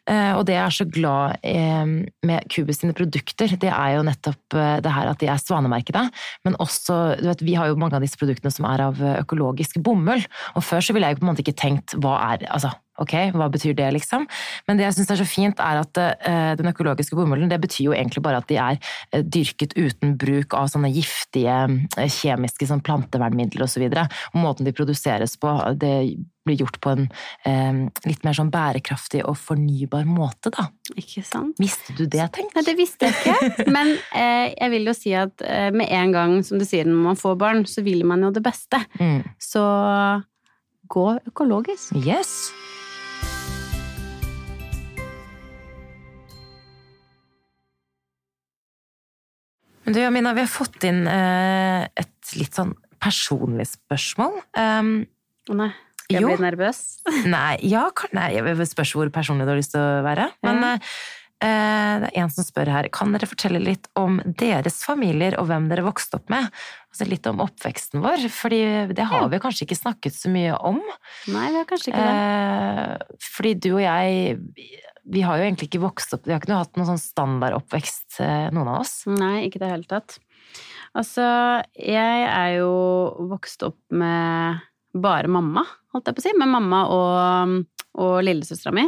Eh, 0.07 0.33
og 0.38 0.45
det 0.47 0.55
jeg 0.55 0.62
er 0.62 0.75
så 0.75 0.87
glad 0.87 1.40
eh, 1.47 1.85
med 2.27 2.49
Cubus 2.53 2.79
sine 2.81 2.95
produkter, 2.97 3.57
det 3.59 3.73
er 3.73 3.97
jo 3.97 4.07
nettopp 4.07 4.57
eh, 4.57 4.79
det 4.85 4.95
her 4.95 5.11
at 5.11 5.23
de 5.23 5.31
er 5.33 5.42
svanemerkede. 5.42 6.05
Men 6.47 6.59
også, 6.62 7.19
du 7.19 7.27
vet, 7.27 7.45
vi 7.47 7.57
har 7.59 7.71
jo 7.71 7.79
mange 7.81 7.99
av 7.99 8.07
disse 8.07 8.21
produktene 8.21 8.55
som 8.55 8.69
er 8.71 8.87
av 8.87 9.03
økologisk 9.16 9.81
bomull. 9.83 10.23
Og 10.55 10.66
før 10.66 10.85
så 10.85 10.95
ville 10.95 11.11
jeg 11.11 11.19
jo 11.19 11.23
på 11.23 11.27
en 11.27 11.33
måte 11.33 11.47
ikke 11.47 11.59
tenkt 11.59 11.97
hva 11.99 12.19
er 12.31 12.47
altså, 12.55 12.71
ok, 13.03 13.15
hva 13.37 13.49
betyr 13.53 13.77
det, 13.79 13.89
liksom? 13.97 14.27
Men 14.69 14.79
det 14.79 14.87
jeg 14.87 14.99
syns 14.99 15.13
er 15.15 15.21
så 15.21 15.29
fint, 15.29 15.63
er 15.63 15.83
at 15.83 16.03
uh, 16.03 16.53
den 16.59 16.71
økologiske 16.73 17.19
bomullen, 17.19 17.51
det 17.51 17.61
betyr 17.63 17.91
jo 17.91 17.97
egentlig 17.97 18.23
bare 18.25 18.43
at 18.43 18.49
de 18.51 18.61
er 18.61 18.79
uh, 18.79 19.21
dyrket 19.23 19.77
uten 19.79 20.17
bruk 20.21 20.57
av 20.57 20.71
sånne 20.73 20.93
giftige 20.95 21.59
uh, 21.67 22.07
kjemiske 22.21 22.71
sånn 22.71 22.85
plantevernmidler 22.87 23.67
osv. 23.67 23.87
Måten 24.37 24.69
de 24.69 24.75
produseres 24.77 25.37
på, 25.41 25.53
det 25.81 25.97
blir 26.47 26.61
gjort 26.63 26.79
på 26.81 26.93
en 26.95 27.07
eh, 27.45 27.81
litt 28.07 28.25
mer 28.27 28.37
sånn 28.39 28.53
bærekraftig 28.55 29.25
og 29.27 29.37
fornybar 29.41 30.07
måte, 30.09 30.53
da. 30.55 30.69
Ikke 30.95 31.25
sant? 31.27 31.59
Visste 31.63 31.97
du 31.99 32.07
det, 32.07 32.25
tenk? 32.37 32.55
Nei, 32.57 32.65
det 32.67 32.77
visste 32.79 33.11
jeg 33.11 33.19
ikke. 33.19 33.67
Men 33.77 33.93
eh, 34.15 34.53
jeg 34.55 34.73
vil 34.77 34.93
jo 34.93 34.97
si 34.97 35.17
at 35.19 35.45
eh, 35.45 35.69
med 35.75 35.91
en 35.91 36.15
gang, 36.15 36.39
som 36.47 36.63
du 36.63 36.67
sier, 36.69 36.89
når 36.89 37.03
man 37.11 37.21
får 37.21 37.41
barn, 37.43 37.67
så 37.69 37.85
vil 37.87 38.07
man 38.09 38.25
jo 38.27 38.33
det 38.35 38.45
beste. 38.47 38.81
Mm. 39.01 39.27
Så 39.43 39.67
gå 40.87 41.09
økologisk. 41.27 41.99
Yes. 41.99 42.39
Men 49.87 49.94
du, 49.94 50.01
Amina, 50.03 50.33
vi 50.35 50.42
har 50.42 50.51
fått 50.51 50.83
inn 50.88 51.05
eh, 51.07 51.85
et 52.03 52.33
litt 52.37 52.57
sånn 52.59 52.72
personlig 53.03 53.68
spørsmål. 53.70 54.40
Um, 54.59 54.94
Å 55.53 55.55
nei, 55.61 55.68
jeg 56.11 56.25
Jo. 56.25 56.33
blir 56.33 56.42
nervøs. 56.42 56.81
Nei, 57.37 57.55
ja, 57.70 57.85
kan, 57.94 58.11
nei, 58.18 58.33
jeg 58.35 58.66
spørs 58.72 58.96
hvor 58.99 59.12
personlig 59.14 59.46
du 59.46 59.53
har 59.55 59.61
lyst 59.61 59.77
til 59.77 59.83
å 59.85 60.03
være. 60.07 60.27
Men 60.42 60.59
Ja. 60.64 60.72
eh, 61.46 61.92
det 62.03 62.11
er 62.11 62.18
en 62.25 62.33
som 62.35 62.46
spør 62.49 62.72
her, 62.72 62.88
kan 62.90 63.14
dere 63.14 63.29
fortelle 63.31 63.61
litt 63.62 63.87
om 63.94 64.18
deres 64.42 64.81
familier 64.87 65.38
og 65.38 65.46
hvem 65.53 65.68
dere 65.70 65.87
vokste 65.87 66.18
opp 66.18 66.31
med? 66.35 66.51
Altså 66.90 67.07
litt 67.07 67.27
om 67.31 67.44
oppveksten 67.44 68.03
vår, 68.03 68.27
fordi 68.33 68.61
det 68.96 69.07
har 69.07 69.22
Ja. 69.27 69.31
vi 69.31 69.38
kanskje 69.44 69.68
ikke 69.68 69.79
snakket 69.85 70.18
så 70.18 70.33
mye 70.35 70.57
om. 70.66 70.83
Nei, 71.31 71.46
vi 71.53 71.62
har 71.62 71.70
kanskje 71.70 71.92
ikke 71.92 72.07
det. 72.11 72.18
Eh, 72.27 73.18
fordi 73.22 73.55
du 73.61 73.70
og 73.77 73.83
jeg, 73.87 74.40
vi 75.07 75.23
har 75.23 75.38
jo 75.38 75.47
egentlig 75.47 75.69
ikke 75.71 75.83
vokst 75.85 76.14
opp, 76.16 76.25
vi 76.27 76.35
har 76.35 76.40
ikke 76.40 76.51
noe, 76.51 76.62
hatt 76.64 76.79
noen 76.79 76.88
sånn 76.90 77.03
standardoppvekst, 77.03 78.21
eh, 78.25 78.49
noen 78.55 78.71
av 78.73 78.81
oss. 78.83 78.95
Nei, 79.11 79.47
ikke 79.47 79.61
i 79.61 79.62
det 79.62 79.73
hele 79.73 79.90
tatt. 79.90 80.19
Altså, 80.97 81.27
jeg 81.77 82.25
er 82.27 82.57
jo 82.57 82.73
vokst 83.31 83.62
opp 83.66 83.79
med 83.95 84.64
bare 84.97 85.29
mamma, 85.29 85.62
holdt 85.92 86.09
jeg 86.09 86.16
på 86.16 86.23
å 86.23 86.27
si. 86.27 86.33
Med 86.40 86.51
mamma 86.51 86.83
og, 86.92 87.57
og 88.01 88.16
lillesøstera 88.25 88.73
mi. 88.75 88.87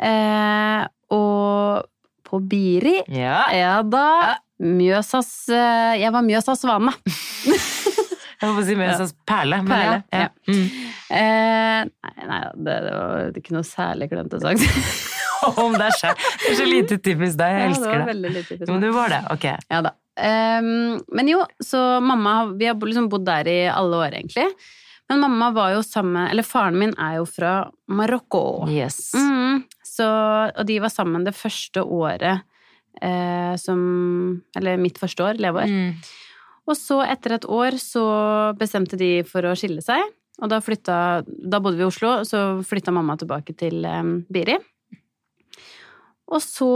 Eh, 0.00 0.84
og 1.12 1.90
på 2.30 2.38
Biri 2.48 3.00
Ja. 3.12 3.42
Ja 3.52 3.74
da. 3.82 4.38
Mjøsas 4.60 5.48
eh, 5.52 5.98
Jeg 6.02 6.12
var 6.12 6.24
Mjøsas 6.24 6.64
svane. 6.64 6.94
Jeg 8.40 8.48
holdt 8.48 8.56
på 8.56 8.62
å 8.62 8.68
si 8.70 8.76
Mjøsas 8.78 9.12
perle. 9.28 9.58
Perle, 9.68 9.98
ja. 10.08 10.24
ja. 10.24 10.28
Mm. 10.48 10.90
Eh, 11.12 11.80
nei, 11.90 12.28
nei 12.30 12.42
det, 12.56 12.76
det 12.86 12.92
var 12.96 13.40
ikke 13.42 13.56
noe 13.58 13.68
særlig 13.68 14.08
klønete 14.08 14.40
sagt. 14.40 15.18
Om 15.64 15.78
deg 15.78 15.96
sjøl. 15.98 16.18
Det 16.18 16.52
er 16.52 16.58
så 16.58 16.68
lite 16.68 17.00
typisk 17.00 17.40
deg. 17.40 17.56
Jeg 17.56 17.72
elsker 17.72 17.90
Ja, 17.90 18.04
det 18.04 18.34
var 18.34 18.44
det. 18.50 18.60
Jo, 18.60 18.72
men 18.72 18.84
du 18.84 18.90
var 18.96 19.14
det. 19.14 19.22
Ok. 19.34 19.48
Ja 19.70 19.80
da. 19.88 19.96
Um, 20.20 20.98
men 21.16 21.28
jo, 21.30 21.38
så 21.64 21.78
mamma 22.02 22.50
Vi 22.58 22.66
har 22.68 22.74
liksom 22.76 23.06
bodd 23.08 23.24
der 23.24 23.48
i 23.48 23.60
alle 23.72 24.02
år, 24.04 24.18
egentlig. 24.18 24.48
Men 25.08 25.22
mamma 25.22 25.48
var 25.54 25.72
jo 25.74 25.82
sammen 25.86 26.28
Eller 26.28 26.46
faren 26.46 26.76
min 26.78 26.92
er 26.98 27.18
jo 27.18 27.26
fra 27.26 27.54
Marokko. 27.88 28.68
Yes. 28.70 29.12
Mm, 29.14 29.64
så, 29.86 30.06
og 30.50 30.66
de 30.68 30.78
var 30.82 30.92
sammen 30.92 31.24
det 31.26 31.34
første 31.38 31.82
året 31.82 32.44
eh, 33.02 33.54
som 33.58 33.80
Eller 34.56 34.80
mitt 34.80 35.00
første 35.00 35.24
år, 35.24 35.40
leveår. 35.42 35.70
Mm. 35.70 35.94
Og 36.70 36.78
så, 36.78 37.00
etter 37.02 37.38
et 37.38 37.48
år, 37.50 37.78
så 37.82 38.04
bestemte 38.58 38.98
de 39.00 39.20
for 39.26 39.46
å 39.48 39.56
skille 39.58 39.82
seg. 39.82 40.04
Og 40.40 40.52
da 40.52 40.60
flytta 40.64 40.98
Da 41.26 41.60
bodde 41.60 41.80
vi 41.80 41.84
i 41.84 41.88
Oslo, 41.88 42.20
så 42.28 42.60
flytta 42.66 42.94
mamma 42.94 43.18
tilbake 43.20 43.56
til 43.58 43.82
eh, 43.84 44.14
Biri. 44.30 44.60
Og 46.30 46.42
så, 46.44 46.70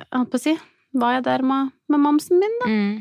jeg 0.00 0.18
holdt 0.18 0.32
på 0.32 0.40
å 0.40 0.42
si, 0.42 0.56
var 0.98 1.16
jeg 1.16 1.26
der 1.28 1.44
med, 1.46 1.72
med 1.92 2.02
mamsen 2.02 2.40
min, 2.42 2.58
da. 2.62 2.70
Mm. 2.70 2.96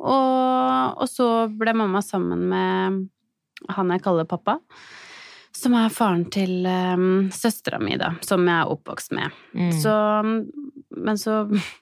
Og, 0.00 1.00
og 1.04 1.06
så 1.10 1.28
ble 1.60 1.74
mamma 1.76 2.00
sammen 2.04 2.48
med 2.50 3.00
han 3.68 3.92
jeg 3.92 4.02
kaller 4.04 4.28
pappa. 4.28 4.58
Som 5.56 5.74
er 5.76 5.92
faren 5.92 6.24
til 6.32 6.64
um, 6.64 7.28
søstera 7.34 7.80
mi, 7.82 7.98
da. 8.00 8.14
Som 8.24 8.46
jeg 8.48 8.56
er 8.56 8.72
oppvokst 8.72 9.12
med. 9.16 9.34
Mm. 9.52 9.70
Så 9.82 9.94
Men 10.96 11.18
så 11.20 11.42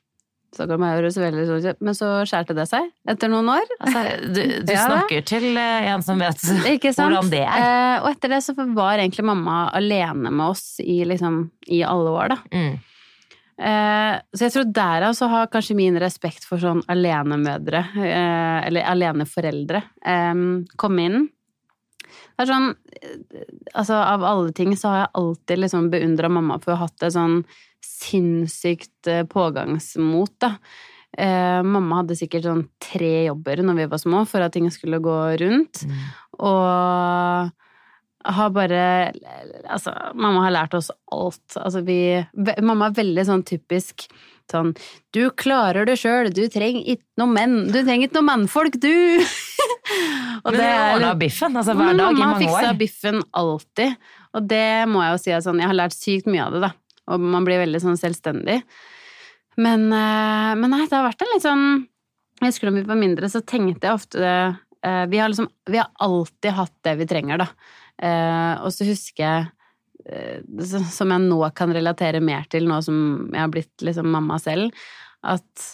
så 0.57 0.65
veldig 0.65 1.75
men 1.85 1.95
så 1.95 2.09
skjærte 2.27 2.55
det 2.57 2.65
seg 2.71 2.89
etter 3.07 3.31
noen 3.31 3.51
år. 3.53 3.69
Altså, 3.79 4.03
du 4.25 4.41
du 4.65 4.73
Ja, 4.75 4.87
snakker 4.89 5.23
til 5.29 5.53
eh, 5.61 5.91
en 5.93 6.03
som 6.03 6.19
vet 6.19 6.41
hvordan 6.89 7.31
det 7.31 7.45
er. 7.45 7.61
Eh, 7.61 7.97
og 8.03 8.09
etter 8.15 8.33
det 8.33 8.41
så 8.47 8.57
var 8.57 8.99
egentlig 8.99 9.27
mamma 9.29 9.69
alene 9.77 10.33
med 10.33 10.47
oss 10.49 10.81
i, 10.81 11.03
liksom, 11.05 11.51
i 11.69 11.83
alle 11.87 12.11
år, 12.11 12.33
da. 12.33 12.39
Mm. 12.51 12.79
Eh, 13.59 14.15
så 14.35 14.47
jeg 14.47 14.55
tror 14.55 14.69
derav 14.71 15.17
så 15.19 15.29
har 15.33 15.51
kanskje 15.51 15.77
min 15.79 15.99
respekt 15.99 16.47
for 16.47 16.63
sånn 16.63 16.85
alenemødre, 16.91 17.81
eh, 18.05 18.59
eller 18.69 18.87
aleneforeldre, 18.93 19.83
eh, 20.07 20.35
kommet 20.79 21.11
inn. 21.11 21.29
Det 22.09 22.47
er 22.47 22.53
sånn 22.53 22.75
Altså, 23.77 23.95
av 23.95 24.25
alle 24.25 24.51
ting 24.53 24.73
så 24.75 24.89
har 24.89 24.97
jeg 24.99 25.11
alltid 25.21 25.59
liksom 25.61 25.91
beundra 25.93 26.29
mamma 26.29 26.57
for 26.59 26.73
å 26.73 26.77
ha 26.81 26.87
hatt 26.89 27.05
et 27.07 27.15
sånn 27.15 27.45
sinnssykt 27.85 29.11
pågangsmot, 29.31 30.33
da. 30.43 30.57
Eh, 31.17 31.63
mamma 31.63 32.01
hadde 32.01 32.17
sikkert 32.19 32.49
sånn 32.49 32.65
tre 32.83 33.29
jobber 33.29 33.63
når 33.63 33.79
vi 33.81 33.87
var 33.93 34.03
små 34.03 34.25
for 34.27 34.45
at 34.45 34.57
ting 34.57 34.67
skulle 34.71 34.99
gå 35.05 35.19
rundt. 35.41 35.85
Mm. 35.87 36.03
Og 36.49 37.53
har 38.29 38.51
bare 38.55 38.81
Altså, 39.69 39.93
mamma 40.15 40.43
har 40.47 40.55
lært 40.55 40.75
oss 40.79 40.91
alt. 41.13 41.57
Altså, 41.57 41.83
vi 41.87 41.99
Mamma 42.65 42.89
er 42.91 42.99
veldig 42.99 43.25
sånn 43.29 43.45
typisk 43.49 44.07
sånn 44.49 44.71
Du 45.13 45.29
klarer 45.37 45.85
det 45.89 45.99
sjøl, 46.01 46.31
du 46.33 46.45
trenger 46.53 46.85
ikke 46.95 47.21
noe 47.21 47.33
menn. 47.35 47.57
Du 47.69 47.79
trenger 47.83 48.07
ikke 48.09 48.17
noe 48.21 48.29
mannfolk, 48.31 48.79
du! 48.81 48.89
Og 50.45 50.53
Men 50.53 50.61
det 50.61 50.69
er- 50.69 50.95
ordna 50.95 51.15
biffen 51.19 51.57
altså, 51.57 51.75
hver 51.77 51.91
Men 51.93 52.01
dag 52.01 52.13
i 52.13 52.19
mamma 52.19 52.27
har 52.29 52.39
Mamma 52.39 52.45
fiksa 52.45 52.77
biffen 52.79 53.23
alltid. 53.37 53.97
Og 54.37 54.47
det 54.49 54.67
må 54.89 55.03
jeg 55.05 55.15
jo 55.15 55.21
si 55.25 55.35
er 55.35 55.43
sånn 55.45 55.61
Jeg 55.63 55.71
har 55.73 55.79
lært 55.81 55.97
sykt 55.97 56.29
mye 56.31 56.45
av 56.47 56.55
det, 56.57 56.63
da. 56.69 56.73
Og 57.09 57.21
man 57.25 57.45
blir 57.49 57.61
veldig 57.63 57.81
sånn 57.83 57.97
selvstendig. 58.01 58.61
Men, 59.59 59.89
eh, 59.93 60.53
men 60.61 60.71
nei, 60.71 60.85
det 60.87 60.95
har 60.97 61.09
vært 61.09 61.25
en 61.25 61.33
litt 61.35 61.45
sånn 61.45 61.67
Jeg 62.39 62.53
husker 62.53 62.69
da 62.71 62.77
vi 62.77 62.87
var 62.87 63.01
mindre, 63.01 63.29
så 63.33 63.41
tenkte 63.43 63.89
jeg 63.89 63.97
ofte 63.99 64.23
eh, 64.23 65.05
vi, 65.11 65.19
har 65.19 65.33
liksom, 65.33 65.49
vi 65.67 65.81
har 65.81 65.89
alltid 65.99 66.53
hatt 66.55 66.75
det 66.87 66.95
vi 67.01 67.09
trenger, 67.11 67.41
da. 67.43 67.49
Eh, 67.99 68.55
og 68.63 68.71
så 68.75 68.87
husker 68.89 69.25
jeg 69.25 69.47
eh, 70.07 70.63
som 70.95 71.15
jeg 71.15 71.25
nå 71.27 71.41
kan 71.59 71.75
relatere 71.75 72.23
mer 72.25 72.47
til, 72.51 72.69
nå 72.71 72.81
som 72.85 72.99
jeg 73.33 73.43
har 73.43 73.53
blitt 73.53 73.85
liksom 73.85 74.11
mamma 74.15 74.39
selv, 74.43 74.75
at 75.27 75.69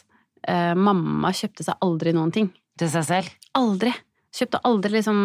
eh, 0.48 0.72
mamma 0.74 1.32
kjøpte 1.36 1.66
seg 1.66 1.84
aldri 1.84 2.14
noen 2.16 2.32
ting. 2.34 2.50
Til 2.80 2.90
seg 2.90 3.06
selv. 3.06 3.34
Aldri. 3.54 3.92
Kjøpte 4.34 4.58
aldri 4.66 4.90
liksom 4.96 5.18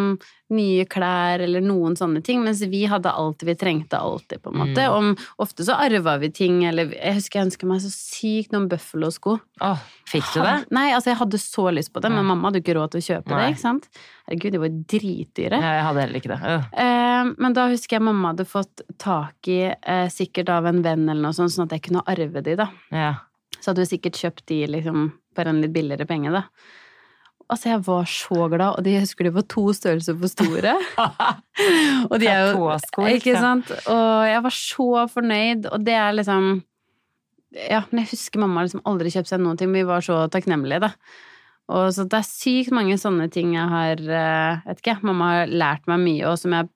nye 0.53 0.83
klær 0.89 1.41
eller 1.41 1.61
noen 1.65 1.95
sånne 1.97 2.21
ting, 2.25 2.43
mens 2.45 2.59
vi 2.69 2.83
hadde 2.89 3.09
alt 3.09 3.41
vi 3.45 3.53
trengte 3.57 3.97
alltid, 3.97 4.41
på 4.43 4.51
en 4.53 4.57
måte. 4.61 4.81
Mm. 4.85 4.93
Om, 4.97 5.07
ofte 5.45 5.65
så 5.65 5.75
arva 5.81 6.15
vi 6.21 6.29
ting, 6.33 6.59
eller 6.69 6.91
Jeg 6.93 7.15
husker 7.17 7.39
jeg 7.39 7.47
ønska 7.47 7.67
meg 7.69 7.81
så 7.81 7.89
sykt 7.93 8.51
noen 8.53 8.67
Buffalo-sko. 8.69 9.35
Oh, 9.65 9.81
fikk 10.09 10.25
du 10.33 10.39
det? 10.41 10.47
Had- 10.47 10.71
Nei, 10.77 10.87
altså 10.93 11.09
jeg 11.11 11.19
hadde 11.23 11.39
så 11.41 11.65
lyst 11.73 11.93
på 11.93 12.01
det, 12.05 12.11
men 12.13 12.25
mamma 12.25 12.49
hadde 12.51 12.61
ikke 12.61 12.75
råd 12.77 12.91
til 12.95 13.01
å 13.01 13.07
kjøpe 13.07 13.33
Nei. 13.33 13.39
det, 13.41 13.53
ikke 13.55 13.63
sant? 13.65 13.87
Herregud, 14.29 14.51
de 14.57 14.61
var 14.65 14.75
dritdyre. 14.93 15.61
Ja, 15.61 15.71
jeg 15.79 15.85
hadde 15.89 16.03
heller 16.05 16.19
ikke 16.21 16.33
det. 16.35 16.41
Øh. 16.53 16.67
Eh, 16.85 17.31
men 17.45 17.53
da 17.57 17.67
husker 17.73 17.97
jeg 17.97 18.05
mamma 18.05 18.33
hadde 18.35 18.45
fått 18.49 18.83
tak 19.01 19.47
i, 19.49 19.59
eh, 19.73 20.05
sikkert 20.13 20.49
av 20.53 20.65
en 20.69 20.81
venn 20.85 21.07
eller 21.09 21.21
noe 21.29 21.33
sånt, 21.37 21.53
sånn 21.55 21.65
at 21.65 21.73
jeg 21.77 21.87
kunne 21.89 22.03
arve 22.05 22.43
de, 22.45 22.55
da. 22.61 22.69
Ja. 22.93 23.13
Så 23.59 23.71
hadde 23.71 23.85
hun 23.85 23.89
sikkert 23.89 24.21
kjøpt 24.21 24.45
de 24.53 24.61
liksom 24.67 25.09
for 25.35 25.49
en 25.49 25.61
litt 25.61 25.73
billigere 25.73 26.05
penge, 26.09 26.31
da. 26.31 26.45
Altså, 27.49 27.71
jeg 27.71 27.81
var 27.87 28.05
så 28.05 28.47
glad, 28.51 28.75
og 28.77 28.85
de 28.85 28.99
husker 29.01 29.25
de 29.25 29.31
var 29.33 29.45
to 29.49 29.63
størrelser 29.73 30.17
for 30.19 30.29
store. 30.29 30.75
og 32.11 32.19
de 32.21 32.27
er 32.29 32.51
jo 32.51 32.67
Ikke 33.09 33.33
liksom. 33.33 33.63
sant? 33.65 33.71
Og 33.89 34.27
jeg 34.29 34.43
var 34.45 34.55
så 34.55 34.89
fornøyd, 35.15 35.65
og 35.73 35.85
det 35.85 35.95
er 35.97 36.13
liksom 36.17 36.51
Ja, 37.57 37.81
men 37.89 38.03
jeg 38.03 38.11
husker 38.11 38.43
mamma 38.43 38.61
liksom 38.61 38.85
aldri 38.85 39.09
kjøpte 39.09 39.33
seg 39.33 39.41
noen 39.41 39.57
ting, 39.57 39.71
men 39.71 39.81
vi 39.81 39.89
var 39.89 40.05
så 40.05 40.21
takknemlige, 40.29 40.83
da. 40.85 40.91
Og 41.73 41.89
så 41.93 42.05
det 42.09 42.19
er 42.19 42.27
sykt 42.27 42.73
mange 42.73 42.97
sånne 43.01 43.25
ting 43.33 43.55
jeg 43.57 43.65
har 43.69 44.01
eh, 44.01 44.61
Vet 44.69 44.83
ikke, 44.83 44.99
mamma 45.09 45.33
har 45.33 45.53
lært 45.53 45.89
meg 45.89 46.03
mye, 46.05 46.29
og 46.29 46.37
som 46.41 46.53
jeg 46.53 46.69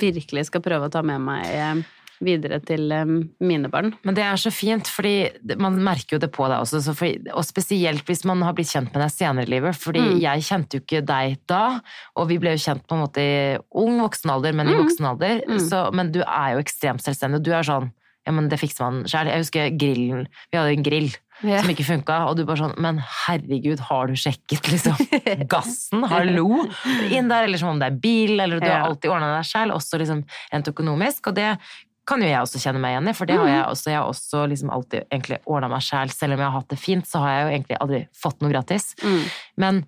virkelig 0.00 0.46
skal 0.48 0.64
prøve 0.64 0.88
å 0.88 0.92
ta 0.92 1.02
med 1.04 1.20
meg 1.28 1.44
eh, 1.50 1.84
videre 2.24 2.58
til 2.64 2.90
eh, 2.92 3.04
mine 3.40 3.70
barn. 3.72 3.94
Men 4.04 4.16
det 4.16 4.24
er 4.26 4.40
så 4.40 4.52
fint, 4.52 4.88
fordi 4.90 5.56
man 5.60 5.78
merker 5.84 6.16
jo 6.16 6.22
det 6.22 6.30
på 6.34 6.48
deg 6.50 6.58
også. 6.60 6.80
Så 6.84 6.94
fordi, 6.96 7.30
og 7.32 7.44
spesielt 7.48 8.04
hvis 8.08 8.24
man 8.28 8.42
har 8.46 8.52
blitt 8.58 8.72
kjent 8.72 8.92
med 8.94 9.00
deg 9.04 9.14
senere 9.14 9.48
i 9.48 9.52
livet. 9.54 9.76
Fordi 9.80 10.00
Mm. 10.00 10.18
jeg 10.20 10.42
kjente 10.48 10.76
jo 10.76 10.80
ikke 10.84 11.04
deg 11.06 11.38
da, 11.48 11.80
og 12.16 12.28
vi 12.28 12.38
ble 12.42 12.56
jo 12.56 12.64
kjent 12.64 12.86
på 12.88 12.96
en 12.96 13.04
måte 13.06 13.24
i 13.24 13.58
ung 13.74 14.00
voksen 14.00 14.30
alder, 14.30 14.52
men 14.52 14.68
i 14.68 14.74
Mm. 14.76 14.82
voksen 14.84 15.06
alder. 15.14 15.40
Mm. 15.48 15.58
Så, 15.68 15.80
men 15.94 16.12
du 16.12 16.20
er 16.20 16.54
jo 16.56 16.62
ekstremt 16.64 17.02
selvstendig. 17.04 17.42
Du 17.42 17.52
er 17.52 17.62
sånn 17.62 17.90
ja, 18.26 18.32
men 18.36 18.50
det 18.50 18.58
fikser 18.60 18.84
man 18.84 19.04
sjøl. 19.08 19.26
Jeg 19.32 19.40
husker 19.40 19.70
grillen. 19.80 20.26
Vi 20.52 20.58
hadde 20.58 20.74
en 20.76 20.82
grill 20.84 21.08
yeah. 21.42 21.62
som 21.62 21.70
ikke 21.72 21.86
funka, 21.88 22.18
og 22.28 22.36
du 22.36 22.44
bare 22.44 22.58
sånn 22.60 22.74
Men 22.78 22.98
herregud, 23.00 23.80
har 23.88 24.06
du 24.08 24.12
sjekket 24.12 24.68
liksom 24.68 24.98
gassen? 25.48 26.04
Hallo! 26.04 26.66
Inn 27.10 27.28
der, 27.32 27.44
eller 27.48 27.56
som 27.58 27.70
om 27.72 27.78
det 27.80 27.88
er 27.88 27.96
bil, 28.02 28.38
eller 28.38 28.60
du 28.60 28.68
har 28.68 28.84
alltid 28.90 29.10
ordna 29.10 29.38
deg 29.38 29.48
sjæl, 29.48 29.72
også 29.72 29.98
liksom 30.02 30.20
rent 30.52 30.68
økonomisk. 30.68 31.30
Og 31.32 31.34
det 31.40 31.48
kan 32.10 32.20
jo 32.24 32.28
jeg 32.28 32.42
også 32.42 32.60
kjenne 32.66 32.82
meg 32.82 32.96
igjen 32.96 33.08
i, 33.12 33.16
for 33.16 33.30
det 33.30 33.38
har 33.40 33.48
jeg 33.54 33.64
også. 33.70 33.90
Jeg 33.94 34.00
har 34.02 34.10
også 34.10 34.44
liksom 34.50 34.74
alltid 34.74 35.06
egentlig 35.08 35.40
ordna 35.46 35.70
meg 35.72 35.86
sjæl. 35.86 36.10
Selv 36.12 36.34
om 36.36 36.42
jeg 36.44 36.50
har 36.50 36.58
hatt 36.60 36.70
det 36.74 36.82
fint, 36.82 37.06
så 37.08 37.22
har 37.22 37.36
jeg 37.38 37.42
jo 37.46 37.54
egentlig 37.56 37.80
aldri 37.86 38.04
fått 38.26 38.42
noe 38.42 38.50
gratis. 38.52 38.90
Mm. 39.04 39.20
Men 39.64 39.82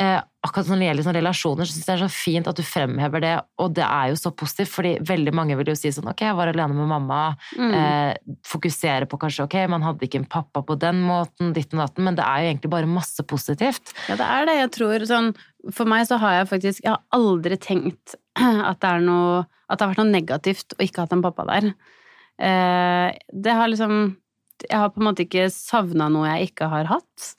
eh, 0.00 0.18
akkurat 0.46 0.68
når 0.70 0.78
det 0.78 0.86
gjelder 0.86 1.04
sånne 1.08 1.18
relasjoner, 1.18 1.66
så 1.66 1.74
syns 1.74 1.88
jeg 1.88 1.98
det 1.98 2.04
er 2.04 2.08
så 2.08 2.14
fint 2.14 2.46
at 2.48 2.56
du 2.60 2.62
fremhever 2.62 3.20
det, 3.24 3.32
og 3.58 3.72
det 3.74 3.82
er 3.84 4.12
jo 4.12 4.18
så 4.20 4.30
positivt, 4.38 4.70
fordi 4.70 4.92
veldig 5.08 5.32
mange 5.34 5.56
vil 5.58 5.72
jo 5.72 5.74
si 5.76 5.90
sånn 5.92 6.06
ok, 6.12 6.22
jeg 6.28 6.36
var 6.38 6.52
alene 6.52 6.76
med 6.78 6.86
mamma, 6.92 7.18
Mm. 7.58 7.72
eh, 7.74 8.36
fokusere 8.46 9.08
på 9.10 9.18
kanskje 9.18 9.44
ok, 9.48 9.56
man 9.72 9.82
hadde 9.82 10.06
ikke 10.06 10.20
en 10.22 10.28
pappa 10.30 10.62
på 10.62 10.76
den 10.78 11.02
måten, 11.02 11.50
ditten 11.56 11.80
og 11.82 11.88
datten, 11.88 12.04
men 12.06 12.14
det 12.14 12.24
er 12.24 12.44
jo 12.44 12.52
egentlig 12.52 12.70
bare 12.76 12.86
masse 12.86 13.26
positivt. 13.26 13.90
Ja, 14.08 14.14
det 14.20 14.28
er 14.38 14.46
det. 14.46 14.56
Jeg 14.62 14.70
tror 14.78 15.06
sånn 15.10 15.34
For 15.74 15.84
meg 15.90 16.06
så 16.06 16.16
har 16.22 16.36
jeg 16.36 16.46
faktisk 16.52 16.84
Jeg 16.84 16.92
har 16.94 17.00
aldri 17.12 17.56
tenkt 17.58 18.14
at 18.70 18.80
det 18.82 18.90
er 18.90 19.04
noe 19.04 19.46
At 19.68 19.78
det 19.78 19.84
har 19.84 19.92
vært 19.92 20.00
noe 20.00 20.14
negativt 20.14 20.74
å 20.76 20.82
ikke 20.84 21.02
ha 21.02 21.06
hatt 21.06 21.14
en 21.16 21.24
pappa 21.24 21.44
der. 21.48 21.72
Eh, 22.40 23.16
det 23.34 23.54
har 23.58 23.68
liksom 23.68 24.16
Jeg 24.64 24.78
har 24.78 24.92
på 24.94 25.02
en 25.02 25.08
måte 25.10 25.26
ikke 25.26 25.48
savna 25.54 26.08
noe 26.10 26.30
jeg 26.32 26.50
ikke 26.50 26.70
har 26.72 26.88
hatt. 26.90 27.32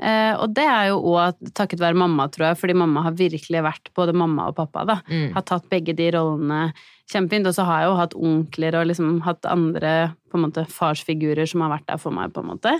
Eh, 0.00 0.32
og 0.38 0.54
det 0.56 0.64
er 0.64 0.90
jo 0.90 1.00
òg 1.12 1.40
takket 1.56 1.82
være 1.82 1.98
mamma, 1.98 2.28
tror 2.32 2.50
jeg, 2.50 2.58
fordi 2.60 2.76
mamma 2.78 3.02
har 3.04 3.16
virkelig 3.18 3.64
vært 3.66 3.90
både 3.96 4.14
mamma 4.16 4.46
og 4.48 4.54
pappa, 4.56 4.84
da. 4.88 4.96
Mm. 5.10 5.32
Har 5.34 5.44
tatt 5.48 5.66
begge 5.72 5.96
de 5.98 6.06
rollene 6.14 6.70
kjempefint. 7.10 7.48
Og 7.50 7.56
så 7.56 7.66
har 7.68 7.82
jeg 7.82 7.90
jo 7.90 7.98
hatt 7.98 8.16
onkler 8.30 8.78
og 8.78 8.88
liksom 8.88 9.18
hatt 9.26 9.50
andre 9.50 9.94
på 10.30 10.38
en 10.38 10.46
måte 10.46 10.64
farsfigurer 10.70 11.50
som 11.50 11.66
har 11.66 11.74
vært 11.74 11.88
der 11.90 12.00
for 12.00 12.16
meg, 12.16 12.32
på 12.32 12.44
en 12.44 12.52
måte. 12.52 12.76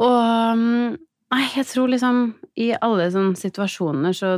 Og 0.00 0.58
mm, 0.58 1.00
Nei, 1.32 1.46
jeg 1.54 1.64
tror 1.70 1.88
liksom 1.88 2.18
i 2.60 2.72
alle 2.76 3.06
sånne 3.12 3.38
situasjoner 3.40 4.16
så 4.16 4.34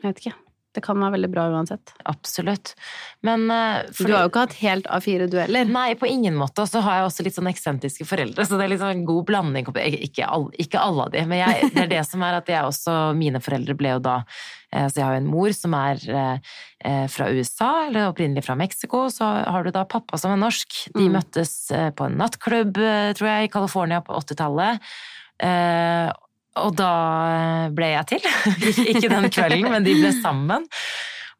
Jeg 0.00 0.04
vet 0.04 0.20
ikke. 0.22 0.36
Det 0.72 0.82
kan 0.84 1.00
være 1.02 1.16
veldig 1.16 1.28
bra 1.32 1.48
uansett. 1.50 1.90
Absolutt. 2.06 2.74
Men 3.26 3.48
eh, 3.50 3.88
Du 3.98 4.12
har 4.12 4.22
jo 4.22 4.30
ikke 4.30 4.44
hatt 4.44 4.52
helt 4.60 4.86
A4 4.86 5.26
dueller. 5.32 5.64
Nei, 5.66 5.94
på 5.98 6.06
ingen 6.06 6.36
måte. 6.38 6.62
Og 6.62 6.70
så 6.70 6.78
har 6.84 7.00
jeg 7.00 7.08
også 7.08 7.24
litt 7.26 7.34
sånn 7.34 7.50
eksentriske 7.50 8.06
foreldre, 8.06 8.46
så 8.46 8.54
det 8.60 8.68
er 8.68 8.72
liksom 8.76 8.92
en 8.94 9.04
god 9.08 9.24
blanding. 9.32 9.66
Ikke 10.06 10.28
alle, 10.30 10.52
ikke 10.62 10.78
alle 10.78 11.08
av 11.08 11.10
de, 11.16 11.24
men 11.26 11.42
jeg, 11.42 11.72
det 11.74 11.82
er 11.86 11.90
det 11.96 12.04
som 12.06 12.22
er 12.22 12.38
at 12.38 12.48
jeg 12.54 12.62
også 12.68 12.94
Mine 13.18 13.42
foreldre 13.42 13.74
ble 13.74 13.96
jo 13.96 14.02
da 14.04 14.14
eh, 14.70 14.86
Så 14.86 15.00
jeg 15.00 15.04
har 15.08 15.16
jo 15.18 15.22
en 15.24 15.30
mor 15.34 15.50
som 15.58 15.74
er 15.74 16.06
eh, 16.06 17.04
fra 17.10 17.26
USA, 17.34 17.72
eller 17.88 18.08
opprinnelig 18.12 18.46
fra 18.46 18.54
Mexico. 18.56 19.08
Så 19.10 19.26
har 19.26 19.66
du 19.66 19.72
da 19.74 19.82
pappa 19.90 20.18
som 20.22 20.32
er 20.36 20.40
norsk. 20.46 20.84
De 20.94 21.08
Mm. 21.10 21.14
møttes 21.18 21.52
eh, 21.74 21.90
på 21.90 22.06
en 22.06 22.14
nattklubb, 22.22 22.78
tror 23.18 23.26
jeg, 23.34 23.48
i 23.50 23.52
California 23.52 23.98
på 24.06 24.14
80-tallet. 24.22 24.78
Eh, 25.42 26.10
og 26.58 26.74
da 26.78 26.90
ble 27.76 27.92
jeg 27.92 28.06
til. 28.14 28.28
ikke 28.92 29.08
den 29.12 29.28
kvelden, 29.30 29.70
men 29.70 29.86
de 29.86 29.94
ble 30.00 30.10
sammen. 30.18 30.66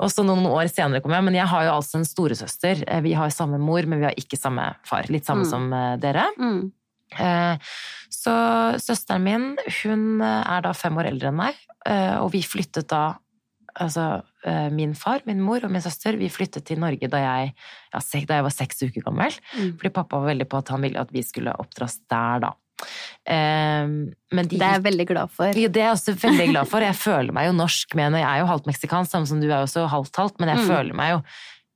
Og 0.00 0.08
så 0.08 0.22
noen 0.24 0.46
år 0.48 0.68
senere 0.72 1.02
kom 1.04 1.12
jeg. 1.12 1.24
Men 1.26 1.34
jeg 1.36 1.48
har 1.50 1.66
jo 1.66 1.72
altså 1.76 1.98
en 2.00 2.06
storesøster. 2.08 2.84
Eh, 2.88 3.00
vi 3.04 3.12
har 3.18 3.32
samme 3.34 3.58
mor, 3.60 3.84
men 3.90 4.00
vi 4.00 4.06
har 4.08 4.16
ikke 4.16 4.38
samme 4.40 4.70
far. 4.88 5.08
Litt 5.12 5.26
samme 5.28 5.44
Mm. 5.44 5.50
som 5.50 5.72
eh, 5.76 5.96
dere. 6.00 6.28
Mm. 6.38 6.72
Eh, 7.18 7.56
Så 8.10 8.32
søsteren 8.80 9.22
min, 9.24 9.44
hun 9.82 10.20
eh, 10.20 10.44
er 10.56 10.62
da 10.62 10.72
fem 10.72 10.96
år 10.98 11.10
eldre 11.12 11.28
enn 11.30 11.36
meg, 11.36 11.54
eh, 11.86 12.16
og 12.20 12.30
vi 12.32 12.42
flyttet 12.42 12.88
da 12.88 13.18
Altså 13.80 14.24
eh, 14.44 14.66
min 14.74 14.96
far, 14.98 15.20
min 15.30 15.38
mor 15.40 15.62
og 15.62 15.70
min 15.70 15.80
søster, 15.80 16.16
vi 16.18 16.26
flyttet 16.28 16.64
til 16.66 16.80
Norge 16.82 17.06
da 17.08 17.20
jeg, 17.22 17.52
ja, 17.94 18.00
da 18.26 18.34
jeg 18.40 18.42
var 18.42 18.50
seks 18.50 18.82
uker 18.82 19.04
gammel. 19.06 19.30
Mm. 19.54 19.76
Fordi 19.78 19.92
pappa 19.94 20.18
var 20.18 20.32
veldig 20.32 20.46
på 20.50 20.58
at 20.58 20.72
han 20.74 20.82
ville 20.82 20.98
at 21.00 21.12
vi 21.14 21.22
skulle 21.22 21.54
oppdras 21.54 22.00
der, 22.10 22.42
da. 22.42 22.50
Eh, 23.26 23.86
Men 24.32 24.48
de 24.48 24.56
Det 24.58 24.62
er 24.62 24.76
jeg 24.78 24.84
veldig 24.86 25.06
glad 25.10 25.30
for. 25.30 25.46
ja, 25.52 25.68
det 25.68 25.76
er 25.82 25.88
jeg 25.90 25.96
også 25.98 26.14
veldig 26.22 26.48
glad 26.52 26.68
for. 26.68 26.80
Jeg 26.80 26.94
føler 26.96 27.32
meg 27.32 27.46
jo 27.50 27.52
norsk 27.52 27.94
med 27.94 28.12
Jeg 28.18 28.24
er 28.28 28.38
jo 28.40 28.46
halvt 28.46 28.66
meksikansk, 28.70 29.10
samme 29.12 29.26
som 29.26 29.40
du 29.40 29.48
er 29.50 29.62
også 29.64 29.86
halvt-halvt, 29.88 30.38
men 30.40 30.48
jeg 30.54 30.58
Mm. 30.58 30.68
føler 30.70 30.94
meg 30.94 31.10
jo 31.14 31.22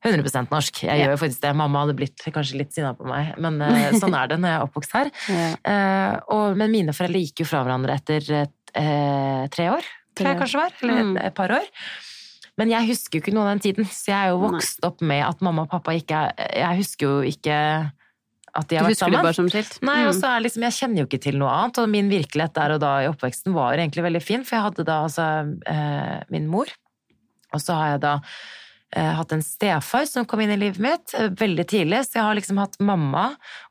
100% 0.05 0.51
norsk. 0.51 0.83
Jeg 0.85 0.99
Ja. 1.01 1.07
gjør 1.09 1.19
faktisk 1.19 1.41
det. 1.41 1.55
Mamma 1.57 1.81
hadde 1.87 1.97
blitt 1.97 2.17
kanskje 2.29 2.59
litt 2.59 2.73
sinna 2.75 2.93
på 2.95 3.07
meg, 3.09 3.39
men 3.39 3.61
uh, 3.63 3.91
sånn 4.01 4.15
er 4.15 4.29
det 4.29 4.39
når 4.41 4.49
jeg 4.49 4.61
er 4.61 4.67
oppvokst 4.67 4.93
her. 4.93 5.11
Ja. 5.29 5.49
Uh, 5.65 6.21
og, 6.29 6.57
men 6.57 6.71
mine 6.71 6.93
foreldre 6.93 7.21
gikk 7.25 7.41
jo 7.41 7.47
fra 7.49 7.65
hverandre 7.65 7.95
etter 7.97 8.21
uh, 8.77 9.47
tre 9.49 9.71
år, 9.71 9.83
tror 10.15 10.27
jeg 10.29 10.39
kanskje 10.43 10.61
var. 10.61 10.73
Eller 10.83 11.03
Mm. 11.03 11.17
et, 11.25 11.35
par 11.35 11.49
år. 11.49 11.65
Men 12.59 12.69
jeg 12.71 12.87
husker 12.87 13.19
jo 13.19 13.23
ikke 13.25 13.35
noe 13.35 13.49
av 13.49 13.59
den 13.59 13.65
tiden, 13.65 13.85
så 13.89 14.13
jeg 14.13 14.27
er 14.27 14.29
jo 14.31 14.39
vokst 14.45 14.79
opp 14.85 15.01
med 15.03 15.25
at 15.27 15.41
mamma 15.43 15.63
og 15.63 15.71
pappa 15.71 15.91
ikke 15.97 16.15
er 16.39 16.53
Jeg 16.55 16.77
husker 16.85 17.07
jo 17.07 17.23
ikke 17.27 17.91
at 18.57 18.69
de 18.69 18.77
Du 18.77 18.81
har 18.81 18.87
vært 18.89 18.95
husker 18.95 19.11
det 19.11 19.23
bare 19.23 19.35
som 19.35 19.49
skilt? 19.51 19.79
Nei, 19.83 20.01
Mm. 20.05 20.09
og 20.09 20.15
så 20.15 20.27
er 20.37 20.41
liksom, 20.45 20.63
Jeg 20.63 20.73
kjenner 20.79 20.99
jo 21.03 21.07
ikke 21.07 21.21
til 21.23 21.39
noe 21.39 21.51
annet, 21.51 21.79
og 21.79 21.89
min 21.89 22.09
virkelighet 22.11 22.55
der 22.55 22.71
og 22.77 22.81
da 22.81 22.93
i 23.03 23.09
oppveksten 23.11 23.53
var 23.53 23.75
egentlig 23.75 24.03
veldig 24.05 24.23
fin, 24.23 24.45
for 24.45 24.57
jeg 24.57 24.65
hadde 24.71 24.85
da 24.85 25.03
altså 25.05 25.25
eh, 25.67 26.23
min 26.31 26.47
mor, 26.49 26.67
og 27.53 27.61
så 27.61 27.75
har 27.75 27.89
jeg 27.95 28.01
da 28.01 28.21
eh, 28.97 29.11
hatt 29.19 29.33
en 29.35 29.43
stefar 29.43 30.07
som 30.07 30.25
kom 30.25 30.39
inn 30.45 30.53
i 30.55 30.57
livet 30.57 30.79
mitt 30.79 31.15
eh, 31.19 31.27
veldig 31.35 31.65
tidlig, 31.67 31.99
så 32.07 32.15
jeg 32.21 32.23
har 32.29 32.35
liksom 32.39 32.59
hatt 32.63 32.77
mamma 32.79 33.25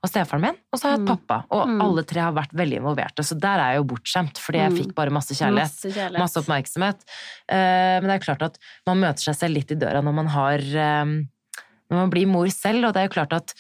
og 0.04 0.10
stefaren 0.12 0.42
min, 0.44 0.58
og 0.74 0.76
så 0.80 0.84
har 0.90 0.92
jeg 0.98 1.00
hatt 1.00 1.08
Mm. 1.08 1.16
pappa, 1.16 1.38
og 1.50 1.68
Mm. 1.70 1.82
alle 1.82 2.04
tre 2.04 2.20
har 2.20 2.34
vært 2.34 2.52
veldig 2.52 2.78
involverte, 2.82 3.24
så 3.24 3.40
der 3.40 3.56
er 3.64 3.72
jeg 3.72 3.78
jo 3.80 3.88
bortskjemt, 3.96 4.36
fordi 4.38 4.58
jeg 4.60 4.72
Mm. 4.72 4.78
fikk 4.82 4.94
bare 4.96 5.10
masse 5.16 5.32
kjærlighet. 5.32 5.72
Masse 5.72 5.94
kjærlighet. 5.96 6.20
Masse 6.20 6.36
oppmerksomhet. 6.44 7.00
Eh, 7.48 8.02
Men 8.02 8.04
det 8.04 8.16
er 8.22 8.26
klart 8.36 8.42
at 8.44 8.58
man 8.86 9.00
møter 9.00 9.20
seg 9.24 9.36
selv 9.36 9.54
litt 9.56 9.72
i 9.72 9.76
døra 9.76 10.04
når 10.04 10.14
man 10.14 10.28
har 10.28 10.58
eh, 10.60 11.06
Når 11.92 12.00
man 12.00 12.10
blir 12.10 12.26
mor 12.28 12.48
selv, 12.48 12.86
og 12.88 12.94
det 12.94 13.00
er 13.04 13.08
jo 13.08 13.14
klart 13.22 13.34
at 13.34 13.54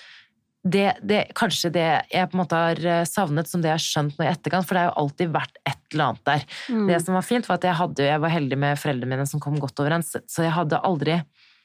det, 0.63 0.93
det, 1.03 1.23
kanskje 1.35 1.73
det 1.75 1.87
jeg 2.07 2.29
på 2.31 2.37
en 2.37 2.39
måte 2.39 2.59
har 2.59 2.79
eh, 2.87 3.03
savnet 3.07 3.49
som 3.49 3.63
det 3.63 3.67
jeg 3.67 3.79
har 3.79 3.83
skjønt 3.83 4.19
nå 4.19 4.25
i 4.25 4.31
etterkant, 4.31 4.67
for 4.67 4.77
det 4.77 4.83
har 4.85 4.91
jo 4.91 5.01
alltid 5.03 5.33
vært 5.33 5.57
et 5.67 5.79
eller 5.91 6.05
annet 6.05 6.29
der. 6.29 6.45
Mm. 6.71 6.85
Det 6.87 6.99
som 7.03 7.17
var 7.17 7.25
fint, 7.27 7.49
var 7.49 7.59
at 7.59 7.67
jeg, 7.67 7.79
hadde, 7.81 8.05
jeg 8.07 8.23
var 8.23 8.31
heldig 8.31 8.59
med 8.63 8.79
foreldrene 8.79 9.11
mine 9.11 9.27
som 9.29 9.43
kom 9.43 9.57
godt 9.59 9.83
overens, 9.83 10.13
så 10.15 10.45
jeg 10.45 10.55
hadde 10.55 10.79
aldri 10.87 11.19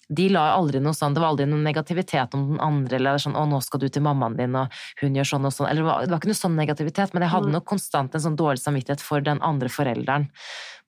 de 0.09 0.25
la 0.33 0.47
aldri 0.57 0.81
noe 0.81 0.97
sånn, 0.97 1.13
Det 1.13 1.21
var 1.21 1.35
aldri 1.35 1.45
noen 1.45 1.67
negativitet 1.67 2.33
om 2.37 2.47
den 2.55 2.61
andre, 2.65 2.97
eller 2.97 3.21
sånn 3.21 3.37
'Å, 3.37 3.45
nå 3.45 3.61
skal 3.63 3.81
du 3.81 3.89
til 3.93 4.03
mammaen 4.03 4.39
din, 4.39 4.57
og 4.57 4.73
hun 5.03 5.15
gjør 5.15 5.29
sånn 5.37 5.45
og 5.45 5.53
sånn'. 5.53 5.69
Eller 5.69 5.85
det 5.85 5.89
var, 5.89 6.01
det 6.01 6.11
var 6.11 6.21
ikke 6.23 6.33
noe 6.33 6.45
sånn 6.45 6.57
negativitet, 6.57 7.13
men 7.13 7.23
jeg 7.23 7.33
hadde 7.35 7.51
Nei. 7.53 7.57
nok 7.59 7.67
konstant 7.69 8.15
en 8.15 8.25
sånn 8.25 8.37
dårlig 8.37 8.63
samvittighet 8.65 9.05
for 9.05 9.21
den 9.21 9.39
andre 9.45 9.69
forelderen. 9.69 10.31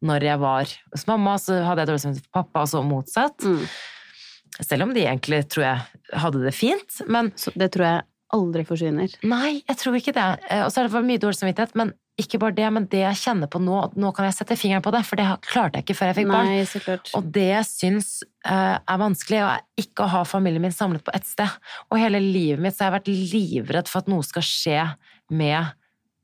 Når 0.01 0.25
jeg 0.25 0.39
var 0.41 0.65
hos 0.65 1.07
mamma, 1.07 1.37
så 1.37 1.61
hadde 1.61 1.85
jeg 1.85 1.89
dårlig 1.93 2.05
samvittighet 2.07 2.29
for 2.33 2.43
pappa, 2.43 2.63
og 2.65 2.69
så 2.73 2.81
motsatt. 2.81 3.45
Mm. 3.45 3.67
Selv 4.61 4.83
om 4.89 4.95
de 4.95 5.07
egentlig, 5.07 5.45
tror 5.49 5.65
jeg, 5.65 5.81
hadde 6.21 6.43
det 6.45 6.55
fint. 6.57 7.01
Men 7.09 7.31
Så 7.39 7.53
det 7.57 7.71
tror 7.77 7.87
jeg 7.87 8.03
aldri 8.35 8.63
forsvinner. 8.67 9.15
nei, 9.27 9.63
jeg 9.67 9.77
tror 9.81 9.97
ikke 9.99 10.13
det. 10.15 10.27
Eh, 10.51 10.63
Og 10.65 10.71
så 10.71 10.81
er 10.81 10.87
det 10.89 10.93
for 10.93 11.03
mye 11.07 11.19
dårlig 11.23 11.39
samvittighet, 11.41 11.75
men 11.75 11.93
ikke 12.21 12.39
bare 12.39 12.53
det, 12.53 12.67
men 12.73 12.85
det 12.93 13.01
jeg 13.01 13.17
kjenner 13.17 13.49
på 13.49 13.59
nå, 13.65 13.79
nå 13.97 14.11
kan 14.15 14.27
jeg 14.29 14.35
sette 14.37 14.57
fingeren 14.61 14.83
på 14.85 14.93
det, 14.93 15.01
for 15.09 15.17
det 15.17 15.25
klarte 15.49 15.79
jeg 15.81 15.87
ikke 15.87 15.97
før 15.97 16.11
jeg 16.11 16.17
fikk 16.21 16.29
barn. 16.29 16.51
Nei, 16.53 16.65
så 16.69 16.81
klart. 16.85 17.11
Og 17.17 17.31
det 17.33 17.47
jeg 17.49 17.65
syns 17.71 18.11
eh, 18.45 18.77
er 18.77 18.99
vanskelig, 19.01 19.41
er 19.41 19.63
ikke 19.81 20.05
å 20.05 20.11
ha 20.13 20.23
familien 20.29 20.61
min 20.63 20.75
samlet 20.77 21.03
på 21.07 21.15
ett 21.17 21.25
sted. 21.27 21.49
Og 21.91 21.99
hele 21.99 22.21
livet 22.21 22.61
mitt 22.61 22.77
så 22.77 22.85
har 22.85 22.93
jeg 22.93 22.99
vært 23.01 23.13
livredd 23.33 23.89
for 23.89 24.03
at 24.05 24.13
noe 24.13 24.27
skal 24.27 24.45
skje 24.45 24.83
med 25.31 25.73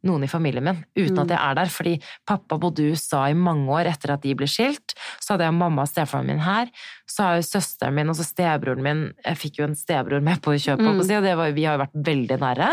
noen 0.06 0.24
i 0.24 0.30
familien 0.30 0.64
min, 0.64 0.78
uten 0.96 1.16
Mm. 1.16 1.22
at 1.24 1.28
jeg 1.34 1.38
er 1.42 1.54
der. 1.58 1.70
Fordi 1.74 1.94
pappa 2.26 2.58
bodde 2.58 2.80
i 2.84 2.90
USA 2.92 3.24
i 3.28 3.34
mange 3.34 3.66
år 3.68 3.86
etter 3.90 4.12
at 4.14 4.22
de 4.22 4.34
ble 4.34 4.46
skilt. 4.46 4.94
Så 5.20 5.34
hadde 5.34 5.44
jeg 5.48 5.54
mamma 5.58 5.82
og 5.82 5.88
stefaren 5.90 6.26
min 6.26 6.38
her. 6.40 6.70
Så 7.06 7.22
har 7.24 7.36
jo 7.36 7.42
søsteren 7.46 7.94
min 7.94 8.08
og 8.08 8.16
stebroren 8.16 8.82
min 8.82 9.12
Jeg 9.24 9.36
fikk 9.36 9.58
jo 9.58 9.64
en 9.64 9.74
stebror 9.74 10.22
med 10.22 10.40
på 10.42 10.54
kjøpet, 10.56 10.86
Mm. 10.86 11.00
og 11.00 11.06
det 11.26 11.36
var, 11.36 11.50
vi 11.52 11.64
har 11.64 11.76
jo 11.78 11.84
vært 11.84 11.98
veldig 12.04 12.38
nære. 12.40 12.70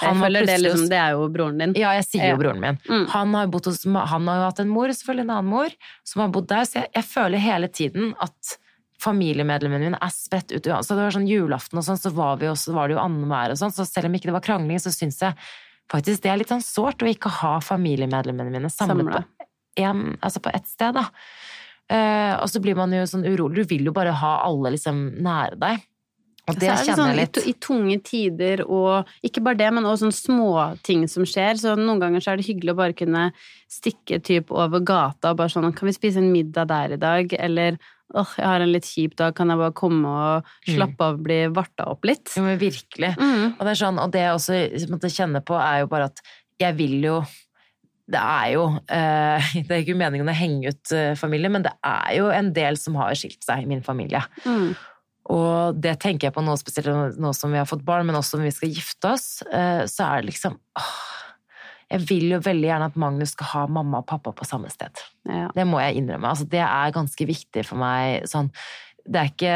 Jeg 0.00 0.14
føler 0.14 0.46
det, 0.46 0.60
liksom, 0.62 0.88
det 0.88 0.98
er 0.98 1.10
jo 1.10 1.28
broren 1.28 1.58
din. 1.58 1.72
ja, 1.74 1.90
jeg 1.98 2.04
sier 2.06 2.24
Ja. 2.24 2.30
jo 2.30 2.36
broren 2.38 2.60
min. 2.60 2.78
Mm. 2.88 3.06
Han 3.10 3.34
har, 3.34 3.46
hos, 3.50 3.84
han 3.84 4.26
har 4.28 4.36
jo 4.38 4.44
hatt 4.46 4.60
en 4.60 4.68
mor, 4.68 4.86
selvfølgelig 4.88 5.24
en 5.26 5.30
annen 5.30 5.50
mor, 5.50 5.68
som 6.04 6.20
har 6.22 6.28
bodd 6.30 6.46
der, 6.48 6.62
så 6.64 6.72
jeg, 6.82 6.88
jeg 6.94 7.04
føler 7.04 7.38
hele 7.38 7.66
tiden 7.68 8.14
at 8.20 8.58
familiemedlemmene 9.00 9.84
mine 9.90 9.98
er 10.02 10.10
spredt 10.14 10.50
ut. 10.54 10.64
Så 10.64 10.94
det 10.96 11.04
var 11.06 11.14
sånn 11.14 11.28
julaften 11.30 11.78
og 11.80 11.84
sånn, 11.86 11.98
så 12.00 12.10
var, 12.14 12.36
vi 12.40 12.46
også, 12.50 12.72
var 12.74 12.88
det 12.88 12.96
jo 12.96 13.02
annenhver 13.04 13.54
og 13.54 13.60
sånn, 13.60 13.74
så 13.74 13.86
selv 13.86 14.06
om 14.10 14.14
ikke 14.18 14.30
det 14.30 14.36
var 14.38 14.44
krangling, 14.46 14.80
så 14.82 14.90
syns 14.94 15.20
jeg 15.22 15.34
faktisk 15.92 16.24
det 16.24 16.32
er 16.32 16.40
litt 16.40 16.52
sånn 16.52 16.64
sårt 16.64 17.04
å 17.04 17.10
ikke 17.10 17.32
ha 17.40 17.58
familiemedlemmene 17.64 18.52
mine 18.54 18.72
samlet 18.72 19.12
på, 19.14 19.46
en, 19.84 20.10
altså 20.20 20.42
på 20.44 20.52
ett 20.54 20.68
sted, 20.68 20.98
da. 20.98 21.08
Uh, 21.88 22.34
og 22.42 22.48
så 22.52 22.60
blir 22.60 22.76
man 22.76 22.92
jo 22.92 23.06
sånn 23.08 23.24
urolig, 23.24 23.62
du 23.62 23.70
vil 23.70 23.88
jo 23.88 23.94
bare 23.96 24.12
ha 24.20 24.34
alle 24.44 24.74
liksom 24.74 25.06
nære 25.24 25.56
deg. 25.60 25.86
Og 26.48 26.56
det 26.56 26.64
det 26.64 26.74
kjenner 26.80 26.96
sånn, 26.96 27.10
jeg 27.12 27.18
litt. 27.18 27.38
I, 27.40 27.50
I 27.50 27.54
tunge 27.60 27.96
tider, 28.04 28.62
og 28.64 29.08
ikke 29.24 29.42
bare 29.44 29.60
det, 29.60 29.68
men 29.76 29.88
også 29.88 30.06
sånne 30.06 30.16
små 30.16 30.52
ting 30.86 31.04
som 31.10 31.26
skjer. 31.28 31.60
Så 31.60 31.74
noen 31.76 32.00
ganger 32.00 32.24
så 32.24 32.32
er 32.32 32.40
det 32.40 32.48
hyggelig 32.48 32.72
å 32.72 32.78
bare 32.78 32.96
kunne 32.96 33.26
stikke 33.68 34.20
typ 34.24 34.52
over 34.54 34.80
gata 34.80 35.34
og 35.34 35.42
bare 35.42 35.52
sånn 35.52 35.68
Kan 35.76 35.90
vi 35.90 35.96
spise 35.96 36.22
en 36.22 36.32
middag 36.32 36.70
der 36.72 36.96
i 36.96 37.00
dag? 37.00 37.34
Eller 37.36 37.76
åh, 38.14 38.30
jeg 38.38 38.46
har 38.46 38.60
en 38.64 38.72
litt 38.72 38.86
kjip 38.88 39.16
dag, 39.16 39.34
kan 39.36 39.48
jeg 39.52 39.58
bare 39.60 39.74
komme 39.76 40.08
og 40.08 40.44
Mm. 40.68 40.76
slappe 40.76 41.00
av 41.04 41.18
bli 41.22 41.40
varta 41.52 41.88
opp 41.90 42.04
litt? 42.04 42.30
Jo, 42.36 42.42
men 42.44 42.58
virkelig. 42.58 43.14
Mm. 43.18 43.54
Og 43.58 43.60
det 43.66 43.70
er 43.74 43.80
sånn, 43.84 43.98
og 44.00 44.10
det 44.12 44.20
jeg 44.24 44.34
også 44.34 44.88
måtte 44.90 45.10
kjenne 45.12 45.42
på, 45.44 45.54
er 45.60 45.80
jo 45.82 45.86
bare 45.92 46.04
at 46.12 46.20
jeg 46.60 46.74
vil 46.76 47.02
jo 47.04 47.18
Det 48.08 48.16
er 48.24 48.52
jo 48.54 48.62
eh, 48.88 49.48
Det 49.68 49.70
er 49.70 49.82
ikke 49.84 49.94
meningen 50.00 50.28
å 50.28 50.32
henge 50.32 50.70
ut 50.72 50.92
eh, 50.96 51.14
familie, 51.14 51.50
men 51.52 51.62
det 51.66 51.74
er 51.84 52.14
jo 52.16 52.30
en 52.32 52.52
del 52.56 52.78
som 52.80 52.94
har 52.96 53.12
skilt 53.14 53.44
seg 53.44 53.62
i 53.62 53.66
min 53.68 53.82
familie. 53.84 54.22
Mm. 54.46 54.70
Og 55.28 55.76
det 55.76 55.98
tenker 56.00 56.28
jeg 56.30 56.32
på 56.32 56.40
nå, 56.40 56.54
spesielt 56.56 57.18
nå 57.20 57.34
som 57.36 57.52
vi 57.52 57.58
har 57.60 57.66
fått 57.68 57.84
barn, 57.84 58.06
men 58.08 58.16
også 58.16 58.38
når 58.40 58.48
vi 58.48 58.54
skal 58.56 58.72
gifte 58.72 59.10
oss, 59.12 59.42
eh, 59.52 59.82
så 59.84 60.06
er 60.06 60.22
det 60.22 60.30
liksom 60.30 60.56
åh, 60.56 60.94
Jeg 61.88 62.04
vil 62.08 62.26
jo 62.34 62.38
veldig 62.44 62.68
gjerne 62.68 62.88
at 62.90 62.98
Magnus 63.00 63.32
skal 63.32 63.48
ha 63.54 63.62
mamma 63.78 64.02
og 64.02 64.08
pappa 64.10 64.32
på 64.36 64.44
samme 64.44 64.68
sted. 64.72 65.00
Ja. 65.24 65.46
Det 65.56 65.64
må 65.68 65.80
jeg 65.80 66.02
innrømme. 66.02 66.28
Altså, 66.34 66.44
det 66.50 66.60
er 66.60 66.92
ganske 66.92 67.26
viktig 67.28 67.64
for 67.64 67.80
meg. 67.80 68.26
Sånn, 68.28 68.50
det 69.08 69.22
er 69.22 69.30
ikke 69.32 69.54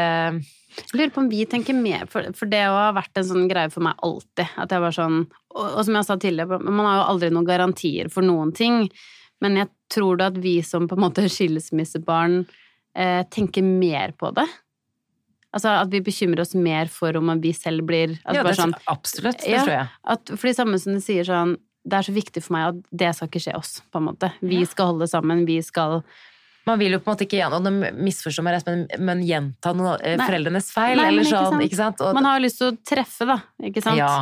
Jeg 0.73 0.97
lurer 0.97 1.11
på 1.13 1.21
om 1.21 1.29
vi 1.29 1.43
tenker 1.45 1.77
mer, 1.77 2.07
for, 2.09 2.25
for 2.33 2.49
det 2.49 2.63
har 2.65 2.95
vært 2.97 3.19
en 3.21 3.27
sånn 3.29 3.45
greie 3.51 3.69
for 3.69 3.85
meg 3.85 3.99
alltid. 4.01 4.49
At 4.57 4.73
jeg 4.73 4.81
var 4.81 4.95
sånn, 4.97 5.19
og, 5.53 5.67
og 5.67 5.83
som 5.85 5.99
jeg 5.99 6.07
sa 6.07 6.17
tidligere, 6.17 6.57
man 6.65 6.87
har 6.89 6.95
jo 6.97 7.03
aldri 7.11 7.29
noen 7.35 7.45
garantier 7.45 8.09
for 8.09 8.25
noen 8.25 8.49
ting. 8.57 8.87
Men 9.43 9.59
jeg 9.59 9.69
tror 9.93 10.17
da 10.17 10.31
at 10.31 10.39
vi 10.41 10.55
som 10.65 10.87
på 10.89 10.97
en 10.97 11.03
måte 11.05 11.27
skilsmissebarn 11.29 12.39
eh, 12.97 13.21
tenker 13.29 13.61
mer 13.61 14.15
på 14.17 14.31
det. 14.33 14.47
Altså 15.53 15.75
at 15.83 15.91
vi 15.93 16.01
bekymrer 16.01 16.41
oss 16.41 16.55
mer 16.57 16.89
for 16.89 17.13
om 17.19 17.29
vi 17.43 17.51
selv 17.53 17.85
blir 17.85 18.15
at 18.23 18.39
Ja, 18.39 18.41
det, 18.47 18.55
sånn, 18.57 18.73
absolutt. 18.89 19.43
Det 19.43 19.53
Ja. 19.53 19.61
tror 19.61 19.75
jeg. 19.75 19.87
at, 20.15 20.33
For 20.33 20.49
det 20.49 20.55
samme 20.57 20.79
som 20.81 20.97
du 20.97 21.03
sier 21.03 21.27
sånn 21.29 21.53
Det 21.83 21.97
er 21.97 22.05
så 22.07 22.13
viktig 22.15 22.43
for 22.45 22.55
meg 22.55 22.69
at 22.69 22.83
det 23.03 23.09
skal 23.17 23.29
ikke 23.29 23.41
skje 23.43 23.55
oss, 23.57 23.73
på 23.91 23.99
en 23.99 24.07
måte. 24.11 24.29
Vi 24.43 24.61
skal 24.69 24.93
holde 24.93 25.09
sammen, 25.11 25.43
vi 25.47 25.59
skal 25.65 26.01
Man 26.63 26.79
vil 26.79 26.95
jo 26.95 27.01
på 27.03 27.09
en 27.09 27.17
måte 27.17 27.25
ikke 27.25 27.41
gjennom, 27.41 27.65
og 27.67 27.97
misforstående, 28.07 28.45
meg 28.47 28.53
rett, 28.55 28.69
men, 28.71 28.83
men 29.03 29.23
gjenta 29.27 29.73
noe, 29.75 29.97
eh, 29.99 30.15
foreldrenes 30.21 30.69
feil, 30.71 30.95
Nei, 30.95 31.09
eller 31.09 31.27
ikke 31.27 31.35
sånn, 31.35 31.55
sant. 31.57 31.63
ikke 31.65 31.79
sant? 31.81 32.03
Og, 32.05 32.13
Man 32.15 32.29
har 32.29 32.37
jo 32.39 32.45
lyst 32.45 32.61
til 32.61 32.69
å 32.69 32.75
treffe, 32.87 33.27
da, 33.27 33.35
ikke 33.67 33.83
sant? 33.83 33.99
Ja, 33.99 34.13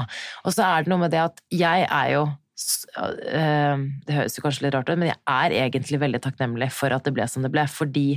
og 0.42 0.56
så 0.56 0.66
er 0.66 0.82
det 0.82 0.94
noe 0.94 1.04
med 1.04 1.14
det 1.14 1.22
at 1.22 1.44
jeg 1.54 1.86
er 1.86 2.16
jo 2.16 2.24
øh, 2.26 3.86
Det 4.08 4.18
høres 4.18 4.38
jo 4.38 4.46
kanskje 4.46 4.66
litt 4.66 4.74
rart 4.74 4.90
ut, 4.90 4.98
men 4.98 5.12
jeg 5.12 5.22
er 5.36 5.58
egentlig 5.68 6.02
veldig 6.02 6.24
takknemlig 6.26 6.72
for 6.74 6.98
at 6.98 7.06
det 7.06 7.14
ble 7.14 7.30
som 7.30 7.46
det 7.46 7.54
ble, 7.54 7.68
fordi 7.70 8.08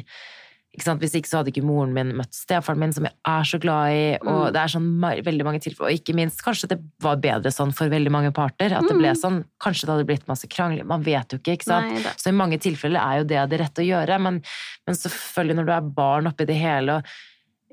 ikke 0.75 0.83
sant? 0.89 1.01
Hvis 1.01 1.15
ikke 1.15 1.31
så 1.31 1.39
hadde 1.39 1.53
ikke 1.53 1.63
moren 1.65 1.93
min 1.95 2.11
møtt 2.19 2.35
stefaren 2.35 2.79
min, 2.83 2.93
som 2.93 3.05
jeg 3.07 3.15
er 3.31 3.45
så 3.47 3.61
glad 3.63 3.93
i, 3.95 4.05
og 4.21 4.49
Mm. 4.49 4.53
det 4.53 4.61
er 4.61 4.73
sånn 4.75 4.89
veldig 5.25 5.45
mange 5.47 5.61
tilfeller, 5.63 5.89
og 5.91 5.99
ikke 6.01 6.15
minst, 6.19 6.43
kanskje 6.43 6.69
det 6.69 6.79
var 7.01 7.17
bedre 7.23 7.53
sånn 7.55 7.73
for 7.73 7.89
veldig 7.89 8.11
mange 8.11 8.33
parter, 8.35 8.73
at 8.75 8.83
det 8.89 8.97
ble 8.99 9.13
Mm. 9.15 9.21
sånn, 9.23 9.45
kanskje 9.63 9.87
det 9.87 9.93
hadde 9.95 10.07
blitt 10.07 10.27
masse 10.29 10.49
krangler. 10.49 10.85
man 10.85 11.03
vet 11.03 11.29
jo 11.31 11.39
ikke, 11.39 11.55
ikke 11.59 11.65
sant? 11.71 11.93
Nei. 11.95 12.13
Så 12.19 12.29
i 12.29 12.33
mange 12.33 12.59
tilfeller 12.59 13.01
er 13.01 13.19
jo 13.19 13.25
det 13.25 13.49
det 13.51 13.61
rette 13.61 13.83
å 13.83 13.87
gjøre, 13.87 14.21
men, 14.21 14.43
men 14.87 14.95
selvfølgelig 14.97 15.57
når 15.57 15.67
du 15.67 15.73
er 15.73 15.81
barn 15.95 16.27
oppi 16.27 16.45
det 16.47 16.57
hele, 16.57 16.97
og 16.99 17.05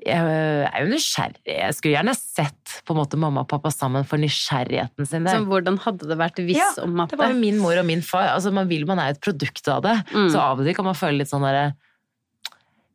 jeg 0.04 0.18
er 0.18 0.80
jo 0.82 0.90
nysgjerrig. 0.90 1.36
Jeg 1.46 1.74
skulle 1.76 1.94
gjerne 1.94 2.14
sett 2.18 2.82
på 2.84 2.90
en 2.90 2.98
måte 3.04 3.16
mamma 3.16 3.40
og 3.44 3.48
pappa 3.48 3.70
sammen 3.70 4.04
for 4.04 4.18
nysgjerrigheten 4.18 5.06
sin. 5.06 5.24
Så 5.30 5.44
hvordan 5.46 5.78
hadde 5.78 6.08
det 6.08 6.18
vært 6.18 6.40
hvis 6.42 6.56
Ja, 6.58 6.70
om 6.82 6.98
at 7.00 7.10
Det 7.10 7.18
var 7.20 7.28
jo 7.30 7.38
min 7.38 7.58
mor 7.58 7.76
og 7.78 7.86
min 7.86 8.02
far. 8.02 8.28
Altså, 8.34 8.52
man 8.52 8.66
vil 8.68 8.84
man 8.84 8.98
er 8.98 9.10
et 9.14 9.20
produkt 9.20 9.66
av 9.68 9.82
det. 9.82 9.94
Mm. 10.12 10.30
Så 10.32 10.40
av 10.42 10.58
og 10.58 10.66
til 10.66 10.74
kan 10.74 10.84
man 10.84 10.94
føle 10.98 11.18
litt 11.18 11.30
sånn 11.30 11.42
derre 11.46 11.74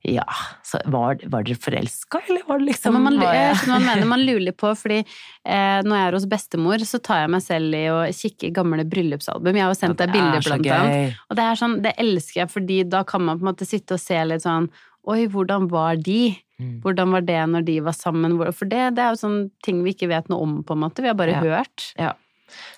Ja, 0.05 0.25
så 0.63 0.79
var, 0.85 1.17
var 1.25 1.43
dere 1.43 1.57
forelska, 1.59 2.21
eller 2.29 2.43
var 2.47 2.61
det 2.61 2.69
liksom 2.69 2.95
ja, 2.95 3.01
man, 3.01 3.17
jeg 3.19 3.55
du 3.65 3.71
mener, 3.73 4.05
man 4.07 4.23
lurer 4.23 4.53
på, 4.55 4.69
fordi 4.77 4.99
eh, 5.01 5.79
når 5.83 5.95
jeg 5.97 6.07
er 6.09 6.17
hos 6.19 6.27
bestemor, 6.31 6.85
så 6.85 6.99
tar 7.03 7.23
jeg 7.23 7.31
meg 7.33 7.43
selv 7.43 7.75
i 7.75 7.83
å 7.91 7.99
kikke 8.15 8.49
i 8.49 8.53
gamle 8.55 8.85
bryllupsalbum. 8.87 9.57
Jeg 9.57 9.65
har 9.65 9.73
jo 9.73 9.79
sendt 9.79 10.03
deg 10.03 10.13
bilder, 10.13 10.37
er 10.37 10.45
blant 10.45 10.69
annet. 10.77 11.23
Og 11.27 11.39
det 11.39 11.47
er 11.47 11.61
sånn, 11.63 11.79
det 11.83 11.95
elsker 12.03 12.43
jeg, 12.43 12.53
fordi 12.53 12.81
da 12.87 13.01
kan 13.09 13.25
man 13.25 13.39
på 13.41 13.47
en 13.47 13.51
måte 13.51 13.67
sitte 13.67 13.97
og 13.97 14.03
se 14.03 14.21
litt 14.29 14.45
sånn 14.45 14.69
Oi, 15.07 15.21
hvordan 15.31 15.69
var 15.71 15.95
de? 16.03 16.33
Mm. 16.59 16.81
Hvordan 16.83 17.13
var 17.15 17.23
det 17.23 17.39
når 17.47 17.63
de 17.63 17.77
var 17.85 17.95
sammen? 17.95 18.33
For 18.51 18.67
det, 18.67 18.81
det 18.97 19.03
er 19.05 19.13
jo 19.15 19.19
sånn 19.21 19.37
ting 19.63 19.79
vi 19.85 19.93
ikke 19.95 20.09
vet 20.11 20.27
noe 20.27 20.43
om, 20.43 20.57
på 20.67 20.75
en 20.75 20.81
måte. 20.83 20.99
Vi 21.05 21.07
har 21.07 21.15
bare 21.15 21.37
Ja. 21.37 21.43
hørt. 21.45 21.85
Ja. 21.95 22.09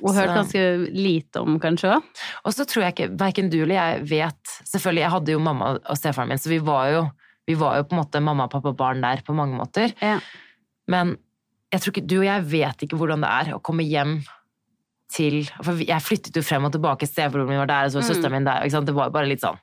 Og 0.02 0.16
hørt 0.16 0.34
ganske 0.36 0.62
lite 0.96 1.42
om, 1.44 1.60
kanskje. 1.62 1.96
Og 2.44 2.54
så 2.56 2.66
tror 2.66 2.86
jeg 2.88 2.96
ikke, 2.96 3.10
verken 3.20 3.50
du 3.52 3.60
eller 3.62 3.76
jeg 3.78 4.04
vet 4.10 4.54
Selvfølgelig, 4.66 5.04
jeg 5.06 5.14
hadde 5.16 5.32
jo 5.36 5.40
mamma 5.40 5.72
og 5.78 5.98
stefaren 6.00 6.30
min, 6.32 6.42
så 6.42 6.50
vi 6.52 6.60
var 6.64 6.90
jo, 6.94 7.04
vi 7.50 7.56
var 7.60 7.78
jo 7.80 7.88
på 7.90 7.96
en 7.96 8.02
måte 8.02 8.22
mamma, 8.24 8.48
pappa, 8.52 8.74
barn 8.78 9.02
der 9.02 9.22
på 9.26 9.34
mange 9.38 9.58
måter. 9.58 9.94
Ja. 10.02 10.20
Men 10.90 11.18
jeg 11.74 11.82
tror 11.82 11.94
ikke, 11.94 12.08
du 12.10 12.18
og 12.20 12.26
jeg 12.26 12.46
vet 12.50 12.84
ikke 12.86 12.98
hvordan 12.98 13.22
det 13.26 13.30
er 13.30 13.54
å 13.56 13.62
komme 13.62 13.86
hjem 13.86 14.20
til 15.10 15.40
For 15.66 15.80
jeg 15.82 16.06
flyttet 16.06 16.36
jo 16.38 16.44
frem 16.46 16.68
og 16.68 16.74
tilbake, 16.76 17.08
stefaren 17.10 17.48
min 17.50 17.58
var 17.58 17.70
der, 17.70 17.88
og 17.90 17.96
så 17.96 18.02
Mm. 18.04 18.08
søsteren 18.10 18.32
min 18.32 18.46
der. 18.46 18.68
Det 18.70 18.94
var 18.94 19.10
jo 19.10 19.16
bare 19.16 19.26
litt 19.26 19.42
sånn 19.42 19.58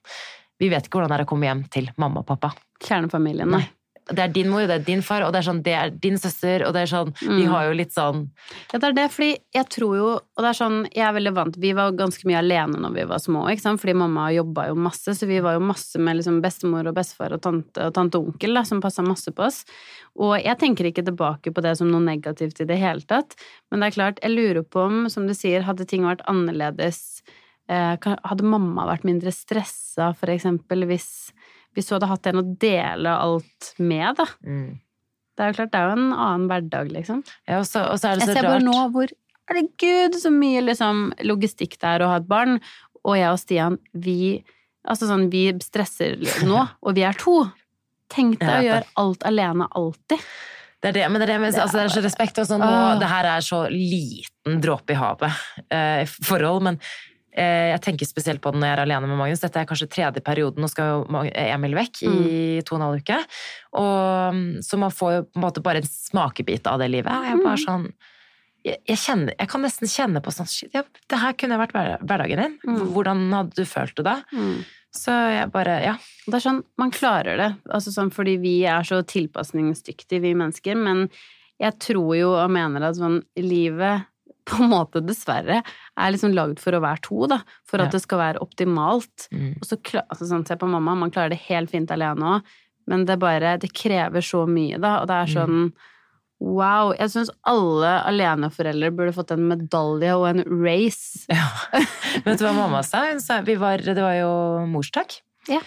Vi 0.58 0.68
vet 0.68 0.86
ikke 0.86 0.98
hvordan 0.98 1.12
det 1.12 1.20
er 1.20 1.24
å 1.24 1.28
komme 1.28 1.46
hjem 1.46 1.64
til 1.70 1.90
mamma 1.96 2.20
og 2.20 2.26
pappa. 2.26 2.50
Kjernefamilien. 2.82 3.48
Nei. 3.50 3.68
Det 4.06 4.22
er 4.22 4.28
din 4.30 4.46
mor, 4.52 4.60
det 4.70 4.70
er 4.70 4.84
din 4.86 5.00
far, 5.02 5.24
og 5.26 5.32
det 5.34 5.40
er 5.40 5.46
sånn, 5.48 5.62
det 5.66 5.72
er 5.74 5.90
din 5.90 6.14
søster, 6.22 6.62
og 6.62 6.72
det 6.76 6.84
er 6.84 6.90
sånn 6.92 7.08
Vi 7.20 7.42
Mm. 7.42 7.50
har 7.50 7.64
jo 7.66 7.72
litt 7.74 7.90
sånn 7.90 8.20
Ja, 8.72 8.78
det 8.78 8.84
er 8.84 8.92
det, 8.94 9.06
fordi 9.10 9.32
jeg 9.52 9.66
tror 9.68 9.96
jo 9.98 10.06
Og 10.14 10.44
det 10.44 10.50
er 10.52 10.58
sånn, 10.60 10.76
jeg 10.94 11.02
er 11.08 11.12
veldig 11.16 11.32
vant 11.34 11.56
Vi 11.58 11.72
var 11.74 11.90
ganske 11.98 12.22
mye 12.24 12.38
alene 12.38 12.78
når 12.78 12.94
vi 12.94 13.04
var 13.10 13.18
små, 13.18 13.42
ikke 13.50 13.64
sant? 13.64 13.80
Fordi 13.82 13.94
mamma 13.98 14.28
jobba 14.30 14.68
jo 14.68 14.76
masse, 14.78 15.10
så 15.18 15.26
vi 15.26 15.40
var 15.42 15.54
jo 15.58 15.60
masse 15.66 15.98
med 15.98 16.16
liksom 16.20 16.38
bestemor 16.40 16.86
og 16.86 16.94
bestefar 16.94 17.32
og 17.34 17.42
tante 17.42 17.82
og 17.88 17.92
tante 17.94 18.14
og 18.20 18.28
onkel, 18.30 18.54
da, 18.54 18.62
som 18.62 18.80
passa 18.80 19.02
masse 19.02 19.32
på 19.34 19.42
oss. 19.42 19.64
Og 20.16 20.38
jeg 20.40 20.56
tenker 20.58 20.86
ikke 20.86 21.04
tilbake 21.04 21.52
på 21.52 21.60
det 21.66 21.76
som 21.76 21.90
noe 21.90 22.00
negativt 22.00 22.60
i 22.62 22.64
det 22.68 22.78
hele 22.78 23.02
tatt, 23.02 23.34
men 23.70 23.80
det 23.82 23.88
er 23.90 23.96
klart, 23.98 24.20
jeg 24.22 24.30
lurer 24.36 24.62
på 24.62 24.86
om, 24.86 25.08
som 25.10 25.26
du 25.26 25.34
sier, 25.34 25.62
hadde 25.66 25.84
ting 25.84 26.06
vært 26.06 26.22
annerledes 26.30 27.22
eh, 27.68 27.96
Hadde 27.98 28.44
mamma 28.46 28.86
vært 28.86 29.02
mindre 29.04 29.32
stressa, 29.34 30.12
for 30.14 30.30
eksempel, 30.30 30.86
hvis, 30.86 31.32
hvis 31.76 31.90
hun 31.90 31.98
hadde 31.98 32.10
hatt 32.10 32.28
en 32.30 32.40
å 32.40 32.48
dele 32.66 33.12
alt 33.12 33.70
med, 33.78 34.08
da? 34.18 34.28
mm. 34.42 34.74
Det 35.36 35.44
er 35.44 35.50
jo 35.50 35.56
klart, 35.58 35.72
det 35.74 35.78
er 35.78 35.90
jo 35.90 35.96
en 35.98 36.12
annen 36.16 36.44
hverdag, 36.48 36.90
liksom. 36.94 37.18
ja, 37.44 37.58
og, 37.60 37.66
så, 37.68 37.82
og 37.92 37.98
så 38.00 38.08
er 38.08 38.16
det 38.16 38.24
Jeg 38.24 38.30
ser 38.30 38.38
ser 38.38 38.46
rart 38.46 38.54
bare 38.56 38.64
nå 38.64 38.84
hvor 38.94 39.10
Herregud, 39.46 40.16
så 40.18 40.32
mye 40.34 40.62
liksom, 40.64 41.02
logistikk 41.28 41.76
det 41.78 41.90
er 41.92 42.02
å 42.02 42.08
ha 42.10 42.16
et 42.18 42.26
barn. 42.26 42.56
Og 43.06 43.14
jeg 43.14 43.30
og 43.30 43.38
Stian, 43.38 43.76
vi 43.94 44.42
Altså 44.86 45.08
sånn, 45.08 45.24
vi 45.32 45.48
stresser 45.62 46.14
nå, 46.46 46.60
og 46.86 46.94
vi 46.94 47.02
er 47.06 47.16
to. 47.18 47.40
Tenk 48.12 48.38
deg 48.38 48.52
å 48.54 48.66
gjøre 48.68 48.86
alt 49.02 49.24
alene 49.26 49.66
alltid. 49.78 50.22
Det 50.78 50.92
er 50.92 50.94
det, 50.94 51.04
men 51.10 51.18
det 51.18 51.26
er, 51.26 51.32
det, 51.32 51.38
men, 51.42 51.50
Det 51.50 51.58
er 51.58 51.64
altså, 51.64 51.80
det 51.80 51.84
er 51.88 51.94
så 51.96 52.02
respekt. 52.04 52.38
Og 52.38 52.46
sånn, 52.46 52.62
og 52.62 53.00
det 53.02 53.08
her 53.10 53.28
er 53.32 53.42
så 53.42 53.64
liten 53.72 54.60
dråpe 54.62 54.94
i 54.94 54.98
havet 55.00 55.40
eh, 55.74 56.04
forhold, 56.06 56.62
men 56.68 56.78
jeg 57.36 57.80
tenker 57.84 58.08
spesielt 58.08 58.40
på 58.40 58.50
det 58.52 58.60
når 58.62 58.70
jeg 58.70 58.76
er 58.78 58.82
alene 58.86 59.08
med 59.10 59.18
Magnus. 59.20 59.42
Dette 59.44 59.60
er 59.60 59.68
kanskje 59.68 59.88
tredje 59.92 60.22
perioden, 60.24 60.64
nå 60.64 60.70
skal 60.72 60.88
jo 61.04 61.22
Emil 61.36 61.76
vekk 61.76 62.02
i 62.08 62.62
to 62.64 62.74
og 62.74 62.80
en 62.80 62.86
halv 62.86 63.02
uke. 63.04 63.18
Og, 63.76 64.34
mm, 64.36 64.62
så 64.64 64.78
man 64.80 64.94
får 64.94 65.12
jo 65.18 65.22
på 65.28 65.36
en 65.40 65.44
måte 65.44 65.62
bare 65.64 65.82
en 65.82 65.88
smakebit 65.90 66.66
av 66.72 66.80
det 66.80 66.88
livet. 66.94 67.12
Jeg 67.28 67.42
bare 67.44 67.56
Mm. 67.60 67.66
sånn 67.66 67.92
jeg, 68.66 68.98
kjenner, 68.98 69.34
jeg 69.38 69.48
kan 69.48 69.62
nesten 69.62 69.86
kjenne 69.86 70.20
på 70.24 70.32
sånn 70.34 70.48
Shit, 70.50 70.72
ja, 70.74 70.82
det 71.08 71.18
her 71.22 71.36
kunne 71.38 71.58
vært 71.60 71.76
hverdagen 72.02 72.40
din. 72.42 72.58
Mm. 72.66 72.80
Hvordan 72.96 73.20
hadde 73.32 73.54
du 73.54 73.64
følt 73.64 73.94
det 73.94 74.04
da? 74.08 74.16
Så 74.96 75.12
jeg 75.12 75.52
bare 75.52 75.82
Ja. 75.84 75.96
Det 76.26 76.34
er 76.34 76.40
sånn, 76.50 76.64
man 76.78 76.90
klarer 76.90 77.36
det, 77.36 77.56
altså 77.70 77.92
sånn, 77.92 78.10
fordi 78.10 78.38
vi 78.40 78.64
er 78.64 78.82
så 78.82 79.02
tilpasningsdyktige, 79.04 80.20
vi 80.20 80.34
mennesker, 80.34 80.74
men 80.74 81.08
jeg 81.60 81.78
tror 81.78 82.16
jo 82.18 82.32
og 82.34 82.50
mener 82.50 82.82
at 82.82 82.96
sånn, 82.96 83.22
livet 83.36 84.06
på 84.46 84.60
en 84.62 84.70
måte 84.70 85.02
dessverre 85.02 85.60
er 85.62 86.12
liksom 86.14 86.34
lagd 86.36 86.60
for 86.62 86.76
å 86.76 86.82
være 86.84 87.02
to, 87.02 87.26
da, 87.32 87.40
for 87.66 87.82
at 87.82 87.90
Ja. 87.90 87.96
det 87.96 88.02
skal 88.04 88.18
være 88.22 88.42
optimalt. 88.44 89.26
Mm. 89.34 89.56
Og 89.60 89.66
så, 89.66 89.76
altså 90.06 90.28
sånn, 90.30 90.46
se 90.46 90.54
på 90.56 90.68
mamma, 90.70 90.94
man 90.94 91.10
klarer 91.10 91.34
det 91.34 91.42
helt 91.48 91.70
fint 91.74 91.90
alene 91.90 92.36
òg, 92.36 92.54
men 92.86 93.04
det 93.08 93.18
bare, 93.18 93.56
det 93.58 93.72
krever 93.74 94.22
så 94.22 94.44
mye, 94.46 94.78
da, 94.78 95.00
og 95.02 95.08
det 95.10 95.20
er 95.24 95.32
sånn 95.34 95.72
Wow. 96.38 96.90
Jeg 96.92 97.08
syns 97.14 97.30
alle 97.48 97.94
aleneforeldre 98.04 98.90
burde 98.92 99.14
fått 99.16 99.30
en 99.32 99.46
medalje 99.48 100.10
og 100.18 100.26
en 100.28 100.42
race. 100.60 101.24
Ja. 101.32 101.46
Vet 102.26 102.36
du 102.38 102.44
hva 102.44 102.52
mamma 102.52 102.82
sa? 102.84 103.06
Hun 103.08 103.22
sa 103.24 103.38
vi 103.40 103.54
var, 103.56 103.78
det 103.80 103.96
var 103.96 104.12
jo 104.18 104.66
morsdag. 104.68 105.16
Ja. 105.48 105.62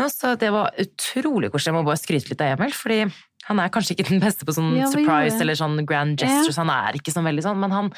Nå, 0.00 0.08
så 0.12 0.32
det 0.40 0.48
var 0.54 0.72
utrolig 0.80 1.50
koselig. 1.52 1.70
Jeg 1.74 1.76
må 1.78 1.84
bare 1.86 2.00
skryte 2.00 2.32
litt 2.32 2.40
av 2.44 2.56
Emil, 2.56 2.72
fordi 2.76 3.02
han 3.50 3.60
er 3.62 3.70
kanskje 3.72 3.94
ikke 3.96 4.08
den 4.10 4.20
beste 4.22 4.46
på 4.48 4.54
sånn 4.56 4.74
Ja, 4.78 4.88
surprise 4.90 5.40
eller 5.44 5.56
sånn 5.58 5.78
grand 5.88 6.18
gestures. 6.20 6.58
Han 6.60 6.72
er 6.72 6.98
ikke 6.98 7.12
sånn 7.14 7.28
veldig 7.28 7.44
sånn, 7.46 7.60
men 7.62 7.72
han 7.76 7.88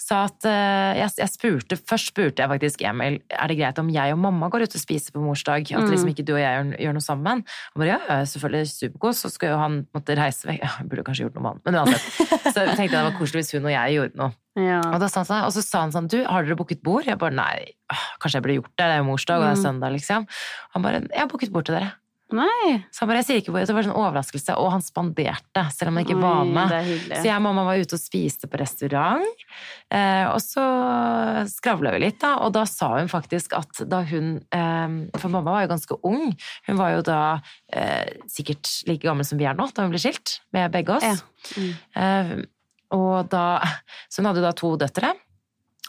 sa 0.00 0.22
at 0.30 0.46
uh, 0.48 0.96
jeg, 0.96 1.10
jeg 1.20 1.28
spurte, 1.28 1.76
Først 1.90 2.08
spurte 2.14 2.40
jeg 2.40 2.48
faktisk 2.48 2.80
Emil 2.88 3.18
er 3.28 3.50
det 3.52 3.56
greit 3.58 3.78
om 3.82 3.90
jeg 3.92 4.14
og 4.14 4.20
mamma 4.22 4.48
går 4.48 4.64
ut 4.64 4.76
og 4.78 4.80
spiser 4.80 5.12
på 5.12 5.20
morsdag. 5.20 5.68
At 5.76 5.82
Mm. 5.84 5.90
liksom 5.92 6.08
ikke 6.14 6.24
du 6.24 6.32
og 6.34 6.40
jeg 6.40 6.54
gjør, 6.56 6.70
gjør 6.86 6.96
noe 6.96 7.04
sammen. 7.04 7.42
Han 7.44 7.82
bare 7.82 7.90
ja, 7.92 7.98
ja, 8.08 8.16
selvfølgelig 8.32 8.70
supergod. 8.72 9.18
Så 9.20 9.28
skulle 9.34 9.52
jo 9.52 9.60
han 9.60 9.76
måtte 9.94 10.16
reise 10.16 10.48
vekk. 10.48 10.62
Ja, 10.64 10.70
jeg 10.80 10.88
burde 10.88 11.04
kanskje 11.10 11.26
gjort 11.28 11.36
noe 11.36 11.44
med 11.44 11.52
han, 11.52 11.60
men 11.68 11.80
uansett. 11.82 12.08
Så 12.54 12.64
jeg 12.64 12.78
tenkte 12.80 12.96
det 12.96 13.04
var 13.10 13.18
koselig 13.20 13.44
hvis 13.44 13.52
hun 13.58 13.68
og 13.68 13.74
jeg 13.76 13.98
gjorde 13.98 14.22
noe. 14.24 14.32
Ja. 14.60 14.80
Og, 14.90 14.98
da 15.02 15.08
sa 15.08 15.22
han 15.22 15.28
sånn, 15.30 15.46
og 15.48 15.54
så 15.56 15.64
sa 15.64 15.84
han 15.86 15.94
sånn, 15.94 16.10
du, 16.12 16.18
har 16.26 16.44
dere 16.46 16.58
booket 16.60 16.82
bord? 16.86 17.08
Jeg 17.08 17.18
bare, 17.20 17.34
nei, 17.36 17.72
åh, 17.92 18.04
kanskje 18.20 18.38
jeg 18.40 18.46
burde 18.46 18.58
gjort 18.60 18.74
det, 18.76 18.84
det 18.84 18.92
er 18.98 19.02
jo 19.02 19.08
morsdag, 19.10 19.40
og 19.40 19.48
det 19.48 19.54
er 19.54 19.58
Mm. 19.60 19.64
søndag, 19.66 19.96
liksom. 19.96 20.28
Han 20.76 20.82
bare, 20.86 21.02
jeg 21.08 21.20
har 21.24 21.32
booket 21.32 21.52
bord 21.52 21.66
til 21.66 21.78
dere. 21.80 21.92
Nei. 22.30 22.84
Så 22.94 23.00
han 23.02 23.08
bare, 23.10 23.18
jeg 23.24 23.26
sier 23.26 23.38
ikke 23.40 23.50
hvor, 23.50 23.64
det 23.66 23.74
var 23.74 23.82
en 23.82 23.88
sånn 23.88 24.02
overraskelse, 24.04 24.54
og 24.62 24.68
han 24.70 24.82
spanderte, 24.86 25.64
selv 25.74 25.90
om 25.90 25.96
han 25.98 26.04
ikke 26.06 26.20
var 26.22 26.44
med. 26.46 26.70
Så 27.10 27.24
jeg 27.26 27.34
og 27.34 27.42
mamma 27.42 27.64
var 27.66 27.80
ute 27.82 27.96
og 27.98 28.02
spiste 28.04 28.46
på 28.46 28.60
restaurant, 28.60 29.26
eh, 29.90 30.28
og 30.30 30.38
så 30.38 30.62
skravla 31.50 31.90
vi 31.96 32.04
litt, 32.04 32.20
da, 32.22 32.36
og 32.44 32.52
da 32.54 32.62
sa 32.70 32.92
hun 33.00 33.10
faktisk 33.10 33.56
at 33.58 33.82
da 33.90 34.04
hun 34.06 34.36
eh, 34.54 34.94
For 35.18 35.26
mamma 35.28 35.42
var 35.50 35.64
jo 35.64 35.72
ganske 35.74 35.98
ung. 36.06 36.30
Hun 36.68 36.78
var 36.78 36.94
jo 36.94 37.02
da 37.10 37.18
eh, 37.74 38.06
sikkert 38.30 38.70
like 38.86 39.02
gammel 39.02 39.26
som 39.26 39.40
vi 39.40 39.50
er 39.50 39.58
nå, 39.58 39.66
da 39.74 39.82
hun 39.82 39.90
ble 39.90 39.98
skilt 39.98 40.38
med 40.54 40.70
begge 40.70 41.00
oss. 41.00 41.02
Ja. 41.02 41.18
Mm. 41.58 42.46
Eh, 42.92 43.22
da, 43.30 43.44
så 44.10 44.20
hun 44.22 44.30
hadde 44.32 44.42
da 44.42 44.52
to 44.52 44.72
døtre, 44.80 45.12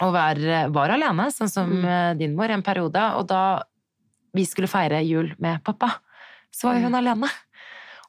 og 0.02 0.14
var, 0.14 0.36
var 0.74 0.89
alene, 0.95 1.28
sånn 1.34 1.49
som 1.52 1.70
Mm. 1.70 1.86
eh, 1.86 2.14
din 2.18 2.36
mor, 2.36 2.49
en 2.49 2.62
periode. 2.64 3.02
Og 3.18 3.28
da 3.28 3.64
vi 4.34 4.45
skulle 4.45 4.68
feire 4.72 5.02
jul 5.06 5.34
med 5.39 5.64
pappa, 5.64 5.95
så 6.52 6.70
var 6.72 6.80
hun 6.82 6.95
alene. 6.95 7.30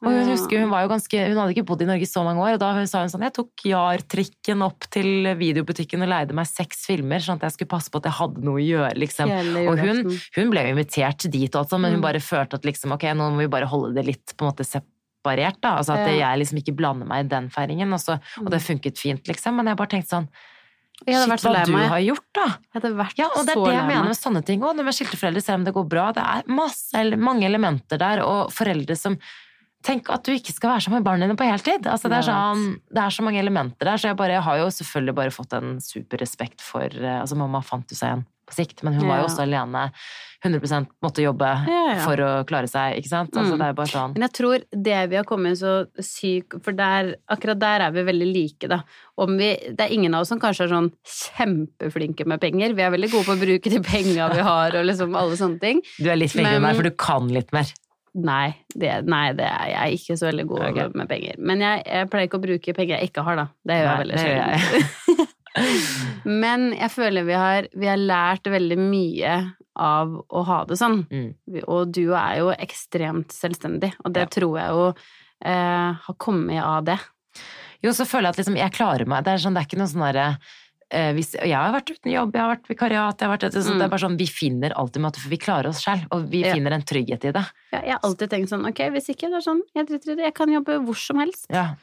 Og 0.03 0.11
hun 0.11 0.26
husker 0.32 0.59
hun 0.59 0.70
ganske, 0.90 1.14
hun 1.28 1.36
hadde 1.38 1.53
ikke 1.55 1.64
bodd 1.66 1.82
i 1.82 1.86
Norge 1.86 2.07
så 2.11 2.24
mange 2.26 2.43
år, 2.43 2.55
og 2.57 2.59
da 2.59 2.86
sa 2.90 3.03
hun 3.05 3.09
sånn 3.12 3.22
Jeg 3.22 3.34
tok 3.36 3.51
JAR-trikken 3.70 4.64
opp 4.66 4.88
til 4.90 5.30
videobutikken 5.38 6.03
og 6.03 6.09
leide 6.11 6.34
meg 6.34 6.47
seks 6.51 6.86
filmer, 6.88 7.22
sånn 7.22 7.38
at 7.38 7.43
jeg 7.47 7.53
skulle 7.53 7.70
passe 7.70 7.88
på 7.88 7.99
at 8.03 8.09
jeg 8.11 8.16
hadde 8.18 8.43
noe 8.43 8.59
å 8.59 8.64
gjøre, 8.66 8.97
liksom. 8.99 9.30
Og 9.70 9.78
hun, 9.78 10.03
hun 10.34 10.51
ble 10.51 10.64
jo 10.66 10.74
invitert 10.74 11.30
dit 11.30 11.53
også, 11.55 11.78
men 11.78 11.93
hun 11.95 12.01
Mm. 12.01 12.07
bare 12.09 12.18
følte 12.18 12.55
at 12.59 12.64
liksom, 12.66 12.90
ok, 12.97 13.03
nå 13.14 13.30
må 13.30 13.38
vi 13.45 13.47
bare 13.55 13.66
holde 13.70 13.95
det 13.95 14.05
litt 14.07 14.34
på 14.36 14.43
en 14.45 14.51
måte 14.51 14.66
separert, 15.22 15.60
da. 15.62 15.76
Altså 15.78 15.94
at 15.94 16.10
jeg 16.10 16.40
liksom 16.42 16.58
ikke 16.58 16.74
blander 16.76 17.06
meg 17.08 17.26
i 17.26 17.28
den 17.30 17.50
feiringen, 17.52 17.92
og, 17.94 18.00
så, 18.02 18.18
og 18.42 18.50
det 18.52 18.62
funket 18.62 18.98
fint, 18.98 19.28
liksom. 19.28 19.56
Men 19.58 19.70
jeg 19.70 19.78
bare 19.78 19.92
tenkte 19.94 20.16
sånn, 20.16 20.26
shit, 21.06 21.46
hva 21.46 21.62
du 21.66 21.76
har 21.76 22.02
gjort, 22.02 22.26
da. 22.34 22.48
Ja, 23.18 23.30
og 23.30 23.46
det 23.46 23.54
er 23.54 23.62
det 23.62 23.76
jeg 23.76 23.86
mener 23.88 24.10
med 24.10 24.18
sånne 24.18 24.42
ting 24.46 24.62
òg. 24.62 24.82
Med 24.82 24.96
skilte 24.96 25.20
foreldre, 25.20 25.44
selv 25.44 25.62
om 25.62 25.68
det 25.68 25.76
går 25.76 25.88
bra. 25.94 26.10
Det 26.16 26.26
er 26.34 26.52
masse, 26.52 26.90
eller 26.98 27.16
mange 27.20 27.46
elementer 27.48 28.02
der, 28.02 28.24
og 28.26 28.52
foreldre 28.54 28.98
som 28.98 29.18
Tenk 29.82 30.06
at 30.14 30.22
du 30.22 30.30
ikke 30.30 30.52
skal 30.54 30.70
være 30.70 30.82
sammen 30.84 31.00
med 31.00 31.06
barna 31.08 31.26
dine 31.26 31.34
på 31.34 31.42
heltid. 31.42 31.88
Altså, 31.90 32.06
det, 32.06 32.20
er 32.20 32.26
sånn, 32.28 32.76
det 32.86 33.00
er 33.02 33.10
så 33.10 33.24
mange 33.26 33.40
elementer 33.42 33.88
der, 33.88 33.98
så 33.98 34.12
jeg, 34.12 34.18
bare, 34.20 34.36
jeg 34.36 34.44
har 34.46 34.60
jo 34.60 34.68
selvfølgelig 34.76 35.14
bare 35.18 35.32
fått 35.34 35.56
en 35.58 35.72
super 35.82 36.22
respekt 36.22 36.62
for 36.62 36.86
eh, 36.86 37.16
Altså, 37.16 37.34
mamma 37.40 37.58
fant 37.66 37.90
jo 37.90 37.98
seg 37.98 38.12
igjen 38.12 38.22
på 38.49 38.57
sikt, 38.57 38.82
men 38.82 38.97
hun 38.99 39.09
var 39.09 39.22
jo 39.22 39.28
også 39.30 39.45
alene. 39.47 39.88
100 40.43 40.88
måtte 41.05 41.22
jobbe 41.22 41.49
for 42.03 42.18
å 42.18 42.30
klare 42.49 42.66
seg, 42.70 42.97
ikke 42.99 43.11
sant? 43.12 43.36
Altså, 43.36 43.55
Mm. 43.55 43.59
det 43.61 43.66
er 43.68 43.76
bare 43.78 43.93
sånn 43.93 44.14
Men 44.16 44.24
jeg 44.26 44.32
tror 44.38 44.64
det 44.74 45.11
vi 45.11 45.16
har 45.16 45.24
kommet 45.24 45.59
så 45.61 45.86
syk 46.03 46.57
For 46.64 46.72
der, 46.72 47.14
akkurat 47.30 47.61
der 47.61 47.84
er 47.86 47.93
vi 47.95 48.03
veldig 48.03 48.28
like, 48.32 48.66
da. 48.66 48.82
Om 49.16 49.36
vi, 49.38 49.53
det 49.70 49.86
er 49.86 49.95
ingen 49.95 50.14
av 50.14 50.24
oss 50.24 50.32
som 50.34 50.40
kanskje 50.43 50.66
er 50.66 50.72
sånn 50.72 50.90
kjempeflinke 51.07 52.26
med 52.26 52.40
penger. 52.43 52.74
Vi 52.74 52.82
er 52.82 52.90
veldig 52.90 53.12
gode 53.12 53.28
på 53.28 53.36
å 53.36 53.43
bruke 53.45 53.70
de 53.70 53.80
penga 53.86 54.32
vi 54.32 54.43
har, 54.43 54.74
og 54.74 54.88
liksom 54.88 55.14
alle 55.14 55.38
sånne 55.38 55.61
ting. 55.62 55.82
Du 55.99 56.11
er 56.11 56.18
litt 56.18 56.32
flinkere 56.34 56.59
enn 56.59 56.66
meg, 56.66 56.74
for 56.74 56.90
du 56.90 56.97
kan 56.97 57.28
litt 57.30 57.53
mer. 57.55 57.70
Nei, 58.12 58.53
det, 58.76 58.90
nei, 59.09 59.32
det 59.32 59.47
er 59.49 59.68
jeg 59.70 60.01
ikke 60.01 60.16
så 60.20 60.26
veldig 60.28 60.45
god 60.51 60.64
okay. 60.66 60.90
med 61.01 61.09
penger. 61.09 61.38
Men 61.40 61.62
jeg, 61.64 61.84
jeg 61.86 62.09
pleier 62.12 62.28
ikke 62.28 62.40
å 62.40 62.45
bruke 62.45 62.74
penger 62.76 62.99
jeg 62.99 63.09
ikke 63.09 63.24
har, 63.24 63.38
da. 63.40 63.47
Det 63.64 63.78
gjør 63.78 63.88
jeg 63.88 64.03
veldig 64.03 64.18
sjelden. 64.20 65.21
Men 66.24 66.70
jeg 66.76 66.90
føler 66.94 67.26
vi 67.28 67.36
har, 67.38 67.68
vi 67.76 67.86
har 67.90 68.00
lært 68.00 68.48
veldig 68.50 68.78
mye 68.80 69.34
av 69.76 70.14
å 70.28 70.44
ha 70.48 70.64
det 70.68 70.76
sånn. 70.80 71.03
Mm. 71.11 71.62
Og 71.66 71.92
du 71.92 72.12
er 72.14 72.38
jo 72.42 72.50
ekstremt 72.53 73.32
selvstendig, 73.32 73.92
og 74.05 74.12
det 74.12 74.26
Ja. 74.26 74.32
tror 74.38 74.59
jeg 74.61 74.68
jo 74.76 74.94
eh, 75.44 75.92
har 76.07 76.14
kommet 76.22 76.62
av 76.62 76.84
det. 76.84 76.98
Jo, 77.82 77.90
så 77.90 78.05
føler 78.07 78.28
jeg 78.30 78.34
at 78.36 78.42
liksom, 78.44 78.57
jeg 78.61 78.72
klarer 78.76 79.07
meg. 79.11 79.24
Det 79.24 79.32
er, 79.32 79.38
sånn, 79.42 79.55
det 79.57 79.62
er 79.64 79.66
ikke 79.66 79.78
noe 79.80 79.90
sånn 79.90 80.05
derre 80.07 80.26
eh, 80.92 81.12
hvis, 81.16 81.32
Jeg 81.40 81.57
har 81.57 81.72
vært 81.72 81.88
uten 81.90 82.12
jobb, 82.12 82.34
jeg 82.36 82.42
har 82.44 82.50
vært 82.53 82.68
vikariat, 82.68 83.16
jeg 83.18 83.26
har 83.28 83.32
vært 83.38 83.46
så 83.57 83.62
Mm. 83.72 83.78
det 83.80 83.84
er 83.86 83.88
bare 83.88 84.05
sånn, 84.05 84.18
vi 84.20 84.26
finner 84.28 84.74
alltid 84.76 85.03
måte, 85.03 85.18
for 85.18 85.30
vi 85.32 85.38
klarer 85.40 85.68
oss 85.72 85.82
selv, 85.82 86.05
og 86.12 86.28
vi 86.30 86.42
Ja. 86.44 86.53
finner 86.55 86.72
en 86.76 86.82
trygghet 86.82 87.24
i 87.24 87.32
det. 87.32 87.44
Ja, 87.72 87.80
jeg 87.80 87.90
har 87.96 88.00
alltid 88.05 88.28
tenkt 88.30 88.50
sånn, 88.53 88.68
ok, 88.68 88.90
hvis 88.92 89.09
ikke, 89.09 89.30
det 89.32 89.40
er 89.40 89.46
sånn, 89.48 89.62
jeg 89.74 89.86
driter 89.88 90.12
i 90.12 90.14
det, 90.16 90.24
jeg 90.28 90.34
kan 90.34 90.48
jobbe 90.53 90.84
hvor 90.84 90.94
som 90.94 91.16
helst. 91.18 91.46
Ja. 91.50 91.74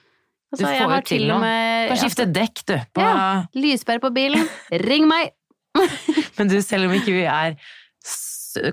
Altså, 0.50 0.64
Du 0.64 0.66
får 0.66 0.80
jo 0.80 0.90
har 0.90 1.02
til 1.06 1.28
noe. 1.30 1.40
med 1.44 1.90
Kan 1.92 2.00
skifte 2.02 2.26
dekk, 2.34 2.64
du. 2.66 2.78
På, 2.98 3.02
Ja. 3.04 3.44
lyspære 3.54 4.02
på 4.02 4.10
bilen, 4.16 4.48
ring 4.72 5.06
meg! 5.08 5.32
Men 6.40 6.48
du, 6.50 6.58
selv 6.66 6.90
om 6.90 6.96
ikke 6.98 7.14
vi 7.14 7.26
er 7.30 7.60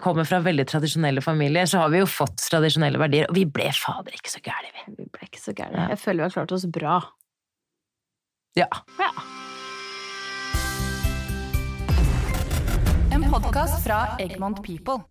kommer 0.01 0.25
fra 0.25 0.39
veldig 0.41 0.65
tradisjonelle 0.67 1.21
familier, 1.21 1.69
så 1.69 1.83
har 1.83 1.91
vi 1.93 1.99
jo 2.01 2.07
fått 2.09 2.41
tradisjonelle 2.49 2.97
verdier, 2.99 3.27
og 3.29 3.37
vi 3.37 3.45
ble 3.45 3.69
fader 3.77 4.17
ikke 4.17 4.33
så 4.33 4.41
gærne, 4.41 4.71
vi. 4.73 4.95
Vi 5.03 5.05
ble 5.13 5.29
ikke 5.29 5.43
så 5.43 5.53
gærne. 5.53 5.77
Ja. 5.77 5.89
Jeg 5.93 6.01
føler 6.01 6.23
vi 6.25 6.29
har 6.31 6.35
klart 6.39 6.53
oss 6.57 6.65
bra. 6.73 6.95
Ja. 8.57 8.69
Ja. 8.97 9.11
En 13.13 13.29
podkast 13.31 13.85
fra 13.85 14.17
Egmont 14.19 14.63
People. 14.65 15.03